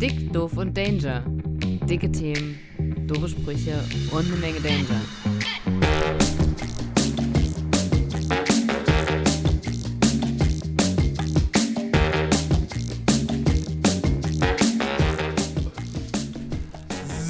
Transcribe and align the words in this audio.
Dick, 0.00 0.32
doof 0.32 0.56
und 0.56 0.76
Danger. 0.76 1.24
Dicke 1.88 2.12
Themen, 2.12 2.56
doofe 3.08 3.30
Sprüche 3.30 3.82
und 4.12 4.26
eine 4.26 4.36
Menge 4.36 4.60
Danger. 4.60 5.00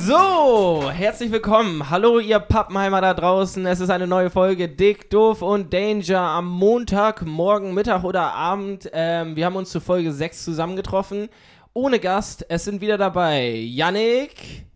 So, 0.05 0.91
herzlich 0.91 1.33
willkommen. 1.33 1.89
Hallo, 1.89 2.19
ihr 2.19 2.39
Pappenheimer 2.39 3.01
da 3.01 3.15
draußen. 3.15 3.65
Es 3.65 3.81
ist 3.81 3.89
eine 3.89 4.07
neue 4.07 4.29
Folge 4.29 4.69
Dick, 4.69 5.09
Doof 5.09 5.41
und 5.41 5.73
Danger 5.73 6.21
am 6.21 6.47
Montag, 6.47 7.25
morgen, 7.25 7.73
Mittag 7.73 8.05
oder 8.05 8.35
Abend. 8.35 8.91
Ähm, 8.93 9.37
wir 9.37 9.47
haben 9.47 9.57
uns 9.57 9.71
zu 9.71 9.81
Folge 9.81 10.13
6 10.13 10.45
zusammengetroffen. 10.45 11.31
Ohne 11.75 11.99
Gast. 12.01 12.45
Es 12.49 12.65
sind 12.65 12.81
wieder 12.81 12.99
dabei 12.99 13.51
Yannick 13.51 14.67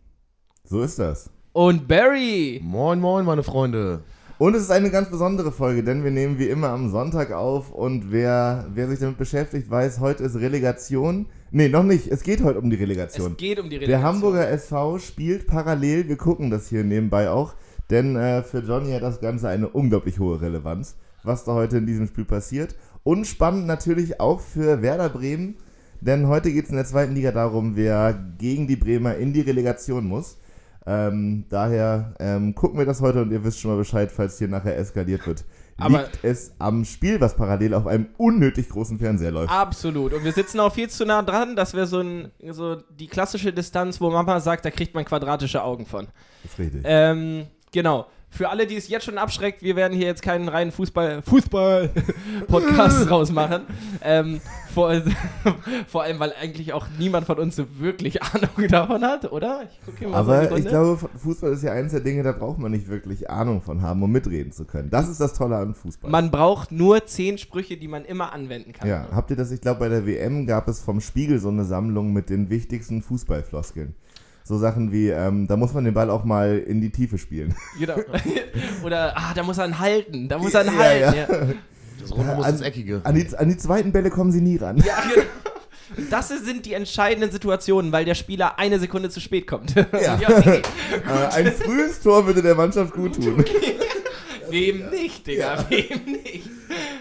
So 0.64 0.82
ist 0.82 0.98
das. 0.98 1.30
und 1.52 1.88
Barry. 1.88 2.60
Moin, 2.62 3.00
moin, 3.00 3.24
meine 3.24 3.42
Freunde. 3.42 4.02
Und 4.38 4.54
es 4.56 4.62
ist 4.62 4.70
eine 4.70 4.90
ganz 4.90 5.08
besondere 5.08 5.52
Folge, 5.52 5.84
denn 5.84 6.02
wir 6.02 6.10
nehmen 6.10 6.38
wie 6.38 6.48
immer 6.48 6.70
am 6.70 6.90
Sonntag 6.90 7.30
auf 7.32 7.70
und 7.70 8.10
wer, 8.10 8.66
wer 8.74 8.88
sich 8.88 8.98
damit 8.98 9.16
beschäftigt, 9.16 9.70
weiß, 9.70 10.00
heute 10.00 10.24
ist 10.24 10.34
Relegation. 10.36 11.26
Nee, 11.52 11.68
noch 11.68 11.84
nicht. 11.84 12.08
Es 12.08 12.22
geht 12.24 12.42
heute 12.42 12.58
um 12.58 12.68
die 12.68 12.76
Relegation. 12.76 13.32
Es 13.32 13.36
geht 13.36 13.60
um 13.60 13.66
die 13.70 13.78
Der 13.78 13.88
Relegation. 13.88 14.14
Hamburger 14.14 14.48
SV 14.48 14.98
spielt 14.98 15.46
parallel, 15.46 16.08
wir 16.08 16.16
gucken 16.16 16.50
das 16.50 16.68
hier 16.68 16.82
nebenbei 16.82 17.30
auch, 17.30 17.54
denn 17.90 18.16
äh, 18.16 18.42
für 18.42 18.60
Johnny 18.60 18.90
hat 18.92 19.02
das 19.02 19.20
Ganze 19.20 19.48
eine 19.48 19.68
unglaublich 19.68 20.18
hohe 20.18 20.40
Relevanz, 20.40 20.96
was 21.22 21.44
da 21.44 21.52
heute 21.52 21.76
in 21.76 21.86
diesem 21.86 22.08
Spiel 22.08 22.24
passiert. 22.24 22.74
Und 23.04 23.26
spannend 23.26 23.66
natürlich 23.66 24.18
auch 24.18 24.40
für 24.40 24.82
Werder 24.82 25.08
Bremen, 25.08 25.56
denn 26.04 26.26
heute 26.28 26.52
geht 26.52 26.64
es 26.64 26.70
in 26.70 26.76
der 26.76 26.84
zweiten 26.84 27.14
Liga 27.14 27.32
darum, 27.32 27.76
wer 27.76 28.12
gegen 28.38 28.66
die 28.66 28.76
Bremer 28.76 29.16
in 29.16 29.32
die 29.32 29.40
Relegation 29.40 30.04
muss. 30.06 30.38
Ähm, 30.84 31.44
daher 31.48 32.14
ähm, 32.18 32.54
gucken 32.56 32.76
wir 32.78 32.84
das 32.86 33.00
heute 33.00 33.22
und 33.22 33.30
ihr 33.30 33.44
wisst 33.44 33.60
schon 33.60 33.70
mal 33.70 33.76
Bescheid, 33.76 34.10
falls 34.10 34.38
hier 34.38 34.48
nachher 34.48 34.76
eskaliert 34.76 35.24
wird. 35.26 35.44
Aber- 35.78 36.00
Liegt 36.02 36.18
es 36.22 36.52
am 36.58 36.84
Spiel, 36.84 37.20
was 37.20 37.36
parallel 37.36 37.74
auf 37.74 37.86
einem 37.86 38.06
unnötig 38.18 38.68
großen 38.68 38.98
Fernseher 38.98 39.30
läuft. 39.30 39.52
Absolut. 39.52 40.12
Und 40.12 40.24
wir 40.24 40.32
sitzen 40.32 40.58
auch 40.60 40.74
viel 40.74 40.90
zu 40.90 41.06
nah 41.06 41.22
dran. 41.22 41.54
Das 41.56 41.72
wäre 41.74 41.86
so, 41.86 42.00
ein, 42.00 42.30
so 42.50 42.76
die 42.76 43.06
klassische 43.06 43.52
Distanz, 43.52 44.00
wo 44.00 44.10
Mama 44.10 44.40
sagt, 44.40 44.64
da 44.64 44.70
kriegt 44.70 44.94
man 44.94 45.04
quadratische 45.04 45.62
Augen 45.62 45.86
von. 45.86 46.08
Das 46.42 46.52
ist 46.52 46.58
richtig. 46.58 46.82
Ähm, 46.84 47.46
genau. 47.72 48.06
Für 48.34 48.48
alle, 48.48 48.66
die 48.66 48.76
es 48.76 48.88
jetzt 48.88 49.04
schon 49.04 49.18
abschreckt, 49.18 49.62
wir 49.62 49.76
werden 49.76 49.92
hier 49.92 50.06
jetzt 50.06 50.22
keinen 50.22 50.48
reinen 50.48 50.72
Fußball, 50.72 51.20
Fußball-Podcast 51.20 53.10
rausmachen. 53.10 53.64
Ähm, 54.02 54.40
vor, 54.72 54.90
vor 55.86 56.02
allem, 56.04 56.18
weil 56.18 56.32
eigentlich 56.40 56.72
auch 56.72 56.86
niemand 56.98 57.26
von 57.26 57.38
uns 57.38 57.56
so 57.56 57.66
wirklich 57.78 58.22
Ahnung 58.22 58.68
davon 58.70 59.02
hat, 59.02 59.30
oder? 59.30 59.64
Ich 59.70 59.78
guck 59.84 59.98
hier 59.98 60.08
mal 60.08 60.24
so 60.24 60.30
Aber 60.32 60.44
ich 60.44 60.50
Runde. 60.50 60.68
glaube, 60.70 61.08
Fußball 61.18 61.52
ist 61.52 61.62
ja 61.62 61.72
eines 61.72 61.92
der 61.92 62.00
Dinge, 62.00 62.22
da 62.22 62.32
braucht 62.32 62.58
man 62.58 62.72
nicht 62.72 62.88
wirklich 62.88 63.28
Ahnung 63.28 63.60
von 63.60 63.82
haben, 63.82 64.02
um 64.02 64.10
mitreden 64.10 64.50
zu 64.50 64.64
können. 64.64 64.88
Das 64.88 65.10
ist 65.10 65.20
das 65.20 65.34
Tolle 65.34 65.56
an 65.56 65.74
Fußball. 65.74 66.10
man 66.10 66.30
braucht 66.30 66.72
nur 66.72 67.04
zehn 67.04 67.36
Sprüche, 67.36 67.76
die 67.76 67.88
man 67.88 68.06
immer 68.06 68.32
anwenden 68.32 68.72
kann. 68.72 68.88
ja, 68.88 69.08
habt 69.12 69.28
ihr 69.30 69.36
das? 69.36 69.50
Ich 69.50 69.60
glaube, 69.60 69.80
bei 69.80 69.88
der 69.90 70.06
WM 70.06 70.46
gab 70.46 70.68
es 70.68 70.80
vom 70.80 71.02
Spiegel 71.02 71.38
so 71.38 71.50
eine 71.50 71.64
Sammlung 71.66 72.14
mit 72.14 72.30
den 72.30 72.48
wichtigsten 72.48 73.02
Fußballfloskeln. 73.02 73.94
So 74.52 74.58
Sachen 74.58 74.92
wie, 74.92 75.08
ähm, 75.08 75.46
da 75.46 75.56
muss 75.56 75.72
man 75.72 75.82
den 75.86 75.94
Ball 75.94 76.10
auch 76.10 76.24
mal 76.24 76.58
in 76.58 76.82
die 76.82 76.90
Tiefe 76.90 77.16
spielen. 77.16 77.54
Genau. 77.80 77.94
oder, 78.84 79.16
ah, 79.16 79.32
da 79.34 79.42
muss 79.42 79.56
er 79.56 79.64
ihn 79.66 79.78
halten, 79.78 80.28
da 80.28 80.36
muss 80.36 80.52
er 80.52 80.66
ihn 80.66 80.72
Ja, 80.74 80.78
halten. 80.78 81.16
ja. 81.16 81.22
Ja. 81.22 81.54
Das 81.98 82.12
Runde 82.12 82.34
muss 82.34 82.44
An- 82.44 82.52
ins 82.52 82.60
Eckige. 82.60 83.00
An 83.02 83.14
die, 83.14 83.26
an 83.34 83.48
die 83.48 83.56
zweiten 83.56 83.92
Bälle 83.92 84.10
kommen 84.10 84.30
sie 84.30 84.42
nie 84.42 84.58
ran. 84.58 84.76
Ja, 84.76 85.02
genau. 85.14 85.26
Das 86.10 86.28
sind 86.28 86.66
die 86.66 86.74
entscheidenden 86.74 87.30
Situationen, 87.30 87.92
weil 87.92 88.04
der 88.04 88.14
Spieler 88.14 88.58
eine 88.58 88.78
Sekunde 88.78 89.08
zu 89.08 89.20
spät 89.20 89.46
kommt. 89.46 89.74
Ja. 89.74 90.16
okay. 90.28 90.60
äh, 91.06 91.34
ein 91.34 91.50
frühes 91.52 92.00
Tor 92.02 92.26
würde 92.26 92.42
der 92.42 92.54
Mannschaft 92.54 92.92
gut 92.92 93.14
tun. 93.14 93.42
Wem 94.52 94.90
nicht, 94.90 95.26
Digga, 95.26 95.64
wem 95.70 96.04
nicht? 96.12 96.48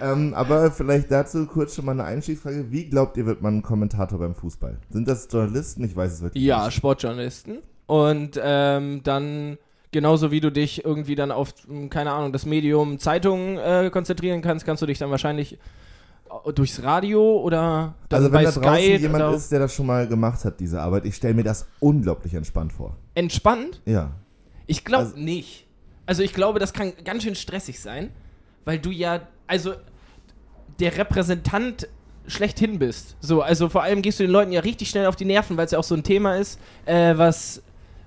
ähm, 0.01 0.33
aber 0.33 0.71
vielleicht 0.71 1.11
dazu 1.11 1.45
kurz 1.45 1.75
schon 1.75 1.85
mal 1.85 1.91
eine 1.91 2.03
Einstiegsfrage. 2.05 2.71
Wie 2.71 2.85
glaubt 2.89 3.17
ihr, 3.17 3.25
wird 3.25 3.41
man 3.41 3.57
ein 3.57 3.61
Kommentator 3.61 4.17
beim 4.19 4.33
Fußball? 4.35 4.77
Sind 4.89 5.07
das 5.07 5.27
Journalisten? 5.31 5.83
Ich 5.83 5.95
weiß 5.95 6.11
es 6.13 6.21
wirklich 6.21 6.43
Ja, 6.43 6.65
nicht. 6.65 6.75
Sportjournalisten. 6.75 7.59
Und 7.87 8.39
ähm, 8.41 9.01
dann, 9.03 9.57
genauso 9.91 10.31
wie 10.31 10.39
du 10.39 10.51
dich 10.51 10.83
irgendwie 10.85 11.15
dann 11.15 11.31
auf, 11.31 11.53
mh, 11.67 11.87
keine 11.89 12.11
Ahnung, 12.11 12.31
das 12.33 12.45
Medium 12.45 12.99
Zeitung 12.99 13.57
äh, 13.57 13.89
konzentrieren 13.91 14.41
kannst, 14.41 14.65
kannst 14.65 14.81
du 14.81 14.85
dich 14.85 14.97
dann 14.97 15.11
wahrscheinlich 15.11 15.53
äh, 16.45 16.53
durchs 16.53 16.81
Radio 16.83 17.39
oder 17.41 17.95
dann 18.09 18.17
Also 18.23 18.31
wenn 18.31 18.43
bei 18.43 18.43
da 18.45 18.51
draußen 18.51 18.63
Sky 18.83 18.95
jemand 18.97 19.35
ist, 19.35 19.51
der 19.51 19.59
das 19.59 19.73
schon 19.75 19.85
mal 19.85 20.07
gemacht 20.07 20.45
hat, 20.45 20.59
diese 20.59 20.81
Arbeit, 20.81 21.05
ich 21.05 21.15
stelle 21.15 21.33
mir 21.33 21.43
das 21.43 21.67
unglaublich 21.79 22.33
entspannt 22.33 22.71
vor. 22.73 22.95
entspannt? 23.15 23.81
Ja. 23.85 24.11
Ich 24.67 24.85
glaube 24.85 25.05
Also- 25.05 25.17
nicht. 25.17 25.67
Also 26.11 26.23
ich 26.23 26.33
glaube, 26.33 26.59
das 26.59 26.73
kann 26.73 26.91
ganz 27.05 27.23
schön 27.23 27.35
stressig 27.35 27.79
sein, 27.79 28.11
weil 28.65 28.79
du 28.79 28.91
ja, 28.91 29.21
also 29.47 29.75
der 30.77 30.97
Repräsentant 30.97 31.87
schlechthin 32.27 32.79
bist. 32.79 33.15
So, 33.21 33.41
also 33.41 33.69
vor 33.69 33.83
allem 33.83 34.01
gehst 34.01 34.19
du 34.19 34.25
den 34.25 34.31
Leuten 34.31 34.51
ja 34.51 34.59
richtig 34.59 34.89
schnell 34.89 35.05
auf 35.05 35.15
die 35.15 35.23
Nerven, 35.23 35.55
weil 35.55 35.67
es 35.67 35.71
ja 35.71 35.79
auch 35.79 35.85
so 35.85 35.95
ein 35.95 36.03
Thema 36.03 36.35
ist, 36.35 36.59
äh, 36.85 37.17
was 37.17 37.63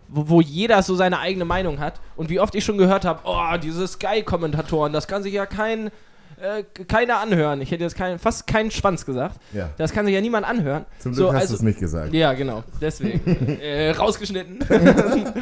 wo, 0.08 0.28
wo 0.28 0.40
jeder 0.42 0.82
so 0.82 0.94
seine 0.94 1.18
eigene 1.18 1.46
Meinung 1.46 1.80
hat. 1.80 1.98
Und 2.14 2.28
wie 2.28 2.40
oft 2.40 2.54
ich 2.54 2.62
schon 2.62 2.76
gehört 2.76 3.06
habe, 3.06 3.20
oh, 3.24 3.56
diese 3.56 3.88
Sky-Kommentatoren, 3.88 4.92
das 4.92 5.08
kann 5.08 5.22
sich 5.22 5.32
ja 5.32 5.46
kein, 5.46 5.90
äh, 6.40 6.62
keiner 6.84 7.18
anhören. 7.18 7.60
Ich 7.60 7.70
hätte 7.70 7.84
jetzt 7.84 7.96
kein, 7.96 8.18
fast 8.18 8.46
keinen 8.46 8.70
Schwanz 8.70 9.04
gesagt. 9.06 9.40
Ja. 9.52 9.70
Das 9.76 9.92
kann 9.92 10.06
sich 10.06 10.14
ja 10.14 10.20
niemand 10.20 10.46
anhören. 10.46 10.84
Zum 10.98 11.12
Glück 11.12 11.26
so, 11.26 11.32
hast 11.32 11.42
also, 11.42 11.54
du 11.54 11.56
es 11.58 11.62
nicht 11.62 11.80
gesagt. 11.80 12.12
Ja, 12.12 12.32
genau. 12.32 12.64
Deswegen. 12.80 13.58
äh, 13.60 13.90
rausgeschnitten. 13.90 14.58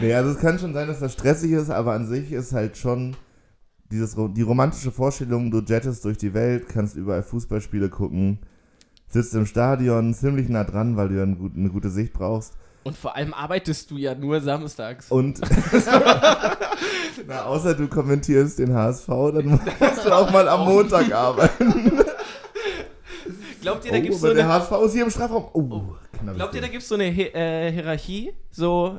Nee, 0.00 0.14
also 0.14 0.30
es 0.30 0.38
kann 0.38 0.58
schon 0.58 0.74
sein, 0.74 0.88
dass 0.88 0.98
das 0.98 1.12
stressig 1.12 1.52
ist, 1.52 1.70
aber 1.70 1.92
an 1.92 2.08
sich 2.08 2.32
ist 2.32 2.52
halt 2.52 2.76
schon 2.76 3.14
dieses, 3.92 4.16
die 4.16 4.42
romantische 4.42 4.90
Vorstellung, 4.90 5.50
du 5.50 5.60
jettest 5.60 6.04
durch 6.04 6.18
die 6.18 6.34
Welt, 6.34 6.68
kannst 6.68 6.96
überall 6.96 7.22
Fußballspiele 7.22 7.88
gucken, 7.88 8.40
sitzt 9.06 9.34
im 9.34 9.46
Stadion 9.46 10.12
ziemlich 10.14 10.48
nah 10.48 10.64
dran, 10.64 10.96
weil 10.96 11.08
du 11.08 11.16
ja 11.16 11.22
eine 11.22 11.70
gute 11.70 11.90
Sicht 11.90 12.12
brauchst. 12.12 12.54
Und 12.84 12.96
vor 12.96 13.14
allem 13.14 13.32
arbeitest 13.32 13.90
du 13.90 13.96
ja 13.96 14.14
nur 14.14 14.40
samstags. 14.40 15.10
Und 15.10 15.40
na, 17.26 17.44
außer 17.44 17.74
du 17.74 17.86
kommentierst 17.88 18.58
den 18.58 18.74
HSV, 18.74 19.06
dann 19.06 19.48
musst 19.48 20.04
du 20.04 20.10
auch 20.10 20.30
mal 20.32 20.48
am 20.48 20.64
Montag 20.64 21.12
arbeiten. 21.12 22.00
Glaubt 23.60 23.84
ihr, 23.84 23.92
da 23.92 23.98
Oh, 23.98 24.00
gibt's 24.00 24.20
so 24.20 24.26
aber 24.26 24.34
der 24.34 24.44
eine, 24.44 24.54
HSV 24.54 24.72
ist 24.86 24.92
hier 24.94 25.04
im 25.04 25.10
Strafraum. 25.10 25.44
Oh, 25.52 25.82
knapp 26.18 26.34
glaubt 26.34 26.54
ihr, 26.54 26.60
da 26.60 26.66
ich 26.66 26.72
gibt's 26.72 26.88
so 26.88 26.96
eine 26.96 27.04
Hi 27.14 27.26
äh, 27.32 27.70
Hierarchie? 27.70 28.32
So, 28.50 28.98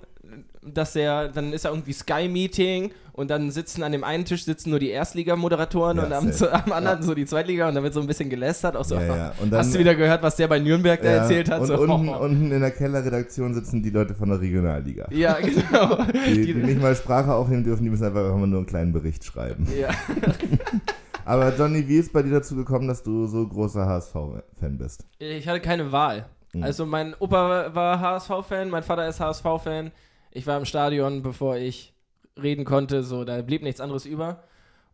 dass 0.65 0.93
der, 0.93 1.29
dann 1.29 1.51
ist 1.53 1.65
da 1.65 1.69
irgendwie 1.69 1.93
Sky-Meeting 1.93 2.91
und 3.13 3.29
dann 3.29 3.51
sitzen 3.51 3.83
an 3.83 3.91
dem 3.91 4.03
einen 4.03 4.25
Tisch 4.25 4.43
sitzen 4.45 4.69
nur 4.71 4.79
die 4.79 4.89
Erstliga-Moderatoren 4.89 5.97
Ja, 5.97 6.03
und 6.05 6.13
am, 6.13 6.27
am 6.51 6.71
anderen 6.71 6.99
Ja. 6.99 7.03
so 7.03 7.13
die 7.13 7.25
Zweitliga 7.25 7.67
und 7.69 7.75
dann 7.75 7.83
wird 7.83 7.93
so 7.93 7.99
ein 8.01 8.07
bisschen 8.07 8.29
gelästert. 8.29 8.75
Auch 8.75 8.85
so, 8.85 8.95
Ja, 8.95 9.33
dann- 9.39 9.53
hast 9.59 9.73
du 9.75 9.79
wieder 9.79 9.93
gehört, 9.95 10.23
was 10.23 10.35
der 10.35 10.47
bei 10.47 10.59
Nürnberg 10.59 11.01
da 11.01 11.09
erzählt 11.09 11.49
hat? 11.51 11.61
Und 11.61 11.67
so, 11.67 11.77
unten, 11.77 12.09
unten 12.09 12.51
in 12.51 12.61
der 12.61 12.71
Kellerredaktion 12.71 13.53
sitzen 13.53 13.83
die 13.83 13.89
Leute 13.91 14.15
von 14.15 14.29
der 14.29 14.41
Regionalliga. 14.41 15.07
ja, 15.11 15.33
genau. 15.41 15.97
Die, 16.25 16.45
die 16.45 16.53
nicht 16.55 16.81
mal 16.81 16.95
Sprache 16.95 17.33
aufnehmen 17.33 17.63
dürfen, 17.63 17.83
die 17.83 17.89
müssen 17.89 18.05
einfach 18.05 18.27
immer 18.33 18.47
nur 18.47 18.59
einen 18.59 18.67
kleinen 18.67 18.93
Bericht 18.93 19.23
schreiben. 19.23 19.67
ja. 19.79 19.89
Aber 21.25 21.55
Johnny, 21.55 21.87
wie 21.87 21.97
ist 21.97 22.11
bei 22.11 22.21
dir 22.21 22.31
dazu 22.31 22.55
gekommen, 22.55 22.87
dass 22.87 23.01
du 23.01 23.27
so 23.27 23.47
großer 23.47 23.85
HSV-Fan 23.85 24.77
bist? 24.77 25.05
Ich 25.19 25.47
hatte 25.47 25.61
keine 25.61 25.89
Wahl. 25.91 26.25
Mhm. 26.51 26.63
Also 26.63 26.85
mein 26.85 27.15
Opa 27.17 27.73
war 27.73 27.99
HSV-Fan, 27.99 28.69
mein 28.69 28.83
Vater 28.83 29.07
ist 29.07 29.19
HSV-Fan. 29.21 29.91
Ich 30.35 30.47
war 30.47 30.57
im 30.57 30.65
Stadion, 30.65 31.21
bevor 31.21 31.57
ich 31.57 31.93
reden 32.41 32.65
konnte, 32.65 33.03
so 33.03 33.23
da 33.23 33.41
blieb 33.41 33.61
nichts 33.61 33.79
anderes 33.79 34.05
über. 34.05 34.43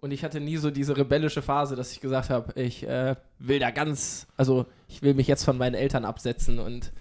Und 0.01 0.11
ich 0.11 0.23
hatte 0.23 0.39
nie 0.39 0.57
so 0.57 0.72
diese 0.72 0.95
rebellische 0.95 1.41
Phase, 1.41 1.75
dass 1.75 1.91
ich 1.91 2.00
gesagt 2.00 2.29
habe, 2.29 2.59
ich 2.59 2.87
äh, 2.87 3.16
will 3.37 3.59
da 3.59 3.72
ganz, 3.72 4.28
also 4.37 4.66
ich 4.87 5.02
will 5.02 5.14
mich 5.14 5.28
jetzt 5.28 5.43
von 5.43 5.58
meinen 5.58 5.75
Eltern 5.75 6.05
absetzen 6.05 6.59
und 6.59 6.93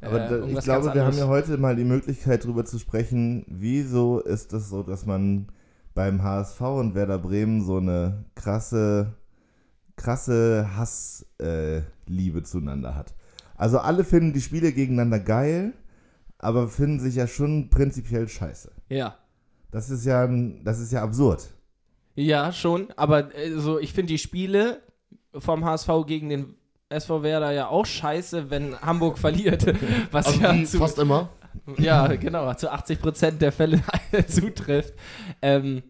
äh, 0.00 0.06
Aber 0.06 0.18
da, 0.18 0.46
ich 0.46 0.60
glaube, 0.60 0.92
wir 0.92 1.04
haben 1.04 1.16
ja 1.16 1.28
heute 1.28 1.56
mal 1.56 1.76
die 1.76 1.84
Möglichkeit, 1.84 2.44
darüber 2.44 2.64
zu 2.64 2.78
sprechen, 2.78 3.44
wieso 3.48 4.20
ist 4.20 4.52
es 4.52 4.68
so, 4.68 4.82
dass 4.82 5.06
man 5.06 5.48
beim 5.94 6.22
HSV 6.22 6.60
und 6.60 6.94
Werder 6.94 7.18
Bremen 7.18 7.64
so 7.64 7.76
eine 7.78 8.24
krasse, 8.34 9.14
krasse 9.96 10.76
Hassliebe 10.76 12.38
äh, 12.38 12.42
zueinander 12.42 12.94
hat. 12.94 13.14
Also 13.56 13.78
alle 13.78 14.04
finden 14.04 14.32
die 14.32 14.40
Spiele 14.40 14.72
gegeneinander 14.72 15.20
geil, 15.20 15.72
aber 16.42 16.68
finden 16.68 17.00
sich 17.00 17.14
ja 17.14 17.26
schon 17.26 17.70
prinzipiell 17.70 18.28
scheiße. 18.28 18.70
Ja. 18.90 19.16
Das 19.70 19.88
ist 19.88 20.04
ja, 20.04 20.24
ein- 20.24 20.62
das 20.64 20.78
ist 20.80 20.92
ja 20.92 21.02
absurd. 21.02 21.48
Ja, 22.14 22.52
schon. 22.52 22.88
Aber 22.96 23.34
äh, 23.34 23.52
so, 23.52 23.78
ich 23.78 23.94
finde 23.94 24.12
die 24.12 24.18
Spiele 24.18 24.82
vom 25.38 25.64
HSV 25.64 25.88
gegen 26.06 26.28
den 26.28 26.54
SV 26.90 27.22
Werder 27.22 27.52
ja 27.52 27.68
auch 27.68 27.86
scheiße, 27.86 28.50
wenn 28.50 28.78
Hamburg 28.78 29.16
verliert. 29.26 29.64
Was 30.10 30.26
Also 30.26 30.40
ja 30.42 30.64
zu, 30.64 30.76
fast 30.78 30.98
immer. 30.98 31.30
Ja, 31.78 32.08
genau, 32.16 32.52
zu 32.54 32.70
80% 32.70 33.32
der 33.38 33.52
Fälle 33.52 33.80
zutrifft. 34.26 34.92
Ähm, 35.40 35.82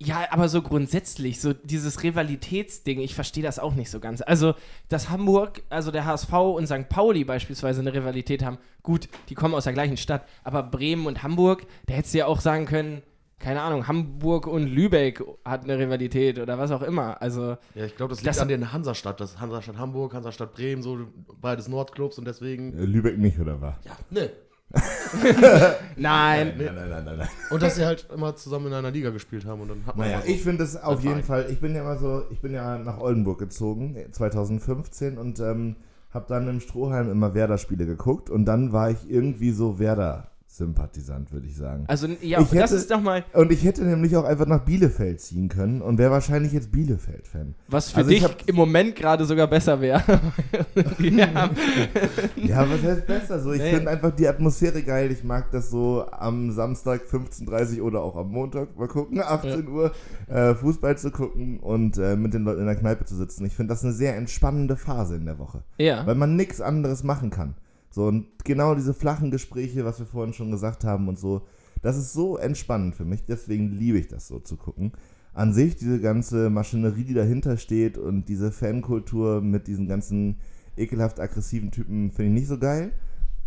Ja, 0.00 0.26
aber 0.30 0.48
so 0.48 0.62
grundsätzlich, 0.62 1.40
so 1.40 1.52
dieses 1.52 2.02
Rivalitätsding, 2.04 3.00
ich 3.00 3.16
verstehe 3.16 3.42
das 3.42 3.58
auch 3.58 3.74
nicht 3.74 3.90
so 3.90 3.98
ganz. 3.98 4.22
Also, 4.22 4.54
dass 4.88 5.10
Hamburg, 5.10 5.62
also 5.70 5.90
der 5.90 6.04
HSV 6.04 6.32
und 6.32 6.66
St. 6.68 6.88
Pauli 6.88 7.24
beispielsweise 7.24 7.80
eine 7.80 7.92
Rivalität 7.92 8.44
haben, 8.44 8.58
gut, 8.84 9.08
die 9.28 9.34
kommen 9.34 9.54
aus 9.54 9.64
der 9.64 9.72
gleichen 9.72 9.96
Stadt, 9.96 10.24
aber 10.44 10.62
Bremen 10.62 11.06
und 11.06 11.24
Hamburg, 11.24 11.66
da 11.86 11.94
hättest 11.94 12.14
du 12.14 12.18
ja 12.18 12.26
auch 12.26 12.40
sagen 12.40 12.66
können, 12.66 13.02
keine 13.40 13.60
Ahnung, 13.62 13.86
Hamburg 13.88 14.46
und 14.46 14.66
Lübeck 14.66 15.22
hat 15.44 15.64
eine 15.64 15.78
Rivalität 15.78 16.38
oder 16.40 16.58
was 16.58 16.70
auch 16.72 16.82
immer. 16.82 17.20
Also, 17.22 17.56
Ja, 17.74 17.84
ich 17.84 17.96
glaube, 17.96 18.10
das 18.10 18.18
liegt 18.20 18.28
Das- 18.28 18.38
an 18.40 18.48
den 18.48 18.72
Hansastadt. 18.72 19.20
Das 19.20 19.30
ist 19.32 19.40
Hansastadt 19.40 19.78
Hamburg, 19.78 20.14
Hansastadt 20.14 20.54
Bremen, 20.54 20.82
so 20.82 20.98
beides 21.40 21.66
Nordclubs 21.68 22.18
und 22.18 22.24
deswegen. 22.26 22.72
Äh, 22.76 22.84
Lübeck 22.84 23.16
nicht, 23.18 23.38
oder 23.40 23.60
was? 23.60 23.74
Ja, 23.84 23.92
ne. 24.10 24.30
nein. 25.96 26.54
Nein, 26.56 26.56
nein, 26.58 26.74
nein, 26.90 27.04
nein, 27.04 27.16
nein. 27.18 27.28
Und 27.50 27.62
dass 27.62 27.76
sie 27.76 27.84
halt 27.84 28.06
immer 28.14 28.36
zusammen 28.36 28.66
in 28.66 28.74
einer 28.74 28.90
Liga 28.90 29.10
gespielt 29.10 29.44
haben 29.46 29.62
und 29.62 29.68
dann 29.68 29.86
hat 29.86 29.96
man. 29.96 30.06
Naja, 30.06 30.18
immer 30.18 30.26
so- 30.26 30.32
ich 30.32 30.42
finde 30.42 30.64
es 30.64 30.76
auf 30.76 31.02
jeden. 31.02 31.22
Fall, 31.22 31.46
ich 31.50 31.60
bin 31.60 31.74
ja 31.74 31.82
mal 31.82 31.98
so, 31.98 32.24
ich 32.30 32.40
bin 32.40 32.52
ja 32.52 32.78
nach 32.78 32.98
Oldenburg 32.98 33.38
gezogen, 33.38 33.96
äh, 33.96 34.10
2015 34.10 35.16
und 35.18 35.40
ähm, 35.40 35.76
habe 36.10 36.26
dann 36.28 36.48
im 36.48 36.60
Strohhalm 36.60 37.10
immer 37.10 37.34
Werder-Spiele 37.34 37.86
geguckt 37.86 38.30
und 38.30 38.44
dann 38.44 38.72
war 38.72 38.90
ich 38.90 39.10
irgendwie 39.10 39.50
so 39.52 39.78
Werder-Sympathisant, 40.58 41.32
würde 41.32 41.46
ich 41.46 41.56
sagen. 41.56 41.84
Also, 41.86 42.06
ja, 42.20 42.40
Ich 42.40 42.48
das 42.48 42.52
hätte- 42.52 42.74
ist 42.74 42.90
doch 42.90 43.00
mal 43.00 43.24
Und 43.32 43.52
ich 43.52 43.64
hätte 43.64 43.84
nämlich 43.84 44.16
auch 44.16 44.24
einfach 44.24 44.46
nach 44.46 44.64
Bielefeld 44.64 45.20
ziehen 45.20 45.48
können 45.48 45.80
und 45.82 45.98
wäre 45.98 46.10
wahrscheinlich 46.10 46.52
jetzt 46.52 46.72
Bielefeld-Fan. 46.72 47.54
Was 47.68 47.90
für 47.90 47.98
Also 47.98 48.10
ich 48.10 48.20
dich 48.20 48.24
hab- 48.28 48.48
im 48.48 48.56
Moment 48.56 48.96
gerade 48.96 49.24
sogar 49.24 49.46
besser 49.46 49.80
wäre. 49.80 50.02
ja. 50.98 51.50
Ja, 52.36 52.68
was 52.70 52.82
heißt 52.82 53.06
besser? 53.06 53.40
So, 53.40 53.52
ich 53.52 53.60
Nee. 53.60 53.74
finde 53.74 53.90
einfach 53.90 54.10
die 54.14 54.28
Atmosphäre 54.28 54.82
geil. 54.82 55.10
Ich 55.12 55.24
mag 55.24 55.50
das 55.50 55.70
so 55.70 56.04
am 56.10 56.50
Samstag 56.50 57.02
15.30 57.10 57.80
Uhr 57.80 57.86
oder 57.86 58.02
auch 58.02 58.16
am 58.16 58.30
Montag, 58.30 58.76
mal 58.78 58.88
gucken, 58.88 59.20
18 59.20 59.68
Uhr, 59.68 59.92
äh, 60.28 60.54
Fußball 60.54 60.96
zu 60.98 61.10
gucken 61.10 61.58
und 61.60 61.98
äh, 61.98 62.16
mit 62.16 62.34
den 62.34 62.44
Leuten 62.44 62.60
in 62.60 62.66
der 62.66 62.76
Kneipe 62.76 63.04
zu 63.04 63.14
sitzen. 63.16 63.44
Ich 63.46 63.54
finde 63.54 63.72
das 63.72 63.84
eine 63.84 63.92
sehr 63.92 64.16
entspannende 64.16 64.76
Phase 64.76 65.16
in 65.16 65.24
der 65.24 65.38
Woche, 65.38 65.62
ja. 65.78 66.06
weil 66.06 66.14
man 66.14 66.36
nichts 66.36 66.60
anderes 66.60 67.02
machen 67.04 67.30
kann. 67.30 67.54
So, 67.98 68.06
und 68.06 68.28
genau 68.44 68.76
diese 68.76 68.94
flachen 68.94 69.32
Gespräche, 69.32 69.84
was 69.84 69.98
wir 69.98 70.06
vorhin 70.06 70.32
schon 70.32 70.52
gesagt 70.52 70.84
haben 70.84 71.08
und 71.08 71.18
so, 71.18 71.42
das 71.82 71.96
ist 71.96 72.12
so 72.12 72.36
entspannend 72.36 72.94
für 72.94 73.04
mich. 73.04 73.24
Deswegen 73.24 73.72
liebe 73.72 73.98
ich 73.98 74.06
das 74.06 74.28
so 74.28 74.38
zu 74.38 74.56
gucken. 74.56 74.92
An 75.34 75.52
sich, 75.52 75.74
diese 75.74 76.00
ganze 76.00 76.48
Maschinerie, 76.48 77.02
die 77.02 77.14
dahinter 77.14 77.56
steht 77.56 77.98
und 77.98 78.28
diese 78.28 78.52
Fankultur 78.52 79.40
mit 79.40 79.66
diesen 79.66 79.88
ganzen 79.88 80.36
ekelhaft 80.76 81.18
aggressiven 81.18 81.72
Typen, 81.72 82.12
finde 82.12 82.28
ich 82.28 82.40
nicht 82.42 82.46
so 82.46 82.56
geil. 82.56 82.92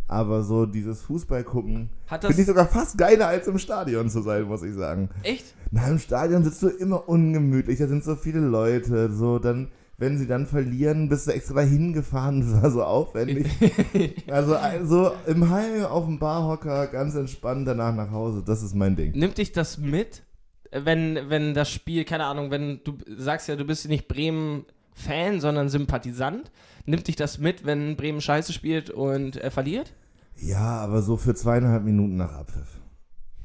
Aber 0.10 0.44
so 0.44 0.66
dieses 0.66 1.02
Fußball 1.04 1.46
gucken, 1.46 1.90
Hat 2.08 2.26
das 2.26 2.32
finde 2.32 2.42
ich 2.42 2.48
sogar 2.50 2.68
fast 2.68 2.98
geiler 2.98 3.28
als 3.28 3.48
im 3.48 3.58
Stadion 3.58 4.10
zu 4.10 4.22
sein, 4.22 4.44
muss 4.44 4.64
ich 4.64 4.76
sagen. 4.76 5.08
echt? 5.24 5.46
Na, 5.72 5.88
im 5.88 5.98
Stadion 5.98 6.44
sitzt 6.44 6.62
du 6.62 6.68
immer 6.68 7.08
ungemütlich, 7.08 7.80
da 7.80 7.88
sind 7.88 8.04
so 8.04 8.18
viele 8.18 8.42
Leute, 8.42 9.14
so 9.14 9.40
dann, 9.40 9.70
wenn 10.02 10.18
sie 10.18 10.26
dann 10.26 10.48
verlieren, 10.48 11.10
bist 11.10 11.28
du 11.28 11.32
extra 11.32 11.62
hingefahren, 11.62 12.42
das 12.52 12.62
war 12.62 12.72
so 12.72 12.84
aufwendig. 12.84 13.48
also, 14.28 14.56
also 14.56 15.12
im 15.28 15.50
Heim 15.50 15.86
auf 15.86 16.06
dem 16.06 16.18
Barhocker, 16.18 16.88
ganz 16.88 17.14
entspannt, 17.14 17.68
danach 17.68 17.96
nach 17.96 18.10
Hause, 18.10 18.44
das 18.44 18.64
ist 18.64 18.76
mein 18.76 18.96
Ding. 18.96 19.12
Nimmt 19.12 19.38
dich 19.38 19.52
das 19.52 19.78
mit, 19.78 20.24
wenn, 20.72 21.30
wenn 21.30 21.54
das 21.54 21.70
Spiel, 21.70 22.04
keine 22.04 22.26
Ahnung, 22.26 22.50
wenn 22.50 22.82
du 22.84 22.98
sagst 23.16 23.48
ja, 23.48 23.56
du 23.56 23.64
bist 23.64 23.88
nicht 23.88 24.08
Bremen-Fan, 24.08 25.40
sondern 25.40 25.70
Sympathisant, 25.70 26.52
nimmt 26.88 27.08
dich 27.08 27.16
das 27.16 27.38
mit, 27.38 27.64
wenn 27.66 27.96
Bremen 27.96 28.22
scheiße 28.22 28.54
spielt 28.54 28.90
und 28.90 29.42
äh, 29.42 29.52
verliert? 29.52 29.94
Ja, 30.36 30.80
aber 30.80 31.04
so 31.04 31.16
für 31.16 31.36
zweieinhalb 31.36 31.84
Minuten 31.84 32.18
nach 32.18 32.34
Abpfiff. 32.34 32.81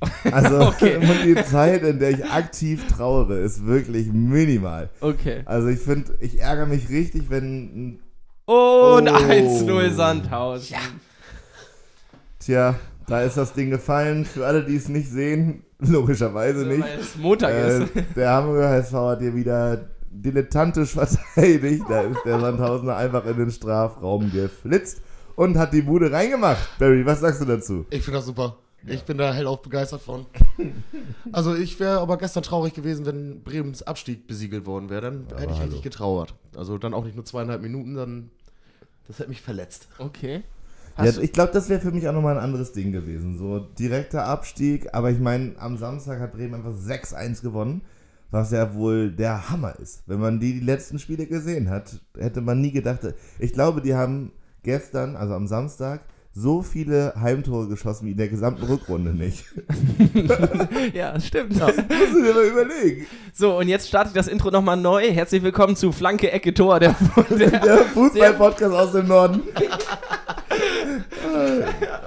Also 0.32 0.60
Okay. 0.68 0.96
und 1.00 1.24
die 1.24 1.34
Zeit, 1.44 1.82
in 1.82 1.98
der 1.98 2.10
ich 2.10 2.24
aktiv 2.24 2.86
trauere, 2.88 3.38
ist 3.38 3.64
wirklich 3.66 4.12
minimal. 4.12 4.90
Okay. 5.00 5.42
Also 5.46 5.68
ich 5.68 5.80
finde, 5.80 6.16
ich 6.20 6.38
ärgere 6.40 6.66
mich 6.66 6.88
richtig, 6.90 7.30
wenn, 7.30 8.00
Und 8.44 9.08
Oh. 9.08 9.12
1-0 9.12 9.90
Sandhausen. 9.94 10.76
tja, 12.38 12.74
da 13.06 13.22
ist 13.22 13.36
das 13.36 13.52
Ding 13.52 13.70
gefallen. 13.70 14.24
Für 14.24 14.46
alle, 14.46 14.64
die 14.64 14.76
es 14.76 14.88
nicht 14.88 15.10
sehen, 15.10 15.62
logischerweise 15.78 16.60
So, 16.60 16.66
nicht. 16.66 16.82
weil 16.82 16.98
es 17.00 17.16
Montag 17.16 17.52
Äh, 17.54 17.82
ist. 17.84 17.92
der 18.16 18.30
Hamburger 18.30 18.68
HSV 18.70 18.92
hat 18.92 19.20
hier 19.20 19.34
wieder 19.34 19.90
dilettantisch 20.10 20.90
verteidigt. 20.92 21.84
Da 21.88 22.02
ist 22.02 22.18
der 22.24 22.40
Sandhausener 22.40 22.96
einfach 22.96 23.24
in 23.26 23.36
den 23.36 23.50
Strafraum 23.50 24.30
geflitzt 24.30 25.00
und 25.34 25.58
hat 25.58 25.72
die 25.72 25.82
Bude 25.82 26.10
reingemacht. 26.10 26.78
Barry, 26.78 27.04
was 27.04 27.20
sagst 27.20 27.40
du 27.40 27.44
dazu? 27.44 27.86
Ich 27.90 28.02
finde 28.02 28.18
das 28.18 28.26
super. 28.26 28.56
Ich 28.84 29.02
bin 29.04 29.18
da 29.18 29.32
hellauf 29.32 29.62
begeistert 29.62 30.02
von. 30.02 30.26
Also 31.32 31.54
ich 31.54 31.78
wäre 31.80 31.98
aber 31.98 32.18
gestern 32.18 32.44
traurig 32.44 32.72
gewesen, 32.72 33.04
wenn 33.04 33.42
Bremens 33.42 33.82
Abstieg 33.82 34.26
besiegelt 34.26 34.64
worden 34.64 34.90
wäre. 34.90 35.02
Dann 35.10 35.38
hätte 35.38 35.52
ich 35.52 35.58
hallo. 35.58 35.62
richtig 35.64 35.82
getrauert. 35.82 36.34
Also 36.54 36.78
dann 36.78 36.94
auch 36.94 37.04
nicht 37.04 37.16
nur 37.16 37.24
zweieinhalb 37.24 37.60
Minuten, 37.62 37.94
dann 37.94 38.30
das 39.06 39.18
hätte 39.18 39.28
mich 39.28 39.42
verletzt. 39.42 39.88
Okay. 39.98 40.42
Ja, 40.98 41.04
ich 41.20 41.32
glaube, 41.32 41.52
das 41.52 41.68
wäre 41.68 41.80
für 41.80 41.90
mich 41.90 42.08
auch 42.08 42.12
nochmal 42.12 42.38
ein 42.38 42.42
anderes 42.42 42.72
Ding 42.72 42.90
gewesen. 42.90 43.36
So 43.36 43.58
direkter 43.58 44.24
Abstieg, 44.24 44.88
aber 44.94 45.10
ich 45.10 45.18
meine, 45.18 45.54
am 45.58 45.76
Samstag 45.76 46.20
hat 46.20 46.32
Bremen 46.32 46.54
einfach 46.54 46.72
6-1 46.72 47.42
gewonnen, 47.42 47.82
was 48.30 48.50
ja 48.50 48.74
wohl 48.74 49.12
der 49.12 49.50
Hammer 49.50 49.78
ist. 49.78 50.02
Wenn 50.06 50.20
man 50.20 50.40
die, 50.40 50.54
die 50.54 50.64
letzten 50.64 50.98
Spiele 50.98 51.26
gesehen 51.26 51.68
hat, 51.68 52.00
hätte 52.16 52.40
man 52.40 52.60
nie 52.60 52.72
gedacht. 52.72 53.00
Ich 53.38 53.52
glaube, 53.52 53.82
die 53.82 53.94
haben 53.94 54.32
gestern, 54.62 55.16
also 55.16 55.34
am 55.34 55.46
Samstag, 55.46 56.00
so 56.38 56.60
viele 56.60 57.14
Heimtore 57.18 57.66
geschossen 57.66 58.06
wie 58.06 58.10
in 58.10 58.18
der 58.18 58.28
gesamten 58.28 58.64
Rückrunde 58.64 59.14
nicht. 59.14 59.46
ja, 60.92 61.18
stimmt. 61.18 61.58
Musst 61.58 61.78
du 61.78 62.22
dir 62.22 62.34
mal 62.34 62.44
überlegen. 62.44 63.06
So, 63.32 63.56
und 63.56 63.68
jetzt 63.68 63.88
startet 63.88 64.14
das 64.14 64.28
Intro 64.28 64.50
nochmal 64.50 64.76
neu. 64.76 65.10
Herzlich 65.10 65.42
willkommen 65.42 65.76
zu 65.76 65.92
Flanke, 65.92 66.30
Ecke, 66.30 66.52
Tor, 66.52 66.78
der, 66.78 66.94
der 67.30 67.58
Der 67.58 67.78
Fußball-Podcast 67.86 68.74
aus 68.74 68.92
dem 68.92 69.08
Norden. 69.08 69.42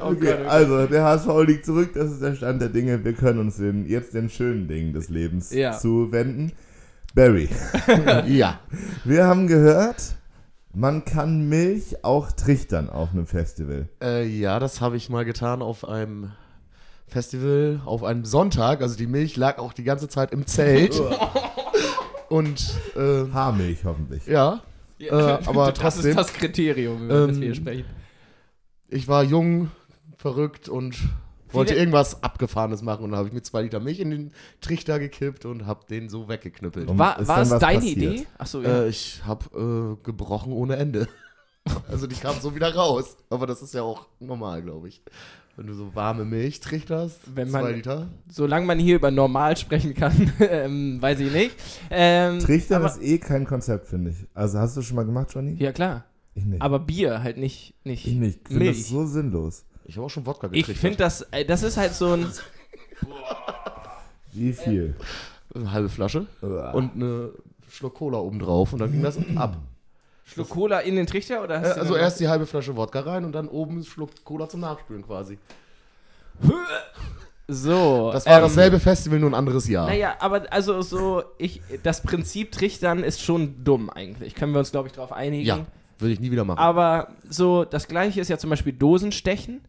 Oh 0.01 0.09
Okay, 0.11 0.35
oh 0.43 0.47
also 0.47 0.87
der 0.87 1.03
HSV 1.03 1.27
liegt 1.45 1.65
zurück, 1.65 1.91
das 1.93 2.11
ist 2.11 2.21
der 2.21 2.35
Stand 2.35 2.61
der 2.61 2.69
Dinge. 2.69 3.03
Wir 3.03 3.13
können 3.13 3.39
uns 3.39 3.57
den, 3.57 3.85
jetzt 3.87 4.13
den 4.13 4.29
schönen 4.29 4.67
Dingen 4.67 4.93
des 4.93 5.09
Lebens 5.09 5.53
Ja. 5.53 5.77
zuwenden. 5.77 6.53
Barry, 7.13 7.49
ja. 8.27 8.59
wir 9.03 9.25
haben 9.27 9.47
gehört, 9.47 10.15
man 10.73 11.05
kann 11.05 11.49
Milch 11.49 12.03
auch 12.03 12.31
trichtern 12.31 12.89
auf 12.89 13.09
einem 13.11 13.27
Festival. 13.27 13.89
Äh, 14.01 14.25
ja, 14.27 14.59
das 14.59 14.81
habe 14.81 14.97
ich 14.97 15.09
mal 15.09 15.25
getan 15.25 15.61
auf 15.61 15.87
einem 15.87 16.31
Festival, 17.07 17.81
auf 17.85 18.03
einem 18.03 18.25
Sonntag. 18.25 18.81
Also 18.81 18.95
die 18.95 19.07
Milch 19.07 19.35
lag 19.35 19.57
auch 19.57 19.73
die 19.73 19.83
ganze 19.83 20.07
Zeit 20.09 20.31
im 20.31 20.45
Zelt. 20.45 21.01
Und 22.29 22.75
äh, 22.95 23.31
Haarmilch 23.33 23.83
hoffentlich. 23.85 24.27
ja, 24.27 24.61
Ja, 24.99 25.37
äh, 25.39 25.45
aber 25.47 25.71
das 25.71 25.79
trotzdem- 25.95 26.11
ist 26.11 26.17
das 26.19 26.33
Kriterium, 26.33 27.05
über 27.05 27.25
das 27.27 27.35
Ähm, 27.35 27.41
wir 27.41 27.45
hier 27.47 27.55
sprechen. 27.55 27.85
ich 28.87 29.07
war 29.07 29.23
jung, 29.23 29.71
verrückt 30.17 30.69
und 30.69 30.95
wollte 31.53 31.75
irgendwas 31.75 32.23
Abgefahrenes 32.23 32.81
machen. 32.81 33.03
Und 33.05 33.11
da 33.11 33.17
habe 33.17 33.27
ich 33.27 33.33
mir 33.33 33.41
zwei 33.41 33.61
Liter 33.63 33.79
Milch 33.79 33.99
in 33.99 34.11
den 34.11 34.31
Trichter 34.61 34.99
gekippt 34.99 35.45
und 35.45 35.65
habe 35.65 35.85
den 35.89 36.09
so 36.09 36.27
weggeknüppelt. 36.27 36.87
Und 36.89 36.97
War, 36.97 37.17
war 37.27 37.41
es 37.41 37.49
was 37.51 37.59
deine 37.59 37.79
passiert? 37.79 37.97
Idee? 37.97 38.27
Achso, 38.37 38.61
ja. 38.61 38.83
Äh, 38.83 38.89
ich 38.89 39.21
habe 39.25 39.97
äh, 39.99 40.03
gebrochen 40.05 40.53
ohne 40.53 40.75
Ende. 40.75 41.07
also 41.89 42.07
die 42.07 42.15
kam 42.15 42.35
so 42.39 42.55
wieder 42.55 42.73
raus. 42.73 43.17
Aber 43.29 43.47
das 43.47 43.61
ist 43.61 43.73
ja 43.73 43.81
auch 43.83 44.07
normal, 44.19 44.61
glaube 44.61 44.87
ich. 44.87 45.01
Wenn 45.55 45.67
du 45.67 45.73
so 45.73 45.93
warme 45.93 46.23
Milch 46.23 46.61
trichterst, 46.61 47.19
Wenn 47.35 47.49
zwei 47.49 47.63
man- 47.63 47.75
Liter. 47.75 48.07
Solange 48.31 48.65
man 48.65 48.79
hier 48.79 48.95
über 48.95 49.11
normal 49.11 49.57
sprechen 49.57 49.93
kann, 49.93 50.31
ähm, 50.39 51.01
weiß 51.01 51.19
ich 51.19 51.33
nicht. 51.33 51.55
Ähm, 51.89 52.39
Trichtern 52.39 52.81
aber, 52.83 52.93
ist 52.93 53.01
eh 53.01 53.17
kein 53.17 53.45
Konzept, 53.45 53.87
finde 53.87 54.11
ich. 54.11 54.25
Also 54.33 54.57
hast 54.59 54.77
du 54.77 54.81
schon 54.81 54.95
mal 54.95 55.05
gemacht, 55.05 55.33
Johnny? 55.33 55.55
Ja, 55.59 55.73
klar. 55.73 56.05
Ich 56.33 56.45
nicht. 56.45 56.61
Aber 56.61 56.79
Bier 56.79 57.21
halt 57.21 57.35
nicht. 57.37 57.73
nicht 57.83 58.07
ich 58.07 58.15
nicht. 58.15 58.39
Ich 58.43 58.47
finde 58.47 58.67
das 58.67 58.87
so 58.87 59.05
sinnlos. 59.05 59.65
Ich 59.89 59.95
habe 59.97 60.05
auch 60.05 60.09
schon 60.09 60.25
Wodka 60.27 60.47
Ich 60.51 60.67
getrichtert. 60.67 60.77
finde 60.77 60.97
das, 60.97 61.21
äh, 61.31 61.43
das 61.45 61.63
ist 61.63 61.77
halt 61.77 61.93
so 61.95 62.13
ein. 62.13 62.31
Wie 64.33 64.53
viel? 64.53 64.95
Eine 65.55 65.71
halbe 65.71 65.89
Flasche 65.89 66.27
Uah. 66.43 66.71
und 66.71 66.93
eine 66.93 67.31
Schluck 67.69 67.95
Cola 67.95 68.19
obendrauf 68.19 68.71
und 68.71 68.79
dann 68.79 68.91
ging 68.91 69.01
das 69.01 69.17
ab. 69.35 69.57
Schluck 70.25 70.49
Cola 70.49 70.79
in 70.81 70.95
den 70.95 71.07
Trichter 71.07 71.43
oder 71.43 71.55
Äh, 71.55 71.61
hast 71.61 71.75
du 71.77 71.79
also 71.81 71.93
dann- 71.95 72.03
erst 72.03 72.19
die 72.19 72.27
halbe 72.27 72.45
Flasche 72.45 72.75
Wodka 72.75 72.99
rein 72.99 73.25
und 73.25 73.31
dann 73.31 73.47
oben 73.47 73.71
einen 73.77 73.83
Schluck 73.83 74.11
Cola 74.23 74.47
zum 74.47 74.59
Nachspülen 74.59 75.03
quasi. 75.03 75.39
So. 77.47 78.11
Das 78.13 78.27
war 78.27 78.35
ähm, 78.37 78.41
dasselbe 78.43 78.79
Festival, 78.79 79.17
nur 79.19 79.31
ein 79.31 79.33
anderes 79.35 79.67
Jahr. 79.67 79.87
Naja, 79.87 80.15
aber 80.19 80.43
also 80.53 80.83
so, 80.83 81.23
ich, 81.39 81.61
das 81.81 82.03
Prinzip 82.03 82.51
Trichtern 82.51 83.03
ist 83.03 83.21
schon 83.23 83.63
dumm 83.63 83.89
eigentlich. 83.89 84.35
Können 84.35 84.51
wir 84.53 84.59
uns, 84.59 84.69
glaube 84.71 84.87
ich, 84.87 84.93
darauf 84.93 85.11
einigen. 85.11 85.45
Ja, 85.47 85.65
würde 85.97 86.13
ich 86.13 86.19
nie 86.19 86.29
wieder 86.29 86.45
machen. 86.45 86.59
Aber 86.59 87.07
so, 87.27 87.65
das 87.65 87.87
gleiche 87.87 88.21
ist 88.21 88.27
ja 88.29 88.37
zum 88.37 88.51
Beispiel 88.51 88.73
Dosenstechen. 88.73 89.61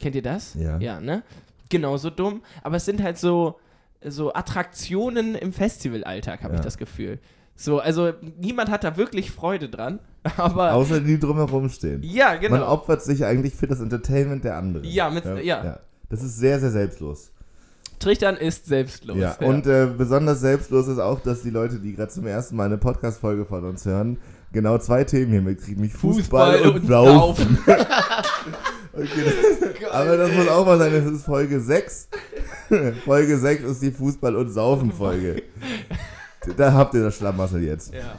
Kennt 0.00 0.14
ihr 0.14 0.22
das? 0.22 0.54
Ja. 0.54 0.78
Ja, 0.78 1.00
ne? 1.00 1.22
Genauso 1.68 2.10
dumm. 2.10 2.42
Aber 2.62 2.76
es 2.76 2.84
sind 2.84 3.02
halt 3.02 3.18
so, 3.18 3.58
so 4.04 4.32
Attraktionen 4.32 5.34
im 5.34 5.52
Festivalalltag, 5.52 6.42
habe 6.42 6.54
Ja. 6.54 6.60
ich 6.60 6.64
das 6.64 6.78
Gefühl. 6.78 7.18
So, 7.56 7.80
also 7.80 8.12
niemand 8.38 8.70
hat 8.70 8.84
da 8.84 8.96
wirklich 8.96 9.30
Freude 9.32 9.68
dran. 9.68 9.98
Aber 10.36 10.72
Außer 10.74 11.00
die, 11.00 11.18
drumherum 11.18 11.68
stehen. 11.68 12.02
ja, 12.04 12.32
Man 12.32 12.40
genau. 12.40 12.68
opfert 12.68 13.02
sich 13.02 13.24
eigentlich 13.24 13.54
für 13.54 13.66
das 13.66 13.80
Entertainment 13.80 14.44
der 14.44 14.56
anderen. 14.56 14.86
Ja, 14.86 15.10
mit- 15.10 15.24
ja. 15.44 15.80
Das 16.08 16.22
ist 16.22 16.38
sehr, 16.38 16.60
sehr 16.60 16.70
selbstlos. 16.70 17.32
Trichtern 17.98 18.36
ist 18.36 18.66
selbstlos. 18.66 19.18
Ja, 19.18 19.36
und 19.40 19.66
äh, 19.66 19.88
besonders 19.98 20.38
selbstlos 20.40 20.86
ist 20.86 21.00
auch, 21.00 21.18
dass 21.20 21.42
die 21.42 21.50
Leute, 21.50 21.80
die 21.80 21.94
gerade 21.94 22.10
zum 22.12 22.26
ersten 22.28 22.54
Mal 22.54 22.66
eine 22.66 22.78
Podcast-Folge 22.78 23.44
von 23.44 23.64
uns 23.64 23.84
hören, 23.84 24.18
genau 24.52 24.78
zwei 24.78 25.02
Themen 25.02 25.32
hier 25.32 25.42
mitkriegen, 25.42 25.80
nämlich 25.82 25.94
Fußball, 25.94 26.60
und, 26.70 26.88
Laufen. 26.88 27.58
Okay, 28.98 29.24
das, 29.80 29.90
aber 29.90 30.16
das 30.16 30.32
muss 30.32 30.48
auch 30.48 30.66
mal 30.66 30.78
sein, 30.78 30.92
das 30.92 31.12
ist 31.12 31.24
Folge 31.24 31.60
6. 31.60 32.08
Folge 33.04 33.38
6 33.38 33.62
ist 33.64 33.82
die 33.82 33.92
Fußball- 33.92 34.34
und 34.34 34.50
Saufen-Folge. 34.50 35.42
Da 36.56 36.72
habt 36.72 36.94
ihr 36.94 37.02
das 37.02 37.16
Schlamassel 37.16 37.62
jetzt. 37.62 37.92
Ja. 37.92 38.18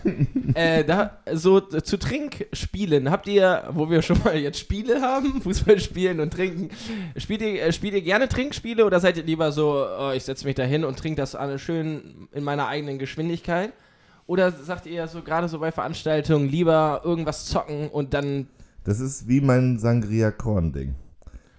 äh, 0.54 0.84
da, 0.84 1.18
so 1.34 1.60
zu 1.60 1.98
Trinkspielen, 1.98 3.10
habt 3.10 3.28
ihr, 3.28 3.64
wo 3.72 3.90
wir 3.90 4.02
schon 4.02 4.20
mal 4.24 4.38
jetzt 4.38 4.60
Spiele 4.60 5.02
haben, 5.02 5.42
Fußball 5.44 5.80
spielen 5.80 6.20
und 6.20 6.32
trinken, 6.32 6.70
spielt 7.18 7.42
ihr, 7.42 7.64
äh, 7.64 7.74
spielt 7.74 7.94
ihr 7.94 8.02
gerne 8.02 8.30
Trinkspiele 8.30 8.86
oder 8.86 9.00
seid 9.00 9.18
ihr 9.18 9.24
lieber 9.24 9.52
so, 9.52 9.86
oh, 10.00 10.12
ich 10.14 10.24
setze 10.24 10.46
mich 10.46 10.56
da 10.56 10.64
hin 10.64 10.86
und 10.86 11.00
trinke 11.00 11.20
das 11.22 11.34
alles 11.34 11.62
schön 11.62 12.28
in 12.32 12.44
meiner 12.44 12.68
eigenen 12.68 13.00
Geschwindigkeit? 13.00 13.74
Oder 14.28 14.52
sagt 14.52 14.86
ihr 14.86 15.08
so 15.08 15.24
gerade 15.24 15.48
so 15.48 15.58
bei 15.58 15.72
Veranstaltungen 15.72 16.50
lieber 16.50 17.02
irgendwas 17.04 17.46
zocken 17.46 17.90
und 17.90 18.14
dann. 18.14 18.48
Das 18.84 19.00
ist 19.00 19.28
wie 19.28 19.42
mein 19.42 19.78
Sangria-Korn-Ding. 19.80 20.96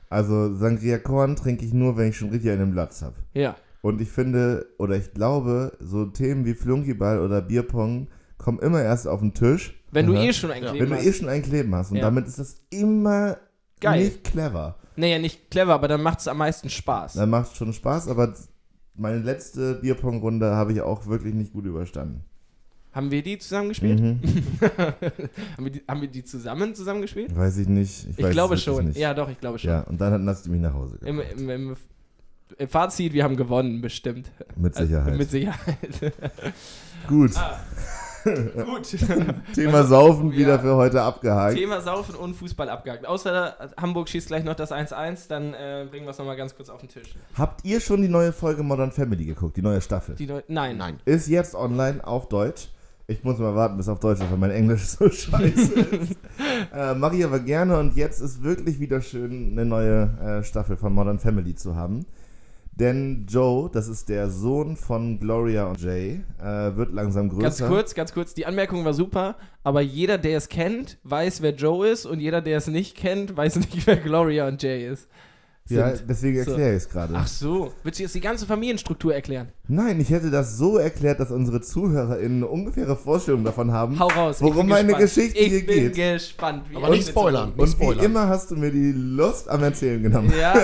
Also 0.09 0.55
Sangria-Korn 0.55 1.37
trinke 1.37 1.65
ich 1.65 1.73
nur, 1.73 1.97
wenn 1.97 2.09
ich 2.09 2.17
schon 2.17 2.31
richtig 2.31 2.51
einen 2.51 2.73
Platz 2.73 3.03
habe. 3.03 3.15
Ja. 3.35 3.57
Und 3.83 4.01
ich 4.01 4.11
finde, 4.11 4.67
oder 4.79 4.97
ich 4.97 5.13
glaube, 5.15 5.77
so 5.81 6.07
Themen 6.07 6.45
wie 6.45 6.55
Flunkyball 6.55 7.21
oder 7.21 7.41
Bierpong 7.41 8.09
kommen 8.37 8.59
immer 8.59 8.83
erst 8.83 9.07
auf 9.07 9.21
den 9.21 9.33
Tisch. 9.35 9.83
Wenn 9.93 10.07
du 10.07 10.15
eh 10.15 10.33
schon 10.33 10.51
ein 10.51 10.63
Kleben 10.63 10.79
Wenn 10.81 10.91
du 10.91 10.97
hast. 10.97 11.07
eh 11.07 11.13
schon 11.13 11.29
ein 11.29 11.43
Kleben 11.43 11.75
hast. 11.75 11.91
Und 11.91 11.97
Ja. 11.99 12.03
damit 12.05 12.27
ist 12.27 12.39
das 12.39 12.63
immer 12.71 13.37
Geil. 13.81 14.05
nicht 14.05 14.25
clever. 14.25 14.77
Naja, 14.97 15.19
nicht 15.19 15.51
clever, 15.51 15.75
aber 15.75 15.89
dann 15.89 16.03
macht 16.03 16.21
es 16.21 16.29
am 16.29 16.39
meisten 16.39 16.69
Spaß. 16.69 17.15
Dann 17.15 17.31
macht 17.31 17.53
es 17.53 17.57
schon 17.57 17.73
Spaß, 17.73 18.09
aber 18.09 18.35
meine 18.95 19.19
letzte 19.21 19.77
Bierpong-Runde 19.77 20.55
habe 20.55 20.73
ich 20.73 20.81
auch 20.83 21.07
wirklich 21.07 21.35
nicht 21.35 21.53
gut 21.53 21.65
überstanden. 21.65 22.25
Haben 22.93 23.11
wir 23.11 23.23
die 23.23 23.39
zusammen 23.39 23.69
gespielt? 23.69 24.01
Mhm. 24.01 24.21
haben, 25.57 25.65
wir 25.65 25.71
die, 25.71 25.83
haben 25.87 26.01
wir 26.01 26.09
die 26.09 26.25
zusammen 26.25 26.75
zusammen 26.75 27.03
gespielt? 27.03 27.35
Weiß 27.37 27.57
ich 27.59 27.69
nicht. 27.69 28.07
Ich, 28.11 28.19
Ich, 28.19 28.25
weiß 28.25 28.33
glaube 28.33 28.57
schon. 28.57 28.87
Nicht. 28.89 28.99
Ja, 28.99 29.15
doch, 29.15 29.29
ich 29.31 29.39
glaube 29.39 29.59
schon. 29.59 29.71
Ja, 29.71 29.83
und 29.83 30.01
dann 30.01 30.13
hat 30.13 30.21
Nasti 30.21 30.49
mich 30.51 30.61
nach 30.61 30.75
Hause 30.75 30.99
Im, 31.05 31.19
gebracht. 31.19 31.33
im, 31.37 31.51
im, 31.51 31.77
Im 32.59 32.69
Fazit, 32.69 33.13
wir 33.13 33.23
haben 33.23 33.37
gewonnen, 33.37 33.81
bestimmt. 33.81 34.31
Mit 34.57 34.75
Sicherheit. 34.75 35.17
Mit 35.17 35.31
Sicherheit. 35.31 35.79
Gut. 37.07 37.31
Gut. 38.67 38.97
Thema 39.55 39.85
Saufen 39.85 40.33
wieder 40.33 40.57
Ja. 40.57 40.59
für 40.59 40.75
heute 40.77 41.01
abgehakt. 41.01 41.57
Thema 41.57 41.81
Saufen 41.81 42.15
und 42.17 42.35
Fußball 42.35 42.69
abgehakt. 42.69 43.07
Außer 43.07 43.71
Hamburg 43.81 44.09
schießt 44.09 44.27
gleich 44.27 44.45
noch 44.45 44.55
das 44.55 44.73
1-1, 44.73 45.29
dann 45.29 45.55
äh, 45.55 45.87
bringen 45.91 46.05
wir 46.07 46.11
es 46.11 46.19
nochmal 46.19 46.37
ganz 46.37 46.55
kurz 46.55 46.69
auf 46.69 46.81
den 46.81 46.89
Tisch. 46.91 47.15
Habt 47.35 47.65
ihr 47.65 47.81
schon 47.81 48.03
die 48.03 48.09
neue 48.09 48.33
Folge 48.33 48.63
Modern 48.63 48.91
Family 48.93 49.25
geguckt? 49.25 49.57
Die 49.57 49.63
neue 49.63 49.81
Staffel? 49.81 50.17
Die 50.17 50.27
Neu 50.27 50.43
Nein. 50.49 50.77
Nein. 50.77 50.99
Ist 51.07 51.29
jetzt 51.29 51.55
online 51.55 52.05
auf 52.07 52.29
Deutsch. 52.29 52.69
Ich 53.11 53.25
muss 53.25 53.39
mal 53.39 53.57
warten, 53.57 53.77
bis 53.77 53.89
auf 53.89 53.99
Deutsch 53.99 54.21
ist, 54.21 54.31
weil 54.31 54.39
mein 54.39 54.53
Englisch 54.53 54.83
so 54.83 55.11
scheiße 55.11 55.73
ist. 55.81 56.17
äh, 56.73 56.95
Mache 56.95 57.17
ich 57.17 57.25
aber 57.25 57.41
gerne 57.41 57.77
und 57.77 57.97
jetzt 57.97 58.21
ist 58.21 58.45
wirklich 58.45 58.79
wieder 58.79 59.01
schön, 59.01 59.51
eine 59.51 59.65
neue 59.65 60.03
äh, 60.21 60.45
Staffel 60.45 60.77
von 60.77 60.93
Modern 60.93 61.19
Family 61.19 61.57
zu 61.57 61.75
haben. 61.75 62.07
Denn 62.71 63.27
Joe, 63.29 63.69
das 63.69 63.89
ist 63.89 64.09
der 64.11 64.31
Sohn 64.31 64.77
von 64.77 65.19
Gloria 65.19 65.67
und 65.67 65.81
Jay, 65.81 66.21
äh, 66.41 66.77
wird 66.77 66.93
langsam 66.93 67.29
größer. 67.31 67.43
Ganz 67.43 67.59
kurz, 67.61 67.95
ganz 67.97 68.15
kurz. 68.15 68.33
Die 68.35 68.47
Anmerkung 68.47 68.85
war 68.85 68.95
super, 68.95 69.35
aber 69.65 69.81
jeder, 69.81 70.17
der 70.17 70.37
es 70.37 70.49
kennt, 70.49 70.99
weiß, 71.03 71.43
wer 71.43 71.53
Joe 71.53 71.89
ist 71.89 72.07
und 72.07 72.21
jeder, 72.21 72.41
der 72.41 72.59
es 72.59 72.69
nicht 72.69 72.97
kennt, 72.97 73.37
weiß 73.37 73.57
nicht, 73.57 73.87
wer 73.89 73.97
Gloria 73.97 74.47
und 74.47 74.63
Jay 74.63 74.87
ist. 74.89 75.09
Ja, 75.71 75.95
sind. 75.97 76.09
deswegen 76.09 76.45
So. 76.45 76.51
erkläre 76.51 76.71
ich 76.77 76.83
es 76.83 76.89
gerade. 76.89 77.15
Ach 77.17 77.27
so. 77.27 77.73
Willst 77.83 77.99
du 77.99 78.03
jetzt 78.05 78.15
die 78.15 78.21
ganze 78.21 78.47
Familienstruktur 78.47 79.15
erklären? 79.15 79.49
Nein, 79.69 80.01
ich 80.01 80.11
hätte 80.11 80.31
das 80.31 80.57
so 80.59 80.79
erklärt, 80.79 81.21
dass 81.21 81.31
unsere 81.31 81.61
ZuhörerInnen 81.61 82.39
eine 82.39 82.47
ungefähre 82.49 82.97
Vorstellung 82.97 83.45
davon 83.45 83.73
haben. 83.73 83.99
Hau 83.99 84.09
raus. 84.09 84.37
ich 84.37 84.43
Worum 84.43 84.57
bin 84.67 84.69
meine 84.69 84.89
gespannt. 84.95 85.15
Geschichte 85.15 85.39
ich 85.39 85.49
hier 85.53 85.67
bin 85.67 85.93
geht. 85.93 85.95
gespannt. 85.95 86.65
Wie 86.71 86.77
Aber 86.77 86.91
nicht 86.91 87.09
spoilern. 87.09 87.53
so- 87.57 87.63
Und 87.63 87.69
Spoilern. 87.69 88.01
wie 88.01 88.05
immer 88.05 88.29
hast 88.29 88.51
du 88.51 88.57
mir 88.57 88.71
die 88.71 88.93
Lust 88.93 89.49
am 89.49 89.63
Erzählen 89.63 90.03
genommen. 90.03 90.33
Ja, 90.39 90.55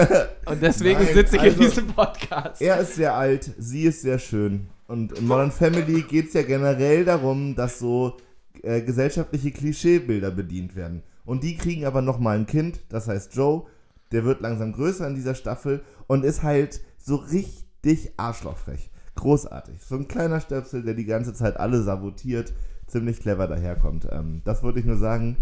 und 0.46 0.60
deswegen 0.62 1.02
Nein, 1.02 1.14
sitze 1.14 1.36
ich 1.36 1.42
also- 1.42 1.62
in 1.62 1.68
diesem 1.68 1.86
Podcast. 1.88 2.60
Er 2.60 2.80
ist 2.80 2.94
sehr 2.96 3.14
alt, 3.14 3.50
sie 3.58 3.82
ist 3.84 4.02
sehr 4.02 4.18
schön. 4.18 4.66
Und 4.88 5.12
in 5.18 5.26
Modern 5.26 5.50
Family 5.50 6.02
geht 6.02 6.28
es 6.28 6.34
ja 6.34 6.42
generell 6.42 7.04
darum, 7.04 7.54
dass 7.54 7.78
so 7.78 8.16
äh, 8.62 8.80
gesellschaftliche 8.80 9.50
Klischeebilder 9.50 10.30
bedient 10.30 10.74
werden. 10.76 11.02
Und 11.24 11.42
die 11.42 11.56
kriegen 11.56 11.84
aber 11.84 12.02
nochmal 12.02 12.38
ein 12.38 12.46
Kind, 12.46 12.80
das 12.88 13.08
heißt 13.08 13.34
Joe, 13.34 13.64
der 14.12 14.24
wird 14.24 14.40
langsam 14.40 14.72
größer 14.72 15.06
in 15.06 15.14
dieser 15.14 15.34
Staffel 15.34 15.82
und 16.06 16.24
ist 16.24 16.42
halt 16.42 16.80
so 16.98 17.16
richtig 17.16 18.12
arschlochfrech. 18.16 18.90
Großartig. 19.14 19.82
So 19.82 19.96
ein 19.96 20.08
kleiner 20.08 20.40
Stöpsel, 20.40 20.82
der 20.82 20.94
die 20.94 21.06
ganze 21.06 21.32
Zeit 21.34 21.56
alle 21.58 21.82
sabotiert, 21.82 22.52
ziemlich 22.86 23.20
clever 23.20 23.48
daherkommt. 23.48 24.06
Ähm, 24.10 24.42
das 24.44 24.62
wollte 24.62 24.80
ich 24.80 24.84
nur 24.84 24.98
sagen. 24.98 25.36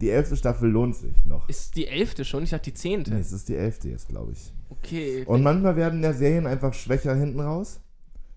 Die 0.00 0.10
elfte 0.10 0.34
Staffel 0.34 0.70
lohnt 0.70 0.96
sich 0.96 1.26
noch. 1.26 1.46
Ist 1.50 1.76
die 1.76 1.86
elfte 1.86 2.24
schon? 2.24 2.42
Ich 2.42 2.50
dachte 2.50 2.70
die 2.70 2.74
zehnte. 2.74 3.12
Nee, 3.12 3.20
es 3.20 3.32
ist 3.32 3.50
die 3.50 3.56
elfte 3.56 3.90
jetzt, 3.90 4.08
glaube 4.08 4.32
ich. 4.32 4.50
Okay. 4.70 5.24
Und 5.26 5.42
manchmal 5.42 5.76
werden 5.76 6.02
ja 6.02 6.14
Serien 6.14 6.46
einfach 6.46 6.72
schwächer 6.72 7.14
hinten 7.14 7.40
raus. 7.40 7.80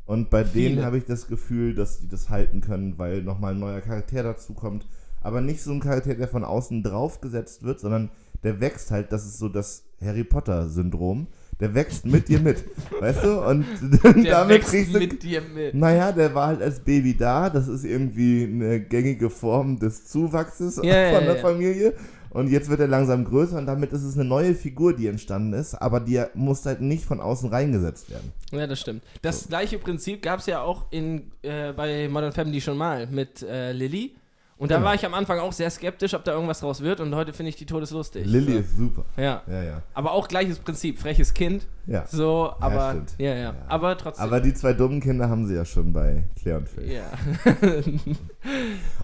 Und 0.05 0.29
bei 0.29 0.43
Viele. 0.43 0.69
denen 0.69 0.86
habe 0.86 0.98
ich 0.98 1.05
das 1.05 1.27
Gefühl, 1.27 1.74
dass 1.74 2.00
die 2.00 2.10
das 2.10 2.29
halten 2.29 2.60
können, 2.60 2.98
weil 2.98 3.24
nochmal 3.24 3.53
ein 3.53 3.60
neuer 3.60 3.79
Charakter 3.79 4.24
dazu 4.24 4.53
kommt. 4.53 4.86
Aber 5.22 5.39
nicht 5.39 5.62
so 5.62 5.72
ein 5.72 5.79
Charakter, 5.79 6.15
der 6.15 6.27
von 6.27 6.43
außen 6.43 6.83
draufgesetzt 6.83 7.63
wird, 7.63 7.79
sondern 7.79 8.10
der 8.44 8.60
wächst 8.60 8.92
halt, 8.92 9.12
das 9.12 9.26
ist 9.26 9.40
so 9.40 9.50
das 9.50 9.84
Harry 10.02 10.24
Potter-Syndrom. 10.24 11.28
Der 11.60 11.74
wächst 11.76 12.06
mit 12.06 12.28
dir 12.28 12.40
mit, 12.40 12.64
weißt 13.00 13.24
du? 13.24 13.42
Und 13.46 13.66
der 14.04 14.14
damit 14.32 14.64
kriegst 14.64 14.94
du. 14.94 15.00
mit 15.00 15.22
dir 15.24 15.42
mit. 15.42 15.76
Naja, 15.76 16.12
der 16.12 16.34
war 16.34 16.48
halt 16.48 16.62
als 16.62 16.80
Baby 16.80 17.16
da. 17.16 17.50
Das 17.50 17.68
ist 17.68 17.86
irgendwie 17.86 18.44
eine 18.44 18.82
gängige 18.82 19.30
Form 19.30 19.80
des 19.80 20.08
Zuwachses 20.08 20.78
ja, 20.78 21.14
von 21.14 21.26
der 21.26 21.36
ja. 21.36 21.42
Familie. 21.42 21.94
Und 22.34 22.50
jetzt 22.50 22.68
wird 22.68 22.80
er 22.80 22.88
langsam 22.88 23.26
größer 23.26 23.60
und 23.60 23.68
damit 23.68 23.94
ist 23.94 24.02
es 24.02 24.16
eine 24.16 24.26
neue 24.26 24.56
Figur, 24.56 24.96
die 24.96 25.06
entstanden 25.06 25.54
ist, 25.54 25.76
aber 25.76 26.00
die 26.00 26.20
muss 26.34 26.66
halt 26.66 26.82
nicht 26.82 27.06
von 27.06 27.22
außen 27.22 27.50
reingesetzt 27.50 28.10
werden. 28.10 28.34
Ja, 28.52 28.66
das 28.66 28.80
stimmt. 28.82 29.04
Das 29.22 29.48
gleiche 29.48 29.78
Prinzip 29.78 30.24
gab 30.24 30.40
es 30.40 30.48
ja 30.48 30.62
auch 30.62 30.86
in, 30.90 31.32
äh, 31.44 31.74
bei 31.74 32.10
Modern 32.10 32.32
Family 32.32 32.60
schon 32.60 32.76
mal 32.76 33.06
mit 33.06 33.44
äh, 33.44 33.72
Lilly. 33.72 34.16
Und 34.63 34.72
da 34.72 34.75
Genau. 34.77 34.88
war 34.88 34.96
ich 34.96 35.05
am 35.05 35.13
Anfang 35.13 35.39
auch 35.39 35.51
sehr 35.51 35.70
skeptisch, 35.70 36.13
ob 36.13 36.24
da 36.24 36.32
irgendwas 36.32 36.62
draus 36.62 36.79
wird. 36.82 37.01
Und 37.01 37.13
heute 37.15 37.34
finde 37.34 37.50
ich 37.50 37.58
die 37.58 37.65
todeslustig. 37.65 38.25
Lilly 38.25 38.53
so. 38.53 38.60
ist 38.60 38.77
super. 38.77 39.05
Ja. 39.17 39.41
Ja, 39.46 39.62
ja. 39.63 39.82
Aber 39.93 40.13
auch 40.13 40.27
gleiches 40.29 40.58
Prinzip. 40.60 41.00
Freches 41.00 41.34
Kind. 41.34 41.67
Ja. 41.86 42.05
So, 42.08 42.53
aber. 42.62 42.91
stimmt. 42.91 43.15
Ja, 43.17 43.36
ja, 43.36 43.55
Aber 43.67 43.98
trotzdem. 43.98 44.24
Aber 44.24 44.39
die 44.39 44.53
zwei 44.53 44.72
dummen 44.72 45.01
Kinder 45.01 45.29
haben 45.29 45.46
sie 45.48 45.55
ja 45.55 45.65
schon 45.65 45.91
bei 45.91 46.24
Claire 46.41 46.60
und 46.60 46.70
Phil. 46.70 46.89
ja. 46.91 47.03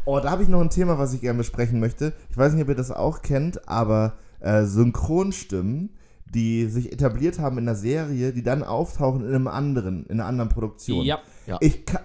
Oh, 0.06 0.20
da 0.20 0.32
habe 0.32 0.44
ich 0.44 0.50
noch 0.50 0.62
ein 0.62 0.70
Thema, 0.70 0.98
was 0.98 1.14
ich 1.14 1.22
gerne 1.22 1.38
besprechen 1.38 1.80
möchte. 1.80 2.14
Ich 2.30 2.38
weiß 2.38 2.54
nicht, 2.54 2.64
ob 2.64 2.70
ihr 2.70 2.76
das 2.76 2.92
auch 2.92 3.22
kennt, 3.22 3.68
aber 3.68 4.14
äh, 4.40 4.64
Synchronstimmen, 4.64 5.90
die 6.34 6.66
sich 6.68 6.92
etabliert 6.92 7.40
haben 7.40 7.58
in 7.58 7.68
einer 7.68 7.76
Serie, 7.76 8.32
die 8.34 8.44
dann 8.44 8.64
auftauchen 8.64 9.22
in 9.28 9.36
einem 9.36 9.48
anderen, 9.48 10.06
in 10.08 10.20
einer 10.20 10.28
anderen 10.30 10.50
Produktion. 10.50 11.06
ja. 11.06 11.20
Ich 11.60 11.86
kann, 11.86 12.02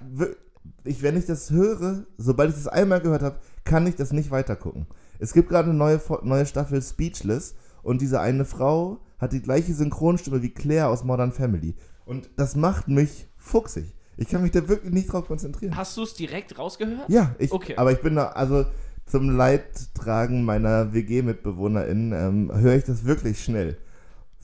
ich, 0.84 1.02
wenn 1.02 1.16
ich 1.16 1.26
das 1.26 1.50
höre, 1.50 2.04
sobald 2.18 2.50
ich 2.50 2.56
das 2.56 2.68
einmal 2.68 3.00
gehört 3.00 3.22
habe, 3.22 3.38
kann 3.64 3.86
ich 3.86 3.96
das 3.96 4.12
nicht 4.12 4.30
weitergucken. 4.30 4.86
Es 5.18 5.32
gibt 5.32 5.48
gerade 5.48 5.70
eine 5.70 5.78
neue, 5.78 6.00
neue 6.22 6.46
Staffel 6.46 6.82
Speechless 6.82 7.54
und 7.82 8.00
diese 8.00 8.20
eine 8.20 8.44
Frau 8.44 9.00
hat 9.18 9.32
die 9.32 9.42
gleiche 9.42 9.72
Synchronstimme 9.74 10.42
wie 10.42 10.50
Claire 10.50 10.88
aus 10.88 11.04
Modern 11.04 11.32
Family. 11.32 11.74
Und 12.04 12.28
das 12.36 12.56
macht 12.56 12.88
mich 12.88 13.28
fuchsig. 13.38 13.94
Ich 14.16 14.28
kann 14.28 14.42
mich 14.42 14.52
da 14.52 14.68
wirklich 14.68 14.92
nicht 14.92 15.12
drauf 15.12 15.26
konzentrieren. 15.26 15.76
Hast 15.76 15.96
du 15.96 16.02
es 16.02 16.14
direkt 16.14 16.58
rausgehört? 16.58 17.08
Ja, 17.08 17.34
ich, 17.38 17.50
Okay. 17.52 17.74
aber 17.76 17.92
ich 17.92 18.00
bin 18.00 18.14
da, 18.16 18.28
also 18.28 18.66
zum 19.06 19.30
Leidtragen 19.36 20.44
meiner 20.44 20.92
WG-MitbewohnerInnen 20.92 22.12
ähm, 22.12 22.52
höre 22.54 22.74
ich 22.76 22.84
das 22.84 23.04
wirklich 23.04 23.42
schnell. 23.42 23.76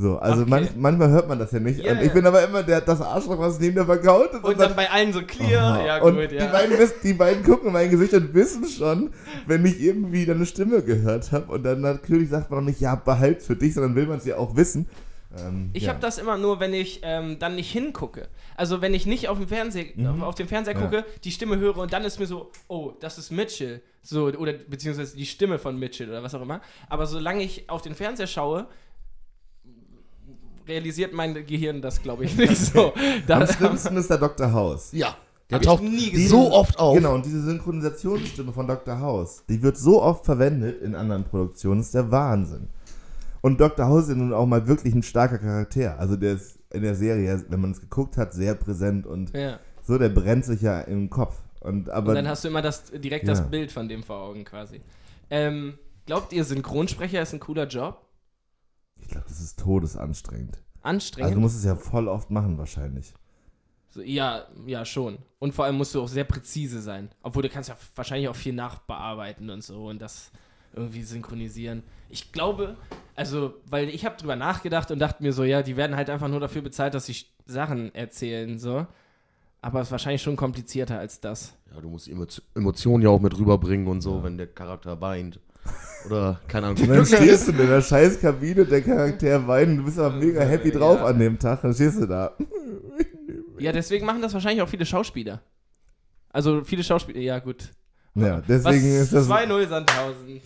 So, 0.00 0.18
also 0.18 0.42
Okay. 0.42 0.50
manch, 0.50 0.68
manchmal 0.76 1.10
hört 1.10 1.28
man 1.28 1.38
das 1.38 1.52
ja 1.52 1.60
nicht. 1.60 1.84
Und 1.86 2.00
ich 2.00 2.10
bin 2.12 2.24
aber 2.26 2.42
immer 2.42 2.62
der, 2.62 2.80
das 2.80 3.02
Arschloch, 3.02 3.38
was 3.38 3.60
neben 3.60 3.74
der 3.74 3.84
verkaut 3.84 4.32
ist. 4.32 4.42
Und 4.42 4.58
dann 4.58 4.74
bei 4.74 4.90
allen 4.90 5.12
so 5.12 5.20
clear. 5.22 5.62
Aha. 5.74 5.86
Ja, 5.86 6.02
und 6.02 6.16
gut, 6.16 6.30
die, 6.30 6.36
ja. 6.36 6.46
beiden, 6.50 6.78
wiss- 6.78 7.00
die 7.02 7.12
beiden 7.12 7.42
gucken 7.44 7.66
in 7.66 7.72
mein 7.74 7.90
Gesicht 7.90 8.14
und 8.14 8.32
wissen 8.32 8.64
schon, 8.66 9.10
wenn 9.46 9.64
ich 9.66 9.78
irgendwie 9.78 10.24
dann 10.24 10.36
eine 10.36 10.46
Stimme 10.46 10.82
gehört 10.82 11.32
habe. 11.32 11.52
Und 11.52 11.64
dann 11.64 11.82
natürlich 11.82 12.30
sagt 12.30 12.50
man 12.50 12.60
auch 12.60 12.64
nicht, 12.64 12.80
ja, 12.80 12.94
behalt 12.94 13.42
für 13.42 13.56
dich, 13.56 13.74
sondern 13.74 13.94
will 13.94 14.06
man 14.06 14.16
es 14.18 14.24
ja 14.24 14.36
auch 14.38 14.56
wissen. 14.56 14.88
Ähm, 15.38 15.70
Ich 15.74 15.82
ja. 15.84 15.90
habe 15.90 16.00
das 16.00 16.16
immer 16.18 16.38
nur, 16.38 16.60
wenn 16.60 16.72
ich 16.72 17.00
ähm, 17.02 17.38
dann 17.38 17.54
nicht 17.56 17.70
hingucke. 17.70 18.28
Also 18.56 18.80
wenn 18.80 18.94
ich 18.94 19.04
nicht 19.06 19.28
auf 19.28 19.38
dem 19.38 19.48
Fernseher, 19.48 19.84
auf, 20.10 20.22
auf 20.22 20.34
dem 20.34 20.48
Fernseher 20.48 20.74
Mhm. 20.76 20.80
Ja. 20.80 20.86
gucke, 20.86 21.04
die 21.24 21.30
Stimme 21.30 21.58
höre 21.58 21.76
und 21.76 21.92
dann 21.92 22.04
ist 22.04 22.18
mir 22.18 22.26
so, 22.26 22.50
oh, 22.68 22.92
das 23.00 23.18
ist 23.18 23.30
Mitchell. 23.30 23.82
So, 24.02 24.24
oder 24.28 24.54
beziehungsweise 24.54 25.14
die 25.14 25.26
Stimme 25.26 25.58
von 25.58 25.78
Mitchell 25.78 26.08
oder 26.08 26.22
was 26.22 26.34
auch 26.34 26.40
immer. 26.40 26.62
Aber 26.88 27.06
solange 27.06 27.42
ich 27.42 27.68
auf 27.68 27.82
den 27.82 27.94
Fernseher 27.94 28.26
schaue, 28.26 28.66
realisiert 30.70 31.12
mein 31.12 31.34
Gehirn 31.46 31.82
das, 31.82 32.00
glaube 32.02 32.24
ich, 32.24 32.36
nicht 32.38 32.56
so. 32.56 32.92
Da, 33.26 33.40
Am 33.40 33.46
schlimmsten 33.46 33.96
ist 33.98 34.08
der 34.08 34.18
Dr. 34.18 34.50
House. 34.52 34.92
Ja. 34.92 35.16
Der 35.50 35.56
Hab 35.56 35.62
ich 35.62 35.68
taucht 35.68 35.82
nie 35.82 36.10
gesehen. 36.12 36.28
so 36.28 36.52
oft 36.52 36.78
auf. 36.78 36.94
Genau, 36.96 37.14
und 37.14 37.26
diese 37.26 37.42
Synchronisationsstimme 37.42 38.52
von 38.52 38.66
Dr. 38.68 39.00
House, 39.00 39.42
die 39.48 39.60
wird 39.62 39.76
so 39.76 40.00
oft 40.00 40.24
verwendet 40.24 40.80
in 40.80 40.94
anderen 40.94 41.24
Produktionen, 41.24 41.80
ist 41.80 41.92
der 41.92 42.10
Wahnsinn. 42.10 42.68
Und 43.42 43.60
Dr. 43.60 43.86
House 43.86 44.08
ist 44.08 44.16
nun 44.16 44.32
auch 44.32 44.46
mal 44.46 44.66
wirklich 44.68 44.94
ein 44.94 45.02
starker 45.02 45.38
Charakter. 45.38 45.98
Also 45.98 46.14
der 46.16 46.34
ist 46.34 46.58
in 46.72 46.82
der 46.82 46.94
Serie, 46.94 47.44
wenn 47.48 47.60
man 47.60 47.72
es 47.72 47.80
geguckt 47.80 48.16
hat, 48.16 48.32
sehr 48.32 48.54
präsent 48.54 49.06
und 49.06 49.36
Ja. 49.36 49.58
so, 49.82 49.98
der 49.98 50.10
brennt 50.10 50.44
sich 50.44 50.60
ja 50.62 50.80
im 50.82 51.10
Kopf. 51.10 51.36
Und, 51.60 51.90
aber 51.90 52.10
Und 52.10 52.14
dann 52.14 52.28
hast 52.28 52.44
du 52.44 52.48
immer 52.48 52.62
das, 52.62 52.84
direkt 52.92 53.26
Ja. 53.26 53.34
das 53.34 53.42
Bild 53.50 53.72
von 53.72 53.88
dem 53.88 54.02
vor 54.04 54.18
Augen 54.18 54.44
quasi. 54.44 54.80
Ähm, 55.30 55.74
glaubt 56.06 56.32
ihr, 56.32 56.44
Synchronsprecher 56.44 57.22
ist 57.22 57.32
ein 57.34 57.40
cooler 57.40 57.66
Job? 57.66 58.00
Ich 59.00 59.08
glaube, 59.08 59.26
das 59.28 59.40
ist 59.40 59.58
todesanstrengend. 59.58 60.58
Anstrengend? 60.82 61.26
Also 61.26 61.34
du 61.34 61.40
musst 61.40 61.56
es 61.56 61.64
ja 61.64 61.76
voll 61.76 62.08
oft 62.08 62.30
machen 62.30 62.58
wahrscheinlich. 62.58 63.12
so, 63.88 64.02
ja, 64.02 64.46
ja, 64.66 64.84
schon. 64.84 65.18
Und 65.38 65.54
vor 65.54 65.64
allem 65.64 65.76
musst 65.76 65.94
du 65.94 66.02
auch 66.02 66.08
sehr 66.08 66.24
präzise 66.24 66.80
sein. 66.80 67.10
Obwohl 67.22 67.42
du 67.42 67.48
kannst 67.48 67.68
ja 67.68 67.76
wahrscheinlich 67.94 68.28
auch 68.28 68.36
viel 68.36 68.54
nachbearbeiten 68.54 69.50
und 69.50 69.62
so 69.62 69.88
und 69.88 70.00
das 70.00 70.30
irgendwie 70.74 71.02
synchronisieren. 71.02 71.82
Ich 72.08 72.32
glaube, 72.32 72.76
also, 73.16 73.54
weil 73.66 73.88
ich 73.88 74.04
habe 74.04 74.16
drüber 74.16 74.36
nachgedacht 74.36 74.90
und 74.90 74.98
dachte 74.98 75.22
mir 75.22 75.32
so, 75.32 75.44
ja, 75.44 75.62
die 75.62 75.76
werden 75.76 75.96
halt 75.96 76.10
einfach 76.10 76.28
nur 76.28 76.40
dafür 76.40 76.62
bezahlt, 76.62 76.94
dass 76.94 77.06
sie 77.06 77.16
Sachen 77.46 77.94
erzählen, 77.94 78.58
so. 78.58 78.86
Aber 79.62 79.80
es 79.80 79.88
ist 79.88 79.92
wahrscheinlich 79.92 80.22
schon 80.22 80.36
komplizierter 80.36 80.98
als 80.98 81.20
das. 81.20 81.54
Ja, 81.74 81.80
du 81.80 81.90
musst 81.90 82.08
Emotionen 82.54 83.02
ja 83.02 83.10
auch 83.10 83.20
mit 83.20 83.36
rüberbringen 83.36 83.88
und 83.88 84.00
so, 84.00 84.22
wenn 84.22 84.38
der 84.38 84.46
Charakter 84.46 85.00
weint. 85.00 85.38
Oder, 86.06 86.40
keine 86.48 86.68
Ahnung. 86.68 86.82
Und 86.82 86.88
dann 86.88 87.04
stehst 87.06 87.48
du 87.48 87.52
in 87.52 87.58
der 87.68 87.82
scheiß 87.82 88.20
Kabine, 88.20 88.64
der 88.64 88.80
Charakter 88.80 89.46
weint, 89.46 89.78
du 89.78 89.84
bist 89.84 89.98
aber 89.98 90.16
mega 90.16 90.40
happy 90.42 90.70
drauf 90.70 90.98
Ja. 91.00 91.06
an 91.06 91.18
dem 91.18 91.38
Tag, 91.38 91.60
dann 91.62 91.74
stehst 91.74 92.00
du 92.00 92.06
da. 92.06 92.32
Ja, 93.58 93.72
deswegen 93.72 94.06
machen 94.06 94.22
das 94.22 94.32
wahrscheinlich 94.32 94.62
auch 94.62 94.68
viele 94.68 94.86
Schauspieler. 94.86 95.42
Also 96.30 96.64
viele 96.64 96.82
Schauspieler, 96.82 97.20
ja 97.20 97.38
gut. 97.38 97.70
Ja, 98.14 98.40
deswegen 98.40 98.94
Was? 98.94 99.02
ist 99.02 99.12
das. 99.12 99.28
2-0 99.28 99.68
Sandhausen. 99.68 100.40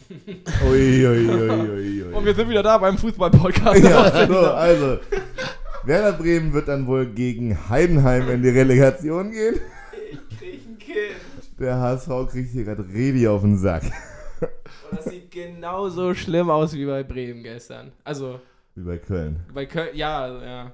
Ui, 0.70 1.06
ui, 1.06 1.28
ui, 1.28 1.50
ui, 1.50 2.02
ui. 2.02 2.12
Und 2.12 2.24
wir 2.24 2.34
sind 2.34 2.48
wieder 2.48 2.62
da 2.62 2.76
beim 2.76 2.98
Fußball-Podcast. 2.98 3.82
Ja, 3.82 4.26
so, 4.26 4.38
also. 4.38 4.98
Werder 5.84 6.12
Bremen 6.12 6.52
wird 6.52 6.68
dann 6.68 6.86
wohl 6.86 7.06
gegen 7.06 7.68
Heidenheim 7.68 8.28
in 8.30 8.42
die 8.42 8.48
Relegation 8.50 9.30
gehen. 9.30 9.54
Ich 10.10 10.38
krieg 10.38 10.60
ein 10.66 10.78
Kind. 10.78 11.58
Der 11.58 11.78
HSV 11.78 12.08
kriegt 12.30 12.50
hier 12.50 12.64
gerade 12.64 12.84
Redi 12.92 13.28
auf 13.28 13.42
den 13.42 13.58
Sack. 13.58 13.82
Und 14.90 14.98
das 14.98 15.06
sieht 15.06 15.30
genauso 15.30 16.14
schlimm 16.14 16.50
aus 16.50 16.74
wie 16.74 16.86
bei 16.86 17.02
Bremen 17.02 17.42
gestern. 17.42 17.92
Also, 18.04 18.40
Wie 18.74 18.82
bei 18.84 18.98
Köln. 18.98 19.40
bei 19.52 19.66
Köln, 19.66 19.94
ja, 19.94 20.42
ja. 20.42 20.72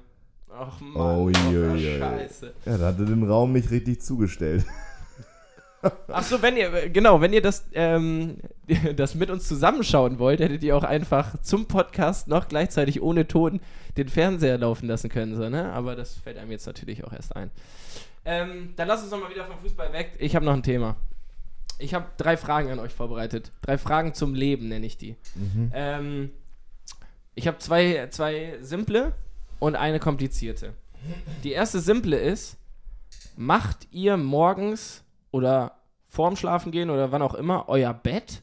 Ach 0.52 0.80
Mann, 0.80 1.16
Oh, 1.18 1.28
je, 1.30 1.76
je. 1.76 1.99
Scheiße. 1.99 2.52
Ja, 2.66 2.78
da 2.78 2.87
hat 2.88 2.99
er 2.99 3.06
den 3.06 3.23
Raum 3.28 3.52
nicht 3.52 3.70
richtig 3.70 4.02
zugestellt. 4.02 4.64
Ach 6.09 6.23
so, 6.23 6.42
wenn 6.42 6.56
ihr, 6.59 6.90
genau, 6.90 7.20
wenn 7.23 7.32
ihr 7.32 7.40
das, 7.40 7.64
ähm, 7.73 8.37
das 8.97 9.14
mit 9.14 9.30
uns 9.30 9.49
zusammenschauen 9.49 10.18
wollt, 10.18 10.40
hättet 10.40 10.62
ihr 10.62 10.76
auch 10.76 10.85
einfach 10.85 11.40
zum 11.40 11.66
Podcast 11.66 12.28
noch 12.28 12.49
gleichzeitig 12.49 13.00
ohne 13.00 13.26
Ton 13.26 13.61
den 13.97 14.09
Fernseher 14.09 14.59
laufen 14.59 14.87
lassen 14.88 15.09
können, 15.09 15.37
so, 15.37 15.49
ne? 15.49 15.73
Aber 15.73 15.97
das 15.97 16.14
fällt 16.16 16.37
einem 16.37 16.50
jetzt 16.50 16.66
natürlich 16.66 17.02
auch 17.04 17.12
erst 17.12 17.35
ein. 17.35 17.50
Ähm, 18.25 18.75
dann 18.76 18.88
lass 18.88 19.02
uns 19.02 19.11
noch 19.11 19.20
mal 19.20 19.30
wieder 19.30 19.47
vom 19.47 19.59
Fußball 19.61 19.92
weg. 19.94 20.12
Ich 20.18 20.37
habe 20.37 20.44
noch 20.44 20.52
ein 20.52 20.62
Thema. 20.62 20.97
Ich 21.80 21.94
habe 21.94 22.06
drei 22.18 22.37
Fragen 22.37 22.70
an 22.70 22.78
euch 22.78 22.92
vorbereitet. 22.92 23.52
Drei 23.62 23.78
Fragen 23.78 24.14
zum 24.14 24.34
Leben 24.34 24.68
nenne 24.68 24.87
ich 24.87 24.99
die. 24.99 25.16
Ähm, 25.72 26.30
ich 27.34 27.46
habe 27.46 27.58
zwei, 27.58 28.08
zwei 28.10 28.58
simple 28.60 29.12
und 29.58 29.76
eine 29.76 29.99
komplizierte. 29.99 30.75
Die 31.42 31.52
erste 31.52 31.80
simple 31.80 32.18
ist, 32.18 32.58
macht 33.37 33.88
ihr 33.90 34.16
morgens 34.18 35.02
oder 35.30 35.78
vorm 36.08 36.37
Schlafen 36.37 36.72
gehen 36.72 36.90
oder 36.90 37.12
wann 37.12 37.22
auch 37.22 37.34
immer 37.34 37.68
euer 37.68 37.94
Bett? 37.94 38.42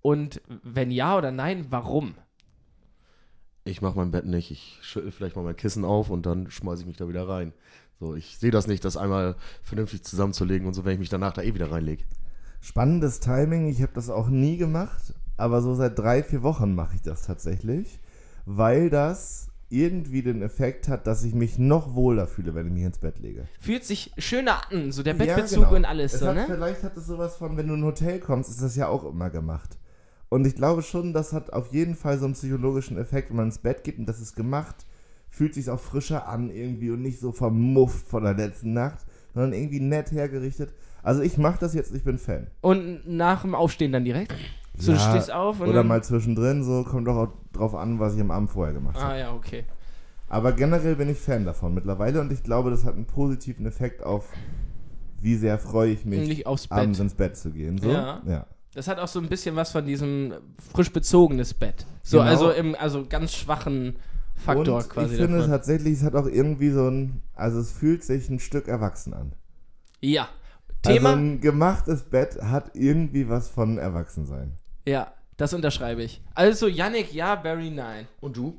Und 0.00 0.40
wenn 0.48 0.90
ja 0.90 1.16
oder 1.16 1.30
nein, 1.30 1.66
warum? 1.70 2.14
Ich 3.64 3.82
mache 3.82 3.96
mein 3.96 4.10
Bett 4.10 4.24
nicht. 4.24 4.50
Ich 4.50 4.78
schüttel 4.80 5.12
vielleicht 5.12 5.36
mal 5.36 5.42
mein 5.42 5.56
Kissen 5.56 5.84
auf 5.84 6.10
und 6.10 6.26
dann 6.26 6.50
schmeiße 6.50 6.82
ich 6.82 6.86
mich 6.88 6.96
da 6.96 7.08
wieder 7.08 7.28
rein. 7.28 7.52
So, 8.00 8.14
ich 8.14 8.38
sehe 8.38 8.50
das 8.50 8.66
nicht, 8.66 8.84
das 8.84 8.96
einmal 8.96 9.36
vernünftig 9.62 10.02
zusammenzulegen 10.02 10.66
und 10.66 10.74
so, 10.74 10.84
wenn 10.84 10.94
ich 10.94 10.98
mich 10.98 11.08
danach 11.08 11.32
da 11.32 11.42
eh 11.42 11.54
wieder 11.54 11.70
reinlege. 11.70 12.04
Spannendes 12.64 13.18
Timing, 13.18 13.66
ich 13.66 13.82
habe 13.82 13.90
das 13.92 14.08
auch 14.08 14.28
nie 14.28 14.56
gemacht, 14.56 15.14
aber 15.36 15.62
so 15.62 15.74
seit 15.74 15.98
drei, 15.98 16.22
vier 16.22 16.44
Wochen 16.44 16.76
mache 16.76 16.94
ich 16.94 17.02
das 17.02 17.22
tatsächlich, 17.22 17.98
weil 18.46 18.88
das 18.88 19.48
irgendwie 19.68 20.22
den 20.22 20.42
Effekt 20.42 20.86
hat, 20.86 21.08
dass 21.08 21.24
ich 21.24 21.34
mich 21.34 21.58
noch 21.58 21.94
wohler 21.96 22.28
fühle, 22.28 22.54
wenn 22.54 22.68
ich 22.68 22.72
mich 22.72 22.84
ins 22.84 22.98
Bett 22.98 23.18
lege. 23.18 23.48
Fühlt 23.58 23.84
sich 23.84 24.12
schöner 24.16 24.60
an, 24.70 24.92
so 24.92 25.02
der 25.02 25.16
Ja, 25.16 25.24
Bettbezug 25.24 25.64
genau. 25.64 25.74
und 25.74 25.84
alles 25.84 26.14
Es 26.14 26.20
so, 26.20 26.28
hat, 26.28 26.36
ne? 26.36 26.44
Vielleicht 26.46 26.84
hat 26.84 26.96
es 26.96 27.06
sowas 27.06 27.36
von, 27.36 27.56
wenn 27.56 27.66
du 27.66 27.74
in 27.74 27.80
ein 27.80 27.84
Hotel 27.84 28.20
kommst, 28.20 28.48
ist 28.48 28.62
das 28.62 28.76
ja 28.76 28.86
auch 28.86 29.04
immer 29.10 29.30
gemacht. 29.30 29.76
Und 30.28 30.46
ich 30.46 30.54
glaube 30.54 30.82
schon, 30.82 31.12
das 31.12 31.32
hat 31.32 31.52
auf 31.52 31.72
jeden 31.72 31.96
Fall 31.96 32.18
so 32.20 32.26
einen 32.26 32.34
psychologischen 32.34 32.96
Effekt, 32.96 33.30
wenn 33.30 33.38
man 33.38 33.46
ins 33.46 33.58
Bett 33.58 33.82
geht 33.82 33.98
und 33.98 34.06
das 34.06 34.20
ist 34.20 34.36
gemacht, 34.36 34.86
fühlt 35.30 35.54
sich 35.54 35.68
auch 35.68 35.80
frischer 35.80 36.28
an 36.28 36.48
irgendwie 36.48 36.90
und 36.92 37.02
nicht 37.02 37.18
so 37.18 37.32
vermufft 37.32 38.06
von 38.06 38.22
der 38.22 38.34
letzten 38.34 38.72
Nacht, 38.72 38.98
sondern 39.34 39.52
irgendwie 39.52 39.80
nett 39.80 40.12
hergerichtet. 40.12 40.72
Also 41.02 41.22
ich 41.22 41.36
mache 41.38 41.58
das 41.60 41.74
jetzt, 41.74 41.94
ich 41.94 42.04
bin 42.04 42.18
Fan. 42.18 42.46
Und 42.60 43.02
nach 43.06 43.42
dem 43.42 43.54
Aufstehen 43.54 43.92
dann 43.92 44.04
direkt? 44.04 44.34
So, 44.78 44.92
du 44.92 44.98
Ja, 44.98 45.10
stehst 45.10 45.32
auf 45.32 45.60
und 45.60 45.68
Oder 45.68 45.82
mal 45.82 46.02
zwischendrin, 46.02 46.62
so 46.64 46.84
kommt 46.84 47.06
doch 47.06 47.16
auch 47.16 47.28
drauf 47.52 47.74
an, 47.74 47.98
was 47.98 48.14
ich 48.14 48.20
am 48.20 48.30
Abend 48.30 48.50
vorher 48.50 48.72
gemacht 48.72 48.96
habe. 48.96 49.12
Ah 49.12 49.18
ja, 49.18 49.32
okay. 49.34 49.64
Aber 50.28 50.52
generell 50.52 50.96
bin 50.96 51.10
ich 51.10 51.18
Fan 51.18 51.44
davon 51.44 51.74
mittlerweile 51.74 52.20
und 52.20 52.32
ich 52.32 52.42
glaube, 52.42 52.70
das 52.70 52.84
hat 52.84 52.94
einen 52.94 53.04
positiven 53.04 53.66
Effekt 53.66 54.02
auf, 54.02 54.28
wie 55.20 55.36
sehr 55.36 55.58
freue 55.58 55.90
ich 55.90 56.04
mich, 56.06 56.46
abends 56.70 56.98
ins 57.00 57.14
Bett 57.14 57.36
zu 57.36 57.50
gehen. 57.50 57.76
So? 57.78 57.90
Ja. 57.90 58.22
ja. 58.26 58.46
Das 58.74 58.88
hat 58.88 58.98
auch 58.98 59.08
so 59.08 59.18
ein 59.20 59.28
bisschen 59.28 59.54
was 59.56 59.72
von 59.72 59.84
diesem 59.84 60.32
frisch 60.72 60.90
bezogenes 60.90 61.52
Bett. 61.52 61.84
So, 62.02 62.18
Genau. 62.18 62.30
also 62.30 62.50
im 62.50 62.74
also 62.74 63.04
ganz 63.06 63.34
schwachen 63.34 63.96
Faktor 64.34 64.76
und 64.78 64.88
quasi. 64.88 65.14
ich 65.14 65.20
finde 65.20 65.36
davon. 65.36 65.50
tatsächlich, 65.50 65.98
es 65.98 66.02
hat 66.02 66.14
auch 66.14 66.26
irgendwie 66.26 66.70
so 66.70 66.88
ein, 66.88 67.20
also 67.34 67.60
es 67.60 67.70
fühlt 67.72 68.02
sich 68.02 68.30
ein 68.30 68.38
Stück 68.38 68.68
erwachsen 68.68 69.12
an. 69.12 69.32
ja. 70.00 70.28
Thema, 70.82 71.10
Also 71.10 71.20
ein 71.20 71.40
gemachtes 71.40 72.02
Bett 72.02 72.40
hat 72.42 72.70
irgendwie 72.74 73.28
was 73.28 73.48
von 73.48 73.78
Erwachsensein. 73.78 74.52
ja, 74.86 75.12
das 75.36 75.54
unterschreibe 75.54 76.02
ich. 76.02 76.20
Also 76.34 76.68
Yannick, 76.68 77.12
ja, 77.12 77.34
Barry, 77.34 77.70
nein. 77.70 78.06
Und 78.20 78.36
du? 78.36 78.54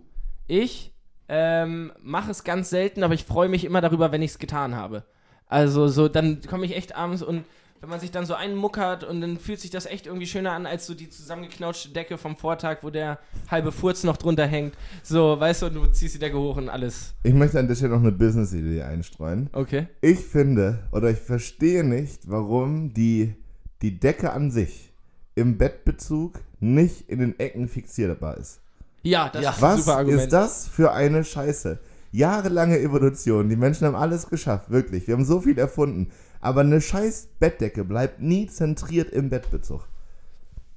Ich 0.48 0.92
ähm, 1.30 1.94
mache 2.02 2.32
es 2.32 2.44
ganz 2.44 2.70
selten, 2.70 3.04
aber 3.04 3.14
ich 3.14 3.24
freue 3.24 3.48
mich 3.48 3.64
immer 3.64 3.80
darüber, 3.80 4.12
wenn 4.12 4.22
ich 4.22 4.32
es 4.32 4.40
getan 4.40 4.76
habe. 4.76 5.04
Also 5.48 5.88
so, 5.88 6.08
dann 6.10 6.42
komme 6.42 6.66
ich 6.66 6.76
echt 6.76 6.96
abends 6.96 7.22
und 7.22 7.46
wenn 7.84 7.90
man 7.90 8.00
sich 8.00 8.12
dann 8.12 8.26
so 8.26 8.34
einmuckert 8.34 9.04
und 9.04 9.20
dann 9.20 9.38
fühlt 9.38 9.60
sich 9.60 9.70
das 9.70 9.86
echt 9.86 10.06
irgendwie 10.08 10.26
schöner 10.26 10.54
an, 10.54 10.66
als 10.66 10.86
so 10.86 10.94
die 10.94 11.10
zusammengeknautschte 11.10 11.90
Decke 11.90 12.18
vom 12.18 12.38
Vortag, 12.38 12.78
wo 12.82 12.90
der 12.90 13.20
halbe 13.52 13.74
Furz 13.74 14.06
noch 14.06 14.16
drunter 14.16 14.48
hängt. 14.48 14.74
So, 15.04 15.38
weißt 15.38 15.64
du, 15.64 15.66
und 15.66 15.74
du 15.74 15.86
ziehst 15.88 16.16
die 16.16 16.20
Decke 16.20 16.38
hoch 16.38 16.56
und 16.56 16.70
alles. 16.70 17.14
Ich 17.24 17.34
möchte 17.34 17.60
an 17.60 17.68
der 17.68 17.76
Stelle 17.76 17.92
noch 17.92 18.00
eine 18.00 18.14
Business-Idee 18.14 18.84
einstreuen. 18.84 19.50
Okay. 19.52 19.88
Ich 20.00 20.20
finde 20.20 20.80
oder 20.94 21.10
ich 21.10 21.18
verstehe 21.18 21.84
nicht, 21.84 22.22
warum 22.30 22.94
die, 22.94 23.36
die 23.82 24.00
Decke 24.00 24.32
an 24.32 24.50
sich 24.50 24.94
im 25.36 25.58
Bettbezug 25.58 26.40
nicht 26.62 27.10
in 27.10 27.20
den 27.20 27.38
Ecken 27.38 27.68
fixierbar 27.68 28.38
ist. 28.38 28.62
Ja, 29.02 29.28
das 29.28 29.42
ist 29.42 29.48
ein 29.58 29.62
Was 29.62 29.80
super 29.80 29.98
Argument. 29.98 30.22
ist 30.22 30.32
das 30.32 30.68
für 30.70 30.94
eine 30.94 31.26
Scheiße? 31.26 31.80
Jahrelange 32.14 32.80
Evolution, 32.80 33.50
die 33.50 33.58
Menschen 33.58 33.88
haben 33.88 33.96
alles 33.96 34.30
geschafft, 34.30 34.70
wirklich. 34.70 35.06
Wir 35.08 35.16
haben 35.16 35.26
so 35.26 35.42
viel 35.42 35.58
erfunden. 35.58 36.12
Aber 36.44 36.62
eine 36.62 36.82
scheiß 36.82 37.30
Bettdecke 37.40 37.84
bleibt 37.86 38.20
nie 38.22 38.48
zentriert 38.48 39.10
im 39.12 39.30
Bettbezug. 39.30 39.88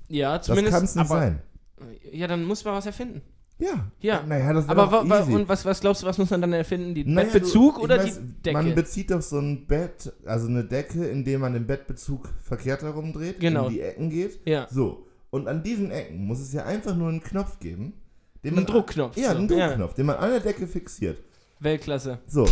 Ja, 0.08 0.38
Das 0.38 0.46
zumindest. 0.46 0.74
kann 0.74 0.84
es 0.84 0.94
nicht 0.94 1.10
aber, 1.10 1.20
sein. 1.20 1.42
Ja, 2.12 2.28
dann 2.28 2.44
muss 2.44 2.64
man 2.64 2.74
was 2.74 2.86
erfinden. 2.86 3.20
Ja. 3.58 3.90
Ja. 4.00 4.22
Naja, 4.26 4.52
das 4.52 4.68
Aber 4.68 4.92
wa, 4.92 5.08
wa, 5.08 5.20
und 5.24 5.48
was, 5.48 5.64
was 5.64 5.80
glaubst 5.80 6.02
du, 6.02 6.06
was 6.06 6.18
muss 6.18 6.30
man 6.30 6.40
dann 6.42 6.52
erfinden? 6.52 6.94
Die 6.94 7.04
Naja, 7.04 7.28
Bettbezug 7.32 7.76
du- 7.76 7.82
oder 7.82 7.98
weiß, 7.98 8.18
die 8.20 8.42
Decke? 8.42 8.52
Man 8.56 8.74
bezieht 8.74 9.10
doch 9.10 9.22
so 9.22 9.38
ein 9.38 9.66
Bett, 9.66 10.12
also 10.24 10.46
eine 10.46 10.62
Decke, 10.64 11.06
indem 11.06 11.40
man 11.40 11.54
den 11.54 11.66
Bettbezug 11.66 12.28
verkehrt 12.42 12.82
herumdreht, 12.82 13.40
Genau. 13.40 13.66
in 13.66 13.72
die 13.72 13.80
Ecken 13.80 14.10
geht. 14.10 14.38
Ja. 14.46 14.68
So. 14.70 15.06
Und 15.30 15.48
an 15.48 15.62
diesen 15.62 15.90
Ecken 15.90 16.26
muss 16.26 16.38
es 16.40 16.52
ja 16.52 16.64
einfach 16.64 16.94
nur 16.94 17.08
einen 17.08 17.22
Knopf 17.22 17.58
geben. 17.58 17.94
Den 18.44 18.56
Einen 18.56 18.66
Druckknopf, 18.66 19.16
Ja, 19.16 19.32
so. 19.32 19.38
einen 19.38 19.48
Ja. 19.48 19.66
Druckknopf, 19.68 19.94
den 19.94 20.06
man 20.06 20.16
an 20.16 20.30
der 20.30 20.40
Decke 20.40 20.66
fixiert. 20.68 21.18
Weltklasse. 21.58 22.18
So. 22.28 22.46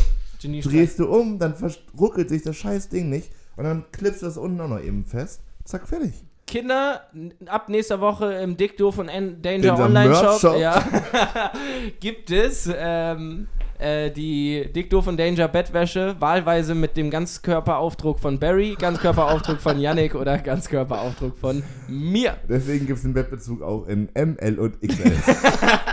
Drehst 0.45 0.99
du 0.99 1.07
um, 1.07 1.39
dann 1.39 1.55
ruckelt 1.99 2.29
sich 2.29 2.43
das 2.43 2.57
scheiß 2.57 2.89
Ding 2.89 3.09
nicht 3.09 3.31
und 3.57 3.65
dann 3.65 3.85
klippst 3.93 4.23
du 4.23 4.27
das 4.27 4.37
unten 4.37 4.61
auch 4.61 4.69
noch 4.69 4.81
eben 4.81 5.05
fest. 5.05 5.43
Zack, 5.65 5.89
fertig. 5.89 6.13
Kinder, 6.47 7.01
ab 7.47 7.69
nächster 7.69 8.01
Woche 8.01 8.35
im 8.35 8.57
Dick 8.57 8.77
Doof 8.77 8.99
und 8.99 9.09
Danger, 9.09 9.33
Danger 9.41 9.79
Online 9.79 10.15
Shop, 10.15 10.23
Merch-Shop. 10.23 10.57
ja, 10.59 10.85
gibt 12.01 12.31
es 12.31 12.69
ähm, 12.77 13.49
äh, 13.79 14.11
die 14.11 14.71
Dick 14.75 14.91
Doof 14.91 15.07
und 15.07 15.19
Danger 15.19 15.49
Bettwäsche, 15.49 16.17
wahlweise 16.19 16.75
mit 16.75 16.97
dem 16.97 17.11
Ganzkörperaufdruck 17.11 18.21
von 18.21 18.39
Barry, 18.39 18.77
Ganzkörperaufdruck 18.79 19.61
von 19.61 19.81
Yannick 19.81 20.15
oder 20.15 20.39
Ganzkörperaufdruck 20.39 21.39
von 21.39 21.63
mir. 21.89 22.37
Deswegen 22.49 22.87
gibt 22.87 22.99
es 22.99 23.03
den 23.03 23.15
Bettbezug 23.15 23.63
auch 23.63 23.87
in 23.89 24.09
ML 24.15 24.59
und 24.59 24.81
XL. 24.81 25.13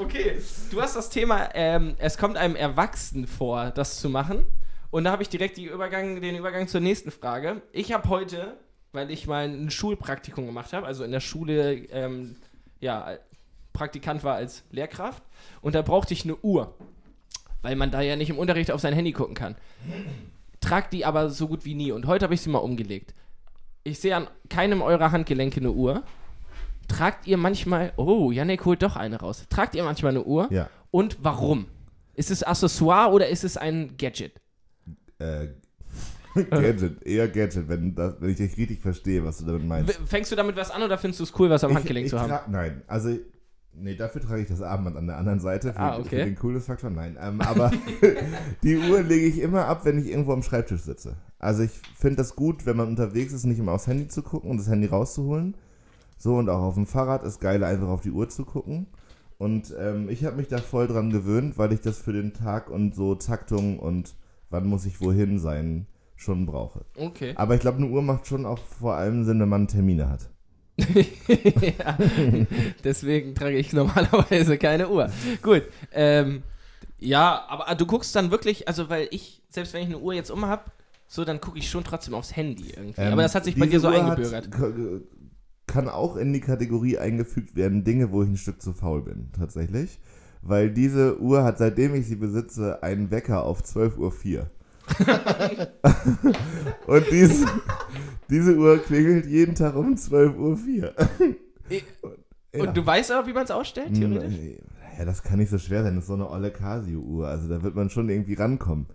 Okay, 0.00 0.38
du 0.70 0.80
hast 0.80 0.96
das 0.96 1.10
Thema, 1.10 1.50
ähm, 1.52 1.94
es 1.98 2.16
kommt 2.16 2.38
einem 2.38 2.56
Erwachsenen 2.56 3.26
vor, 3.26 3.70
das 3.70 4.00
zu 4.00 4.08
machen. 4.08 4.46
Und 4.90 5.04
da 5.04 5.12
habe 5.12 5.22
ich 5.22 5.28
direkt 5.28 5.58
Übergang, 5.58 6.22
den 6.22 6.36
Übergang 6.36 6.68
zur 6.68 6.80
nächsten 6.80 7.10
Frage. 7.10 7.60
Ich 7.70 7.92
habe 7.92 8.08
heute, 8.08 8.56
weil 8.92 9.10
ich 9.10 9.26
mal 9.26 9.46
ein 9.46 9.70
Schulpraktikum 9.70 10.46
gemacht 10.46 10.72
habe, 10.72 10.86
also 10.86 11.04
in 11.04 11.12
der 11.12 11.20
Schule, 11.20 11.74
ähm, 11.90 12.36
ja, 12.80 13.18
Praktikant 13.74 14.24
war 14.24 14.36
als 14.36 14.64
Lehrkraft 14.70 15.22
und 15.60 15.74
da 15.74 15.82
brauchte 15.82 16.14
ich 16.14 16.24
eine 16.24 16.36
Uhr, 16.36 16.74
weil 17.60 17.76
man 17.76 17.90
da 17.90 18.00
ja 18.00 18.16
nicht 18.16 18.30
im 18.30 18.38
Unterricht 18.38 18.70
auf 18.70 18.80
sein 18.80 18.94
Handy 18.94 19.12
gucken 19.12 19.34
kann. 19.34 19.54
Trag 20.62 20.90
die 20.90 21.04
aber 21.04 21.28
so 21.28 21.46
gut 21.46 21.66
wie 21.66 21.74
nie 21.74 21.92
und 21.92 22.06
heute 22.06 22.24
habe 22.24 22.34
ich 22.34 22.40
sie 22.40 22.48
mal 22.48 22.58
umgelegt. 22.58 23.14
Ich 23.84 24.00
sehe 24.00 24.16
an 24.16 24.28
keinem 24.48 24.80
eurer 24.80 25.12
Handgelenke 25.12 25.60
eine 25.60 25.72
Uhr. 25.72 26.04
Tragt 26.90 27.28
ihr 27.28 27.36
manchmal, 27.36 27.92
oh, 27.96 28.32
Janik 28.32 28.64
holt 28.64 28.82
doch 28.82 28.96
eine 28.96 29.20
raus. 29.20 29.46
Tragt 29.48 29.76
ihr 29.76 29.84
manchmal 29.84 30.10
eine 30.10 30.24
Uhr? 30.24 30.48
Ja. 30.50 30.68
Und 30.90 31.18
warum? 31.22 31.66
Ist 32.14 32.32
es 32.32 32.42
Accessoire 32.42 33.12
oder 33.12 33.28
ist 33.28 33.44
es 33.44 33.56
ein 33.56 33.96
Gadget? 33.96 34.40
Äh, 35.20 35.48
Gadget, 36.50 37.06
eher 37.06 37.28
Gadget, 37.28 37.68
wenn, 37.68 37.94
das, 37.94 38.20
wenn 38.20 38.30
ich 38.30 38.38
dich 38.38 38.56
richtig 38.56 38.80
verstehe, 38.80 39.24
was 39.24 39.38
du 39.38 39.46
damit 39.46 39.64
meinst. 39.64 40.00
Fängst 40.06 40.32
du 40.32 40.36
damit 40.36 40.56
was 40.56 40.72
an 40.72 40.82
oder 40.82 40.98
findest 40.98 41.20
du 41.20 41.24
es 41.24 41.38
cool, 41.38 41.48
was 41.48 41.62
am 41.62 41.74
Handgelenk 41.74 42.06
ich, 42.06 42.10
zu 42.10 42.20
haben? 42.20 42.52
Nein, 42.52 42.82
also, 42.88 43.16
nee, 43.72 43.94
dafür 43.94 44.20
trage 44.20 44.42
ich 44.42 44.48
das 44.48 44.60
Armband 44.60 44.96
an 44.96 45.06
der 45.06 45.16
anderen 45.16 45.38
Seite. 45.38 45.72
Für, 45.72 45.78
Ah, 45.78 45.98
okay. 45.98 46.08
für 46.08 46.24
den 46.24 46.34
Coolness-Faktor, 46.34 46.90
nein. 46.90 47.16
Ähm, 47.20 47.40
aber 47.40 47.70
die 48.64 48.78
Uhr 48.78 49.02
lege 49.02 49.26
ich 49.26 49.38
immer 49.38 49.66
ab, 49.66 49.84
wenn 49.84 49.96
ich 49.96 50.10
irgendwo 50.10 50.32
am 50.32 50.42
Schreibtisch 50.42 50.80
sitze. 50.80 51.16
Also 51.38 51.62
ich 51.62 51.70
finde 51.96 52.16
das 52.16 52.34
gut, 52.34 52.66
wenn 52.66 52.76
man 52.76 52.88
unterwegs 52.88 53.32
ist, 53.32 53.44
nicht 53.44 53.60
immer 53.60 53.72
aufs 53.72 53.86
Handy 53.86 54.08
zu 54.08 54.22
gucken 54.22 54.50
und 54.50 54.56
das 54.58 54.68
Handy 54.68 54.88
rauszuholen. 54.88 55.54
So, 56.20 56.36
und 56.36 56.50
auch 56.50 56.60
auf 56.60 56.74
dem 56.74 56.86
Fahrrad 56.86 57.24
ist 57.24 57.40
geil, 57.40 57.64
einfach 57.64 57.88
auf 57.88 58.02
die 58.02 58.10
Uhr 58.10 58.28
zu 58.28 58.44
gucken. 58.44 58.86
Und 59.38 59.74
ähm, 59.80 60.10
ich 60.10 60.26
habe 60.26 60.36
mich 60.36 60.48
da 60.48 60.58
voll 60.58 60.86
dran 60.86 61.08
gewöhnt, 61.08 61.56
weil 61.56 61.72
ich 61.72 61.80
das 61.80 61.98
für 61.98 62.12
den 62.12 62.34
Tag 62.34 62.68
und 62.68 62.94
so 62.94 63.14
Taktung 63.14 63.78
und 63.78 64.14
wann 64.50 64.66
muss 64.66 64.84
ich 64.84 65.00
wohin 65.00 65.38
sein 65.38 65.86
schon 66.16 66.44
brauche. 66.44 66.84
Okay. 66.94 67.32
Aber 67.36 67.54
ich 67.54 67.62
glaube, 67.62 67.78
eine 67.78 67.86
Uhr 67.86 68.02
macht 68.02 68.26
schon 68.26 68.44
auch 68.44 68.58
vor 68.58 68.96
allem 68.96 69.24
Sinn, 69.24 69.40
wenn 69.40 69.48
man 69.48 69.66
Termine 69.66 70.10
hat. 70.10 70.28
ja, 70.76 71.96
deswegen 72.84 73.34
trage 73.34 73.56
ich 73.56 73.72
normalerweise 73.72 74.58
keine 74.58 74.90
Uhr. 74.90 75.10
Gut. 75.40 75.62
Ähm, 75.90 76.42
ja, 76.98 77.46
aber 77.48 77.74
du 77.76 77.86
guckst 77.86 78.14
dann 78.14 78.30
wirklich, 78.30 78.68
also 78.68 78.90
weil 78.90 79.08
ich, 79.10 79.40
selbst 79.48 79.72
wenn 79.72 79.80
ich 79.80 79.88
eine 79.88 79.98
Uhr 79.98 80.12
jetzt 80.12 80.30
um 80.30 80.44
habe, 80.44 80.64
so, 81.06 81.24
dann 81.24 81.40
gucke 81.40 81.58
ich 81.58 81.70
schon 81.70 81.82
trotzdem 81.82 82.12
aufs 82.12 82.36
Handy 82.36 82.70
irgendwie. 82.76 83.00
Ähm, 83.00 83.14
aber 83.14 83.22
das 83.22 83.34
hat 83.34 83.44
sich 83.44 83.58
bei 83.58 83.66
dir 83.66 83.80
so 83.80 83.88
Uhr 83.88 83.94
eingebürgert. 83.94 84.46
Hat, 84.46 84.72
kann 85.72 85.88
auch 85.88 86.16
in 86.16 86.32
die 86.32 86.40
Kategorie 86.40 86.98
eingefügt 86.98 87.56
werden, 87.56 87.84
Dinge, 87.84 88.10
wo 88.12 88.22
ich 88.22 88.28
ein 88.28 88.36
Stück 88.36 88.60
zu 88.60 88.72
faul 88.72 89.02
bin, 89.02 89.28
tatsächlich. 89.38 89.98
Weil 90.42 90.70
diese 90.70 91.20
Uhr 91.20 91.44
hat, 91.44 91.58
seitdem 91.58 91.94
ich 91.94 92.06
sie 92.06 92.16
besitze, 92.16 92.82
einen 92.82 93.10
Wecker 93.10 93.44
auf 93.44 93.62
12.04 93.62 94.38
Uhr. 94.38 94.50
Und 96.86 97.04
diese, 97.10 97.46
diese 98.28 98.56
Uhr 98.56 98.78
klingelt 98.78 99.26
jeden 99.26 99.54
Tag 99.54 99.76
um 99.76 99.94
12.04 99.94 100.82
Uhr. 100.82 100.92
Ja. 102.52 102.64
Und 102.64 102.76
du 102.76 102.84
weißt 102.84 103.12
aber, 103.12 103.28
wie 103.28 103.32
man 103.32 103.44
es 103.44 103.52
ausstellt, 103.52 103.94
theoretisch? 103.94 104.34
Hm, 104.34 104.56
Ja, 104.98 105.04
das 105.04 105.22
kann 105.22 105.38
nicht 105.38 105.50
so 105.50 105.58
schwer 105.58 105.84
sein. 105.84 105.94
Das 105.94 106.02
ist 106.02 106.08
so 106.08 106.14
eine 106.14 106.28
olle 106.28 106.50
Casio-Uhr. 106.50 107.28
Also 107.28 107.48
da 107.48 107.62
wird 107.62 107.76
man 107.76 107.90
schon 107.90 108.08
irgendwie 108.08 108.34
rankommen. 108.34 108.86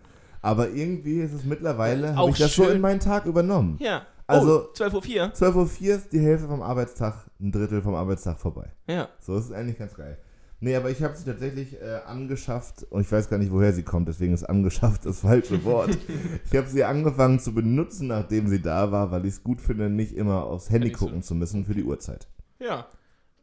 Aber 0.42 0.70
irgendwie 0.72 1.22
ist 1.22 1.32
es 1.32 1.46
mittlerweile, 1.46 2.10
habe 2.10 2.20
Auch 2.20 2.30
ich 2.32 2.38
das 2.40 2.54
so 2.54 2.66
schön. 2.66 2.76
in 2.76 2.82
meinen 2.82 3.00
Tag 3.00 3.26
übernommen. 3.28 3.78
Ja. 3.80 4.02
Also- 4.28 4.70
oh, 4.70 4.74
12.04 4.74 5.22
Uhr. 5.22 5.34
12.04 5.34 5.90
Uhr 5.90 5.96
ist 5.98 6.14
die 6.14 6.20
Hälfte 6.20 6.48
vom 6.48 6.62
Arbeitstag, 6.62 7.30
ein 7.40 7.52
Drittel 7.52 7.82
vom 7.82 7.96
Arbeitstag 7.96 8.40
vorbei. 8.40 8.72
Ja. 8.88 9.10
So 9.20 9.38
ist 9.38 9.46
es 9.46 9.52
eigentlich 9.52 9.78
ganz 9.78 9.94
geil. 9.94 10.18
Nee, 10.62 10.76
aber 10.76 10.90
ich 10.90 11.04
habe 11.04 11.16
sie 11.16 11.26
tatsächlich 11.26 11.80
äh, 11.80 12.00
angeschafft 12.08 12.84
und 12.90 13.02
ich 13.02 13.12
weiß 13.12 13.30
gar 13.30 13.38
nicht, 13.38 13.52
woher 13.52 13.74
sie 13.74 13.84
kommt, 13.84 14.08
deswegen 14.08 14.34
ist 14.34 14.46
angeschafft 14.46 15.06
das 15.06 15.20
falsche 15.20 15.64
Wort. 15.66 15.96
ich 16.52 16.58
habe 16.58 16.68
sie 16.68 16.84
angefangen 16.84 17.40
zu 17.40 17.54
benutzen, 17.54 18.08
nachdem 18.08 18.48
sie 18.48 18.62
da 18.62 18.92
war, 18.92 19.12
weil 19.12 19.26
ich 19.26 19.34
es 19.36 19.44
gut 19.44 19.62
finde, 19.62 19.90
nicht 19.90 20.14
immer 20.14 20.44
aufs 20.46 20.70
Handy 20.70 20.88
Handy 20.88 20.98
zu- 20.98 21.06
gucken 21.06 21.22
zu 21.24 21.36
müssen 21.36 21.66
für 21.66 21.76
die 21.76 21.84
Uhrzeit. 21.84 22.28
Ja. 22.60 22.88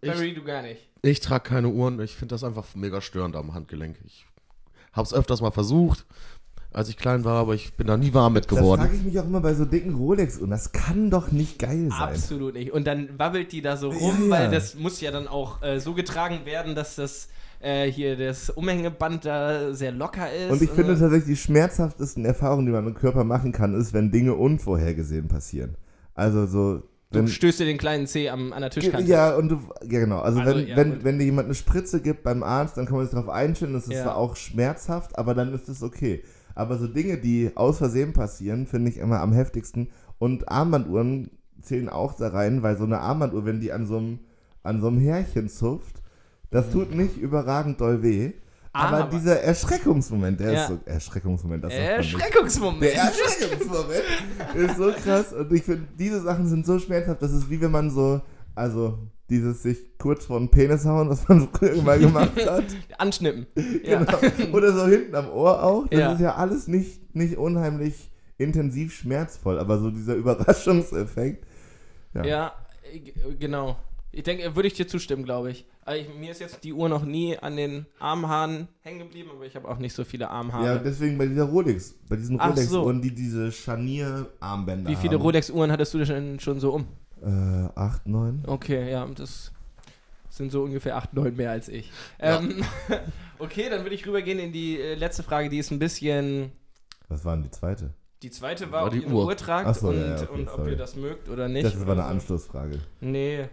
Barry, 0.01 0.35
du 0.35 0.43
gar 0.43 0.63
nicht. 0.63 0.89
Ich 1.03 1.21
trage 1.21 1.45
keine 1.49 1.69
Uhren. 1.69 2.01
Ich 2.01 2.17
finde 2.17 2.35
das 2.35 2.43
einfach 2.43 2.75
mega 2.75 3.01
störend 3.01 3.37
am 3.37 3.55
Handgelenk. 3.55 3.99
Ich 4.05 4.27
habe 4.93 5.07
es 5.07 5.15
öfters 5.15 5.41
mal 5.41 5.51
versucht, 5.53 6.07
als 6.73 6.89
ich 6.89 6.97
klein 6.97 7.25
war, 7.25 7.37
aber 7.39 7.55
ich 7.55 7.75
bin 7.75 7.87
da 7.87 7.97
nie 7.97 8.15
warm 8.15 8.33
mit 8.35 8.51
Das 8.51 8.59
geworden. 8.59 8.81
frage 8.83 8.97
ich 8.97 9.03
mich 9.05 9.19
auch 9.21 9.25
immer 9.27 9.41
bei 9.41 9.55
so 9.55 9.65
dicken 9.65 9.95
Rolex 9.95 10.39
und 10.39 10.51
das 10.51 10.73
kann 10.73 11.11
doch 11.11 11.31
nicht 11.33 11.59
geil 11.59 11.89
sein. 11.91 12.01
Absolut 12.15 12.55
nicht. 12.55 12.73
Und 12.73 12.87
dann 12.87 13.11
wabbelt 13.19 13.53
die 13.53 13.63
da 13.63 13.77
so 13.77 13.91
rum, 13.91 14.17
Ja, 14.19 14.25
ja. 14.25 14.31
weil 14.45 14.51
das 14.51 14.75
muss 14.75 15.01
ja 15.01 15.11
dann 15.11 15.29
auch 15.29 15.63
äh, 15.63 15.79
so 15.81 15.95
getragen 15.95 16.41
werden, 16.45 16.75
dass 16.75 16.97
das 16.97 17.29
äh, 17.61 17.87
hier 17.91 18.17
das 18.17 18.51
Umhängeband 18.51 19.25
da 19.25 19.73
sehr 19.73 19.93
locker 19.93 20.33
ist. 20.33 20.51
Und 20.51 20.63
ich 20.63 20.71
finde 20.71 20.99
tatsächlich, 20.99 21.25
die 21.27 21.37
schmerzhaftesten 21.37 22.25
Erfahrungen, 22.25 22.67
die 22.67 22.73
man 22.73 22.87
im 22.87 22.95
Körper 22.95 23.25
machen 23.25 23.53
kann, 23.53 23.75
ist, 23.75 23.93
wenn 23.93 24.11
Dinge 24.11 24.35
unvorhergesehen 24.35 25.29
passieren. 25.29 25.77
Also 26.15 26.47
so. 26.47 26.83
du 27.13 27.27
stößt 27.29 27.61
dir 27.61 27.67
den 27.67 27.79
kleinen 27.79 28.07
Zeh 28.07 28.31
am, 28.31 28.53
an 28.53 28.63
der 28.63 28.71
Tischkante. 28.71 29.07
ja, 29.09 29.35
und 29.37 29.49
du, 29.51 29.61
ja 29.83 30.01
genau. 30.01 30.21
Also, 30.21 30.41
Also, 30.41 30.57
wenn, 30.57 30.67
ja, 30.67 30.77
wenn, 30.77 31.05
wenn 31.05 31.19
dir 31.19 31.25
jemand 31.27 31.47
eine 31.47 31.55
Spritze 31.55 32.01
gibt 32.01 32.23
beim 32.25 32.43
Arzt, 32.43 32.77
dann 32.79 32.87
kann 32.87 32.97
man 32.97 33.05
sich 33.07 33.15
darauf 33.15 33.29
einstellen, 33.29 33.75
das 33.75 33.85
ist 33.85 33.93
Ja. 33.95 34.03
zwar 34.05 34.17
auch 34.17 34.35
schmerzhaft, 34.37 35.17
aber 35.17 35.35
dann 35.35 35.55
ist 35.55 35.69
es 35.69 35.83
okay. 35.83 36.25
Aber 36.55 36.79
so 36.79 36.87
Dinge, 36.87 37.19
die 37.19 37.51
aus 37.55 37.79
Versehen 37.79 38.13
passieren, 38.13 38.67
finde 38.67 38.91
ich 38.91 38.99
immer 38.99 39.21
am 39.21 39.33
heftigsten. 39.33 39.89
Und 40.19 40.49
Armbanduhren 40.49 41.31
zählen 41.61 41.89
auch 41.89 42.15
da 42.15 42.29
rein, 42.29 42.63
weil 42.63 42.77
so 42.77 42.85
eine 42.85 43.01
Armbanduhr, 43.01 43.45
wenn 43.45 43.61
die 43.61 43.73
an 43.73 43.87
so 43.87 43.99
einem, 43.99 44.19
an 44.63 44.81
so 44.81 44.89
einem 44.89 44.99
Härchen 44.99 45.49
zupft, 45.49 46.03
das 46.51 46.71
tut 46.71 46.95
nicht 46.95 47.17
überragend 47.17 47.81
doll 47.81 48.03
weh. 48.03 48.33
Aber, 48.75 48.99
Aber- 49.05 49.11
dieser 49.11 49.41
Erschreckungsmoment, 49.43 50.41
der 50.41 50.53
Ja. 50.53 50.63
ist 50.63 50.69
so. 50.69 50.79
Erschreckungsmoment, 50.87 51.65
das. 51.65 51.73
Erschreckungsmoment. 51.75 52.83
Der 52.83 52.95
Erschreckungsmoment 52.95 54.03
ist 54.55 54.77
so 54.77 54.91
krass 54.93 55.33
und 55.33 55.53
ich 55.53 55.63
finde, 55.63 55.87
diese 55.99 56.21
Sachen 56.23 56.47
sind 56.49 56.65
so 56.65 56.79
schmerzhaft, 56.79 57.21
das 57.23 57.33
ist 57.33 57.51
wie 57.51 57.61
wenn 57.61 57.71
man 57.71 57.91
so, 57.91 58.21
also 58.55 58.99
dieses 59.31 59.63
sich 59.63 59.97
kurz 59.99 60.27
vor 60.27 60.39
den 60.39 60.51
Penis 60.51 60.85
hauen, 60.85 61.09
was 61.09 61.27
man 61.29 61.49
früher 61.55 61.81
mal 61.83 61.99
gemacht 61.99 62.33
hat. 62.47 62.65
Anschnippen. 62.99 63.47
Ja. 63.85 64.05
Genau. 64.05 64.57
Oder 64.57 64.73
so 64.73 64.87
hinten 64.87 65.15
am 65.15 65.29
Ohr 65.31 65.63
auch. 65.63 65.87
Das 65.89 65.99
Ja. 66.01 66.13
ist 66.13 66.21
ja 66.21 66.35
alles 66.35 66.69
nicht, 66.69 67.15
nicht 67.15 67.37
unheimlich 67.37 68.11
intensiv 68.39 68.93
schmerzvoll, 68.95 69.59
aber 69.59 69.79
so 69.79 69.91
dieser 69.91 70.15
Überraschungseffekt. 70.15 71.47
Ja. 72.15 72.25
Ja, 72.25 72.53
genau. 73.39 73.77
Ich 74.15 74.25
denke, 74.25 74.55
würde 74.55 74.67
ich 74.69 74.75
dir 74.75 74.87
zustimmen, 74.87 75.25
glaube 75.25 75.51
ich. 75.51 75.65
Also 75.85 76.03
ich. 76.03 76.15
Mir 76.19 76.33
ist 76.33 76.41
jetzt 76.41 76.63
die 76.65 76.75
Uhr 76.75 76.89
noch 76.91 77.05
nie 77.05 77.39
an 77.39 77.57
den 77.57 77.87
Armhaaren 77.99 78.69
hängen 78.83 78.99
geblieben, 78.99 79.31
aber 79.35 79.47
ich 79.47 79.57
habe 79.57 79.67
auch 79.69 79.79
nicht 79.79 79.95
so 79.95 80.05
viele 80.05 80.25
Ja, 80.25 80.31
Armhaare. 80.31 80.83
deswegen 80.85 81.17
bei 81.17 81.27
dieser 81.27 81.45
Rolex, 81.45 81.95
bei 82.09 82.17
diesen 82.17 82.39
Ach 82.39 82.51
Rolex 82.51 82.69
so. 82.69 82.93
die 82.93 83.15
diese 83.15 83.51
Scharnier-Armbänder 83.51 84.91
Wie 84.91 84.97
viele 84.97 85.15
haben. 85.15 85.23
Rolex-Uhren 85.23 85.73
hattest 85.73 85.95
du 85.95 85.99
denn 86.05 86.39
schon 86.41 86.61
so 86.61 86.75
um? 86.75 86.87
Äh, 87.23 87.69
acht, 87.75 88.07
neun. 88.07 88.43
Okay, 88.47 88.91
ja, 88.91 89.07
das 89.07 89.53
sind 90.31 90.51
so 90.51 90.63
ungefähr 90.63 90.97
8, 90.97 91.15
9 91.15 91.37
mehr 91.37 91.51
als 91.51 91.69
ich. 91.69 91.93
Ja. 92.21 92.39
Ähm, 92.39 92.65
okay, 93.39 93.69
dann 93.71 93.83
würde 93.83 93.95
ich 93.95 94.07
rübergehen 94.07 94.39
in 94.39 94.53
die 94.53 94.81
äh, 94.81 94.95
letzte 94.95 95.23
Frage, 95.23 95.49
die 95.49 95.59
ist 95.59 95.71
ein 95.71 95.79
bisschen. 95.79 96.53
Was 97.09 97.25
war 97.25 97.35
denn 97.37 97.45
die 97.45 97.51
zweite? 97.51 97.91
Die 98.23 98.31
zweite 98.31 98.71
war, 98.71 98.81
War 98.81 98.87
ob 98.87 98.93
die 98.93 99.01
ihr 99.01 99.07
eine 99.07 99.15
Uhr. 99.15 99.27
Uhr 99.27 99.37
tragt 99.37 99.75
so, 99.77 99.89
und, 99.89 100.01
ja, 100.01 100.15
okay, 100.15 100.27
und 100.33 100.49
ob 100.49 100.57
sorry. 100.57 100.71
ihr 100.71 100.77
das 100.77 100.97
mögt 100.97 101.29
oder 101.29 101.49
nicht. 101.49 101.65
Das 101.65 101.87
war 101.87 101.93
eine. 101.93 102.05
Anschlussfrage. 102.05 102.79
Nee. 103.01 103.49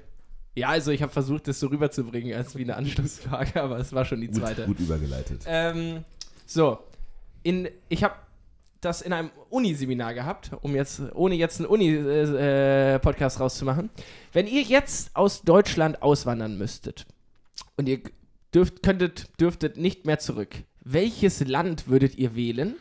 Ja, 0.56 0.70
also 0.70 0.92
ich 0.92 1.02
habe 1.02 1.12
versucht, 1.12 1.48
das 1.48 1.60
so 1.60 1.68
rüberzubringen 1.68 2.36
als 2.36 2.56
wie 2.56 2.64
eine 2.64 2.76
Anschlussfrage, 2.76 3.62
aber 3.62 3.78
es 3.78 3.94
war 3.94 4.06
schon 4.06 4.22
die 4.22 4.28
Gut, 4.28 4.38
zweite. 4.38 4.66
gut 4.66 4.80
übergeleitet. 4.80 5.44
Ähm, 5.48 6.04
so, 6.46 6.80
in, 7.44 7.68
ich 7.88 8.04
habe 8.04 8.16
das 8.82 9.02
in 9.02 9.14
einem 9.14 9.32
Uniseminar 9.50 10.14
gehabt, 10.14 10.52
um 10.62 10.76
jetzt, 10.76 11.02
ohne 11.14 11.36
jetzt 11.36 11.60
einen 11.60 11.68
Uni-Podcast 11.68 13.40
rauszumachen. 13.40 13.90
Wenn 14.32 14.48
ihr 14.48 14.62
jetzt 14.62 15.16
aus 15.16 15.42
Deutschland 15.42 16.02
auswandern 16.02 16.58
müsstet 16.58 17.06
und 17.78 17.90
ihr 17.90 18.02
dürft, 18.54 18.84
könntet, 18.84 19.30
dürftet 19.40 19.78
nicht 19.78 20.06
mehr 20.06 20.20
zurück, 20.20 20.56
welches 20.84 21.46
Land 21.46 21.88
würdet 21.88 22.18
ihr 22.18 22.36
wählen 22.36 22.76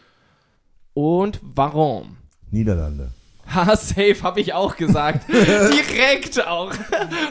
und 0.94 1.40
warum? 1.42 2.16
Niederlande. 2.50 3.12
Ha, 3.54 3.76
safe, 3.76 4.22
habe 4.22 4.40
ich 4.40 4.52
auch 4.52 4.76
gesagt. 4.76 5.26
Direkt 5.28 6.46
auch. 6.46 6.72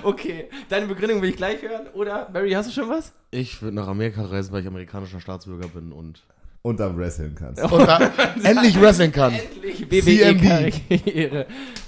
okay, 0.03 0.49
deine 0.67 0.88
Begründung 0.88 1.21
will 1.21 1.30
ich 1.30 1.36
gleich 1.36 1.62
hören. 1.62 1.88
Oder, 1.93 2.25
Barry, 2.25 2.51
hast 2.51 2.69
du 2.69 2.73
schon 2.73 2.89
was? 2.89 3.13
Ich 3.30 3.62
würde 3.62 3.75
nach 3.75 3.88
Amerika 3.88 4.25
reisen, 4.25 4.51
weil 4.51 4.62
ich 4.62 4.67
amerikanischer 4.67 5.19
Staatsbürger 5.19 5.67
bin 5.67 5.91
und, 5.91 6.23
Und 6.62 6.80
dann 6.80 6.98
wresteln 6.98 7.36
kannst. 7.36 7.62
und 7.63 7.88
da 7.88 8.12
endlich 8.43 8.80
wrestling 8.80 9.12
kann. 9.12 9.34
Endlich 9.34 9.88
CMB. 9.89 10.41
WWE-Karriere 10.43 11.46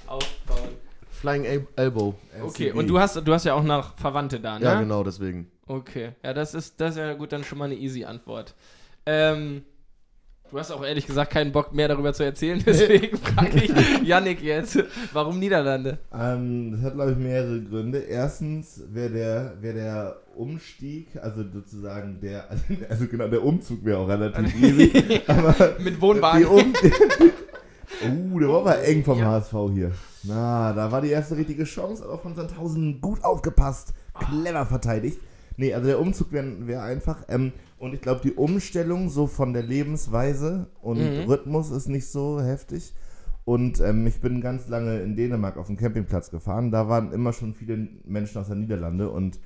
aufbauen. 0.07 0.69
Flying 1.11 1.43
El 1.45 1.67
Elbow. 1.75 2.15
Okay, 2.41 2.71
und 2.71 2.87
du 2.87 2.97
hast, 2.99 3.15
du 3.15 3.33
hast 3.33 3.43
ja 3.45 3.53
auch 3.53 3.63
noch 3.63 3.97
Verwandte 3.97 4.39
da, 4.39 4.57
ne? 4.57 4.65
Ja, 4.65 4.79
genau, 4.79 5.03
deswegen. 5.03 5.51
Okay, 5.67 6.13
ja, 6.23 6.33
das 6.33 6.53
ist, 6.53 6.79
das 6.79 6.91
ist 6.91 6.97
ja 6.97 7.13
gut, 7.13 7.31
dann 7.31 7.43
schon 7.43 7.57
mal 7.57 7.65
eine 7.65 7.75
easy 7.75 8.05
Antwort. 8.05 8.55
Ähm, 9.05 9.63
du 10.49 10.57
hast 10.57 10.71
auch 10.71 10.83
ehrlich 10.83 11.05
gesagt 11.05 11.31
keinen 11.31 11.51
Bock 11.51 11.73
mehr 11.73 11.89
darüber 11.89 12.13
zu 12.13 12.23
erzählen, 12.23 12.63
deswegen 12.65 13.17
frage 13.17 13.63
ich 13.65 13.71
Yannick 14.07 14.41
jetzt, 14.41 14.81
warum 15.11 15.39
Niederlande? 15.39 15.99
Ähm, 16.13 16.71
das 16.71 16.81
hat, 16.83 16.95
glaube 16.95 17.11
ich, 17.11 17.17
mehrere 17.17 17.61
Gründe. 17.61 17.99
Erstens 17.99 18.81
wäre 18.87 19.09
der, 19.09 19.53
wär 19.61 19.73
der 19.73 20.21
Umstieg, 20.39 21.07
also 21.21 21.43
sozusagen 21.51 22.19
der, 22.21 22.45
also 22.89 23.07
genau, 23.07 23.27
der 23.27 23.43
Umzug 23.43 23.83
wäre 23.83 23.97
auch 23.99 24.07
relativ 24.07 24.55
easy. 24.63 25.21
aber 25.27 25.75
Mit 25.83 25.99
Wohnwagen. 26.01 26.45
um 26.45 26.73
Oh, 28.33 28.39
der 28.39 28.47
war 28.49 28.61
aber 28.61 28.83
eng 28.83 29.03
vom 29.03 29.19
Ja. 29.19 29.25
HSV 29.31 29.53
hier. 29.73 29.91
Na, 30.23 30.71
da 30.73 30.91
war 30.91 31.01
die 31.01 31.09
erste 31.09 31.35
richtige 31.35 31.63
Chance, 31.65 32.03
aber 32.03 32.17
von 32.19 32.35
Sandhausen 32.35 33.01
gut 33.01 33.23
aufgepasst, 33.23 33.93
clever 34.13 34.65
verteidigt. 34.65 35.19
Nee, 35.57 35.73
also 35.73 35.87
der 35.87 35.99
Umzug 35.99 36.31
wäre 36.31 36.67
wär 36.67 36.83
einfach. 36.83 37.23
Ähm, 37.27 37.51
und 37.77 37.93
ich 37.93 37.99
glaube, 38.01 38.21
die 38.23 38.33
Umstellung 38.33 39.09
so 39.09 39.27
von 39.27 39.51
der 39.53 39.63
Lebensweise 39.63 40.67
und 40.81 40.99
Mhm. 40.99 41.29
Rhythmus 41.29 41.71
ist 41.71 41.89
nicht 41.89 42.07
so 42.07 42.39
heftig. 42.41 42.93
Und 43.43 43.81
ähm, 43.81 44.05
ich 44.07 44.21
bin 44.21 44.39
ganz 44.41 44.67
lange 44.69 44.99
in 45.01 45.15
Dänemark 45.15 45.57
auf 45.57 45.67
dem 45.67 45.75
Campingplatz 45.75 46.29
gefahren. 46.29 46.71
Da 46.71 46.87
waren 46.87 47.11
immer 47.11 47.33
schon 47.33 47.53
viele 47.55 47.87
Menschen 48.05 48.39
aus 48.39 48.47
der 48.47 48.55
Niederlande 48.55 49.09
und 49.09 49.39